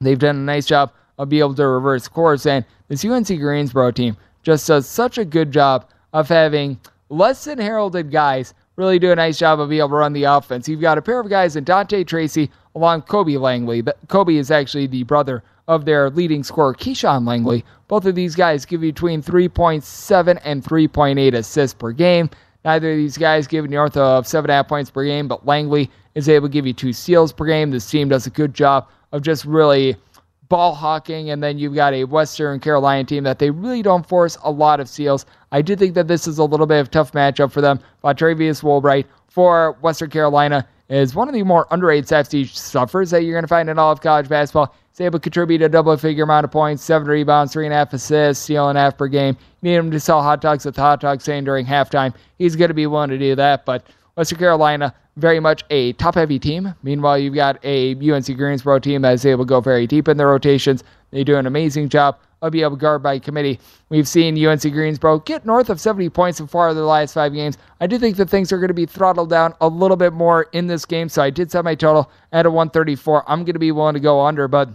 they've 0.00 0.18
done 0.18 0.36
a 0.36 0.40
nice 0.40 0.66
job 0.66 0.92
of 1.18 1.28
being 1.28 1.40
able 1.40 1.54
to 1.54 1.66
reverse 1.66 2.08
course. 2.08 2.46
And 2.46 2.64
this 2.88 3.04
UNC 3.04 3.28
Greensboro 3.28 3.90
team 3.90 4.16
just 4.42 4.66
does 4.66 4.86
such 4.86 5.18
a 5.18 5.24
good 5.24 5.52
job 5.52 5.88
of 6.12 6.28
having 6.28 6.78
less 7.08 7.44
than 7.44 7.58
heralded 7.58 8.10
guys 8.10 8.54
really 8.76 8.98
do 8.98 9.10
a 9.10 9.16
nice 9.16 9.38
job 9.38 9.58
of 9.58 9.70
being 9.70 9.80
able 9.80 9.88
to 9.90 9.94
run 9.94 10.12
the 10.12 10.24
offense. 10.24 10.68
You've 10.68 10.80
got 10.80 10.98
a 10.98 11.02
pair 11.02 11.18
of 11.18 11.28
guys 11.28 11.56
in 11.56 11.64
Dante 11.64 12.04
Treacy 12.04 12.50
along 12.74 13.02
Kobe 13.02 13.36
Langley. 13.36 13.82
Kobe 14.08 14.36
is 14.36 14.50
actually 14.50 14.86
the 14.86 15.02
brother 15.04 15.42
of 15.66 15.84
their 15.84 16.10
leading 16.10 16.44
scorer, 16.44 16.74
Keyshawn 16.74 17.26
Langley. 17.26 17.64
Both 17.88 18.04
of 18.04 18.14
these 18.14 18.36
guys 18.36 18.64
give 18.64 18.84
you 18.84 18.92
between 18.92 19.22
3.7 19.22 20.40
and 20.44 20.62
3.8 20.62 21.34
assists 21.34 21.74
per 21.74 21.92
game. 21.92 22.30
Neither 22.64 22.92
of 22.92 22.96
these 22.96 23.16
guys 23.16 23.46
give 23.46 23.64
you 23.64 23.70
north 23.70 23.96
of 23.96 24.26
7.5 24.26 24.68
points 24.68 24.90
per 24.90 25.04
game, 25.04 25.28
but 25.28 25.46
Langley 25.46 25.90
is 26.14 26.28
able 26.28 26.48
to 26.48 26.52
give 26.52 26.66
you 26.66 26.72
two 26.72 26.92
steals 26.92 27.32
per 27.32 27.46
game. 27.46 27.70
This 27.70 27.88
team 27.88 28.08
does 28.08 28.26
a 28.26 28.30
good 28.30 28.54
job 28.54 28.88
of 29.12 29.22
just 29.22 29.44
really 29.44 29.96
ball 30.48 30.74
hawking, 30.74 31.30
and 31.30 31.42
then 31.42 31.58
you've 31.58 31.74
got 31.74 31.94
a 31.94 32.04
Western 32.04 32.60
Carolina 32.60 33.04
team 33.04 33.24
that 33.24 33.38
they 33.38 33.50
really 33.50 33.82
don't 33.82 34.06
force 34.06 34.38
a 34.44 34.50
lot 34.50 34.80
of 34.80 34.88
seals. 34.88 35.26
I 35.52 35.62
do 35.62 35.76
think 35.76 35.94
that 35.94 36.08
this 36.08 36.26
is 36.26 36.38
a 36.38 36.44
little 36.44 36.66
bit 36.66 36.80
of 36.80 36.86
a 36.88 36.90
tough 36.90 37.12
matchup 37.12 37.52
for 37.52 37.60
them. 37.60 37.80
But 38.02 38.16
Vonterius 38.16 38.62
Woolbright 38.62 39.06
for 39.28 39.76
Western 39.80 40.10
Carolina 40.10 40.66
is 40.88 41.14
one 41.14 41.28
of 41.28 41.34
the 41.34 41.42
more 41.42 41.66
underrated 41.70 42.08
safety 42.08 42.44
suffers 42.44 43.10
that 43.10 43.24
you're 43.24 43.34
going 43.34 43.44
to 43.44 43.48
find 43.48 43.68
in 43.68 43.78
all 43.78 43.92
of 43.92 44.00
college 44.00 44.28
basketball. 44.28 44.74
He's 44.90 45.00
able 45.00 45.18
to 45.18 45.22
contribute 45.22 45.60
a 45.62 45.68
double 45.68 45.96
figure 45.96 46.24
amount 46.24 46.44
of 46.44 46.50
points, 46.50 46.82
seven 46.82 47.08
rebounds, 47.08 47.52
three 47.52 47.66
and 47.66 47.74
a 47.74 47.76
half 47.76 47.92
assists, 47.92 48.44
steal 48.44 48.68
and 48.68 48.78
a 48.78 48.80
half 48.80 48.96
per 48.96 49.08
game. 49.08 49.36
You 49.60 49.70
need 49.70 49.76
him 49.76 49.90
to 49.90 50.00
sell 50.00 50.22
hot 50.22 50.40
dogs 50.40 50.64
at 50.64 50.74
the 50.74 50.80
hot 50.80 51.00
dog 51.00 51.20
stand 51.20 51.46
during 51.46 51.66
halftime. 51.66 52.14
He's 52.38 52.56
going 52.56 52.68
to 52.68 52.74
be 52.74 52.86
willing 52.86 53.10
to 53.10 53.18
do 53.18 53.34
that. 53.34 53.66
But 53.66 53.86
Western 54.16 54.38
Carolina, 54.38 54.94
very 55.16 55.40
much 55.40 55.64
a 55.70 55.92
top 55.94 56.14
heavy 56.14 56.38
team. 56.38 56.74
Meanwhile, 56.82 57.18
you've 57.18 57.34
got 57.34 57.58
a 57.64 57.94
UNC 57.94 58.36
Greensboro 58.36 58.78
team 58.78 59.02
that 59.02 59.14
is 59.14 59.24
able 59.26 59.44
to 59.44 59.48
go 59.48 59.60
very 59.60 59.86
deep 59.86 60.08
in 60.08 60.16
their 60.16 60.28
rotations. 60.28 60.84
They 61.10 61.24
do 61.24 61.36
an 61.36 61.46
amazing 61.46 61.88
job 61.88 62.18
of 62.42 62.52
being 62.52 62.64
able 62.64 62.76
to 62.76 62.80
guard 62.80 63.02
by 63.02 63.18
committee. 63.18 63.58
We've 63.88 64.06
seen 64.06 64.44
UNC 64.44 64.60
Greensboro 64.60 65.20
get 65.20 65.46
north 65.46 65.70
of 65.70 65.80
70 65.80 66.10
points 66.10 66.38
so 66.38 66.46
far 66.46 66.68
in 66.68 66.76
their 66.76 66.84
last 66.84 67.14
five 67.14 67.32
games. 67.32 67.56
I 67.80 67.86
do 67.86 67.98
think 67.98 68.16
that 68.16 68.28
things 68.28 68.52
are 68.52 68.58
going 68.58 68.68
to 68.68 68.74
be 68.74 68.86
throttled 68.86 69.30
down 69.30 69.54
a 69.60 69.68
little 69.68 69.96
bit 69.96 70.12
more 70.12 70.42
in 70.52 70.66
this 70.66 70.84
game, 70.84 71.08
so 71.08 71.22
I 71.22 71.30
did 71.30 71.50
set 71.50 71.64
my 71.64 71.74
total 71.74 72.10
at 72.32 72.44
a 72.44 72.50
134. 72.50 73.24
I'm 73.26 73.44
going 73.44 73.54
to 73.54 73.58
be 73.58 73.72
willing 73.72 73.94
to 73.94 74.00
go 74.00 74.20
under, 74.20 74.48
but 74.48 74.68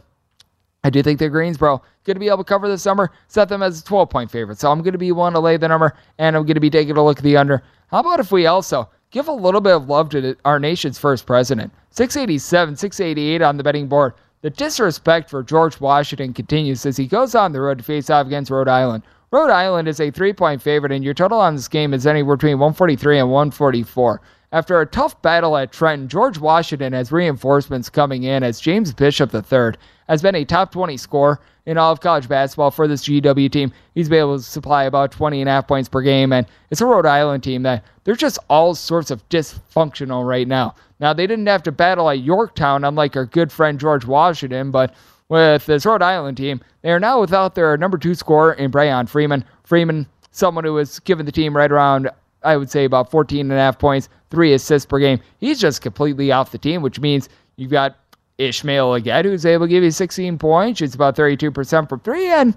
I 0.84 0.90
do 0.90 1.04
think 1.04 1.20
that 1.20 1.30
Greensboro 1.30 1.84
going 2.04 2.16
to 2.16 2.20
be 2.20 2.28
able 2.28 2.40
to 2.40 2.44
cover 2.44 2.68
this 2.68 2.82
summer. 2.82 3.12
set 3.28 3.50
them 3.50 3.62
as 3.62 3.82
a 3.82 3.84
12 3.84 4.10
point 4.10 4.32
favorite. 4.32 4.60
So 4.60 4.72
I'm 4.72 4.82
going 4.82 4.94
to 4.94 4.98
be 4.98 5.12
willing 5.12 5.34
to 5.34 5.40
lay 5.40 5.58
the 5.58 5.68
number, 5.68 5.96
and 6.18 6.36
I'm 6.36 6.44
going 6.44 6.56
to 6.56 6.62
be 6.62 6.70
taking 6.70 6.98
a 6.98 7.04
look 7.04 7.20
at 7.20 7.24
the 7.24 7.38
under. 7.38 7.62
How 7.92 8.00
about 8.00 8.20
if 8.20 8.32
we 8.32 8.48
also 8.48 8.90
give 9.12 9.28
a 9.28 9.34
little 9.34 9.62
bit 9.62 9.74
of 9.74 9.88
love 9.88 10.10
to 10.10 10.36
our 10.46 10.60
nation's 10.60 10.98
first 10.98 11.26
president? 11.26 11.72
687, 11.92 12.76
688 12.78 13.42
on 13.42 13.58
the 13.58 13.64
betting 13.64 13.88
board. 13.88 14.14
The 14.42 14.50
disrespect 14.50 15.30
for 15.30 15.44
George 15.44 15.80
Washington 15.80 16.34
continues 16.34 16.86
as 16.86 16.98
he 16.98 17.06
goes 17.06 17.36
on 17.36 17.52
the 17.52 17.62
road 17.62 17.78
to 17.78 17.84
face 17.84 18.10
off 18.10 18.26
against 18.26 18.50
Rhode 18.50 18.68
Island. 18.68 19.04
Rhode 19.30 19.52
Island 19.52 19.88
is 19.88 20.02
a 20.02 20.10
three 20.10 20.34
point 20.34 20.62
favorite, 20.62 20.92
and 20.92 21.04
your 21.04 21.14
total 21.14 21.40
on 21.40 21.56
this 21.56 21.68
game 21.68 21.94
is 21.94 22.08
anywhere 22.08 22.38
between 22.38 22.58
143 22.58 23.20
and 23.20 23.30
144. 23.30 24.22
After 24.54 24.82
a 24.82 24.86
tough 24.86 25.22
battle 25.22 25.56
at 25.56 25.72
Trenton, 25.72 26.10
George 26.10 26.38
Washington 26.38 26.92
has 26.92 27.10
reinforcements 27.10 27.90
coming 27.90 28.24
in 28.24 28.44
as 28.44 28.60
James 28.60 28.94
Bishop 28.94 29.34
III 29.34 29.76
has 30.10 30.22
been 30.22 30.36
a 30.36 30.44
top 30.44 30.74
20 30.74 30.98
scorer 30.98 31.40
in 31.66 31.78
all 31.78 31.94
of 31.94 32.02
college 32.02 32.28
basketball 32.28 32.70
for 32.70 32.86
this 32.86 33.04
GW 33.04 33.50
team. 33.50 33.72
He's 33.96 34.10
been 34.10 34.20
able 34.20 34.38
to 34.38 34.44
supply 34.44 34.84
about 34.84 35.14
20 35.14 35.40
and 35.40 35.48
a 35.48 35.54
half 35.54 35.70
points 35.70 35.88
per 35.88 36.02
game, 36.02 36.34
and 36.34 36.46
it's 36.70 36.82
a 36.82 36.86
Rhode 36.86 37.06
Island 37.06 37.46
team 37.46 37.64
that 37.64 37.86
they're 38.04 38.14
just 38.14 38.40
all 38.50 38.76
sorts 38.76 39.10
of 39.10 39.28
dysfunctional 39.30 40.28
right 40.28 40.48
now. 40.48 40.76
Now, 41.00 41.14
they 41.14 41.28
didn't 41.28 41.48
have 41.48 41.64
to 41.64 41.72
battle 41.72 42.10
at 42.10 42.20
Yorktown, 42.20 42.84
unlike 42.84 43.16
our 43.16 43.26
good 43.26 43.54
friend 43.54 43.80
George 43.80 44.04
Washington, 44.04 44.70
but 44.70 44.94
with 45.30 45.66
this 45.66 45.86
Rhode 45.86 46.02
Island 46.02 46.36
team, 46.36 46.60
they 46.82 46.92
are 46.92 47.00
now 47.00 47.22
without 47.22 47.56
their 47.56 47.78
number 47.78 47.98
two 47.98 48.16
scorer 48.16 48.52
in 48.52 48.70
Brayon 48.70 49.08
Freeman. 49.08 49.46
Freeman, 49.64 50.08
someone 50.32 50.66
who 50.66 50.76
has 50.76 51.00
given 51.00 51.26
the 51.26 51.32
team 51.32 51.56
right 51.56 51.72
around, 51.72 52.10
I 52.44 52.58
would 52.58 52.70
say, 52.70 52.86
about 52.86 53.12
14 53.12 53.40
and 53.40 53.52
a 53.52 53.56
half 53.56 53.78
points, 53.78 54.10
three 54.30 54.54
assists 54.54 54.86
per 54.86 55.00
game. 55.00 55.20
He's 55.40 55.60
just 55.60 55.82
completely 55.82 56.32
off 56.32 56.52
the 56.52 56.58
team, 56.58 56.82
which 56.82 57.00
means 57.00 57.30
you've 57.56 57.72
got 57.72 57.98
Ishmael 58.38 58.90
Leggett, 58.90 59.26
who's 59.26 59.46
able 59.46 59.66
to 59.66 59.70
give 59.70 59.84
you 59.84 59.92
16 59.92 60.38
points. 60.38 60.82
It's 60.82 60.96
about 60.96 61.16
32% 61.16 61.90
from 61.90 62.00
three, 62.00 62.30
and 62.30 62.56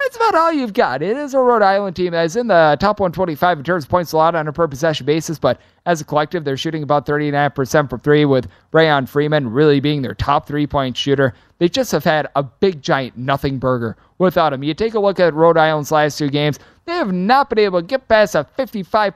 that's 0.00 0.16
about 0.16 0.34
all 0.34 0.52
you've 0.52 0.72
got. 0.72 1.02
It 1.02 1.16
is 1.16 1.34
a 1.34 1.38
Rhode 1.38 1.62
Island 1.62 1.94
team 1.94 2.12
that 2.12 2.24
is 2.24 2.36
in 2.36 2.46
the 2.46 2.76
top 2.80 3.00
125 3.00 3.58
in 3.58 3.64
terms 3.64 3.84
of 3.84 3.90
points 3.90 4.12
allowed 4.12 4.34
on 4.34 4.48
a 4.48 4.52
per 4.52 4.66
possession 4.66 5.04
basis, 5.04 5.38
but 5.38 5.60
as 5.86 6.00
a 6.00 6.04
collective, 6.04 6.44
they're 6.44 6.56
shooting 6.56 6.82
about 6.82 7.06
39% 7.06 7.90
from 7.90 8.00
three, 8.00 8.24
with 8.24 8.48
Brayon 8.72 9.08
Freeman 9.08 9.50
really 9.50 9.80
being 9.80 10.02
their 10.02 10.14
top 10.14 10.46
three 10.46 10.66
point 10.66 10.96
shooter. 10.96 11.34
They 11.58 11.68
just 11.68 11.92
have 11.92 12.04
had 12.04 12.28
a 12.34 12.42
big, 12.42 12.82
giant 12.82 13.16
nothing 13.16 13.58
burger 13.58 13.96
without 14.18 14.52
him. 14.52 14.62
You 14.62 14.74
take 14.74 14.94
a 14.94 15.00
look 15.00 15.20
at 15.20 15.34
Rhode 15.34 15.58
Island's 15.58 15.92
last 15.92 16.18
two 16.18 16.30
games, 16.30 16.58
they 16.86 16.92
have 16.92 17.12
not 17.12 17.50
been 17.50 17.58
able 17.58 17.80
to 17.80 17.86
get 17.86 18.08
past 18.08 18.34
a 18.34 18.44
55 18.56 19.14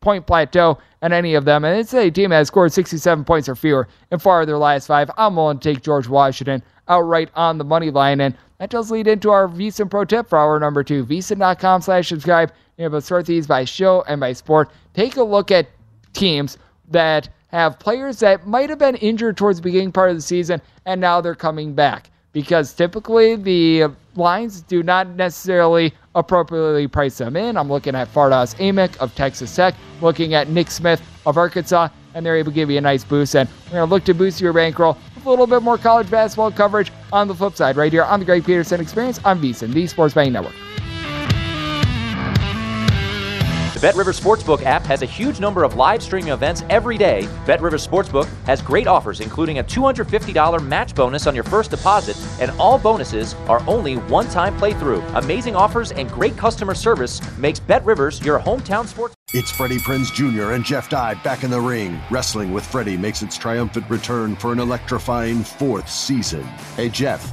point 0.00 0.26
plateau 0.26 0.78
in 1.02 1.12
any 1.12 1.34
of 1.34 1.44
them, 1.44 1.64
and 1.64 1.78
it's 1.78 1.92
a 1.94 2.10
team 2.10 2.30
that 2.30 2.36
has 2.36 2.48
scored 2.48 2.72
67 2.72 3.24
points 3.24 3.48
or 3.48 3.56
fewer 3.56 3.88
in 4.10 4.18
four 4.18 4.40
of 4.40 4.46
their 4.46 4.58
last 4.58 4.86
five. 4.86 5.10
I'm 5.18 5.36
willing 5.36 5.58
to 5.58 5.74
take 5.74 5.82
George 5.82 6.08
Washington 6.08 6.62
outright 6.88 7.30
on 7.34 7.58
the 7.58 7.64
money 7.64 7.90
line. 7.90 8.20
And 8.20 8.36
that 8.58 8.70
does 8.70 8.90
lead 8.90 9.06
into 9.06 9.30
our 9.30 9.48
VSiN 9.48 9.90
Pro 9.90 10.04
tip 10.04 10.28
for 10.28 10.38
hour 10.38 10.58
number 10.58 10.82
two. 10.82 11.04
VSiN.com 11.04 11.82
slash 11.82 12.08
subscribe. 12.08 12.52
You 12.78 12.94
a 12.94 13.00
sort 13.00 13.26
these 13.26 13.46
by 13.46 13.64
show 13.64 14.04
and 14.06 14.20
by 14.20 14.32
sport. 14.32 14.70
Take 14.94 15.16
a 15.16 15.22
look 15.22 15.50
at 15.50 15.68
teams 16.12 16.58
that 16.90 17.28
have 17.48 17.78
players 17.78 18.18
that 18.20 18.46
might 18.46 18.68
have 18.70 18.78
been 18.78 18.96
injured 18.96 19.36
towards 19.36 19.58
the 19.58 19.62
beginning 19.62 19.92
part 19.92 20.10
of 20.10 20.16
the 20.16 20.22
season 20.22 20.60
and 20.84 21.00
now 21.00 21.20
they're 21.20 21.34
coming 21.34 21.74
back. 21.74 22.10
Because 22.32 22.74
typically 22.74 23.34
the 23.34 23.90
lines 24.14 24.60
do 24.60 24.82
not 24.82 25.08
necessarily 25.08 25.94
appropriately 26.14 26.86
price 26.86 27.16
them 27.16 27.34
in. 27.34 27.56
I'm 27.56 27.68
looking 27.68 27.94
at 27.94 28.12
Fardaws 28.12 28.54
Aimaq 28.56 28.96
of 28.98 29.14
Texas 29.14 29.54
Tech, 29.54 29.74
looking 30.02 30.34
at 30.34 30.48
Nick 30.48 30.70
Smith 30.70 31.00
of 31.24 31.38
Arkansas, 31.38 31.88
and 32.14 32.24
they're 32.24 32.36
able 32.36 32.50
to 32.50 32.54
give 32.54 32.70
you 32.70 32.76
a 32.76 32.82
nice 32.82 33.04
boost. 33.04 33.36
And 33.36 33.48
we're 33.66 33.78
going 33.78 33.88
to 33.88 33.94
look 33.94 34.04
to 34.04 34.14
boost 34.14 34.40
your 34.40 34.52
bankroll 34.52 34.98
a 35.26 35.30
little 35.30 35.46
bit 35.46 35.62
more 35.62 35.78
college 35.78 36.10
basketball 36.10 36.50
coverage 36.50 36.92
on 37.12 37.28
the 37.28 37.34
flip 37.34 37.54
side, 37.54 37.76
right 37.76 37.92
here 37.92 38.04
on 38.04 38.20
the 38.20 38.26
Greg 38.26 38.44
Peterson 38.44 38.80
Experience 38.80 39.20
on 39.24 39.40
VSiN, 39.40 39.72
the 39.72 39.86
Sports 39.86 40.14
Betting 40.14 40.32
Network. 40.32 40.54
BetRivers 43.86 44.20
Sportsbook 44.20 44.64
app 44.64 44.82
has 44.82 45.02
a 45.02 45.06
huge 45.06 45.38
number 45.38 45.62
of 45.62 45.76
live 45.76 46.02
streaming 46.02 46.32
events 46.32 46.64
every 46.68 46.98
day. 46.98 47.28
Bet 47.46 47.60
BetRivers 47.60 47.86
Sportsbook 47.86 48.28
has 48.44 48.60
great 48.60 48.88
offers, 48.88 49.20
including 49.20 49.60
a 49.60 49.62
$250 49.62 50.60
match 50.60 50.92
bonus 50.92 51.28
on 51.28 51.36
your 51.36 51.44
first 51.44 51.70
deposit, 51.70 52.16
and 52.40 52.50
all 52.58 52.80
bonuses 52.80 53.34
are 53.46 53.62
only 53.68 53.94
one 53.94 54.26
time 54.26 54.58
playthrough. 54.58 55.04
Amazing 55.14 55.54
offers 55.54 55.92
and 55.92 56.10
great 56.10 56.36
customer 56.36 56.74
service 56.74 57.20
makes 57.38 57.60
BetRivers 57.60 58.24
your 58.24 58.40
hometown 58.40 58.88
sports. 58.88 59.14
It's 59.32 59.52
Freddie 59.52 59.78
Prinze 59.78 60.12
Jr. 60.12 60.54
and 60.54 60.64
Jeff 60.64 60.90
Dye 60.90 61.14
back 61.22 61.44
in 61.44 61.50
the 61.52 61.60
ring. 61.60 62.00
Wrestling 62.10 62.52
with 62.52 62.66
Freddie 62.66 62.96
makes 62.96 63.22
its 63.22 63.38
triumphant 63.38 63.88
return 63.88 64.34
for 64.34 64.52
an 64.52 64.58
electrifying 64.58 65.44
fourth 65.44 65.88
season. 65.88 66.42
Hey, 66.74 66.88
Jeff. 66.88 67.32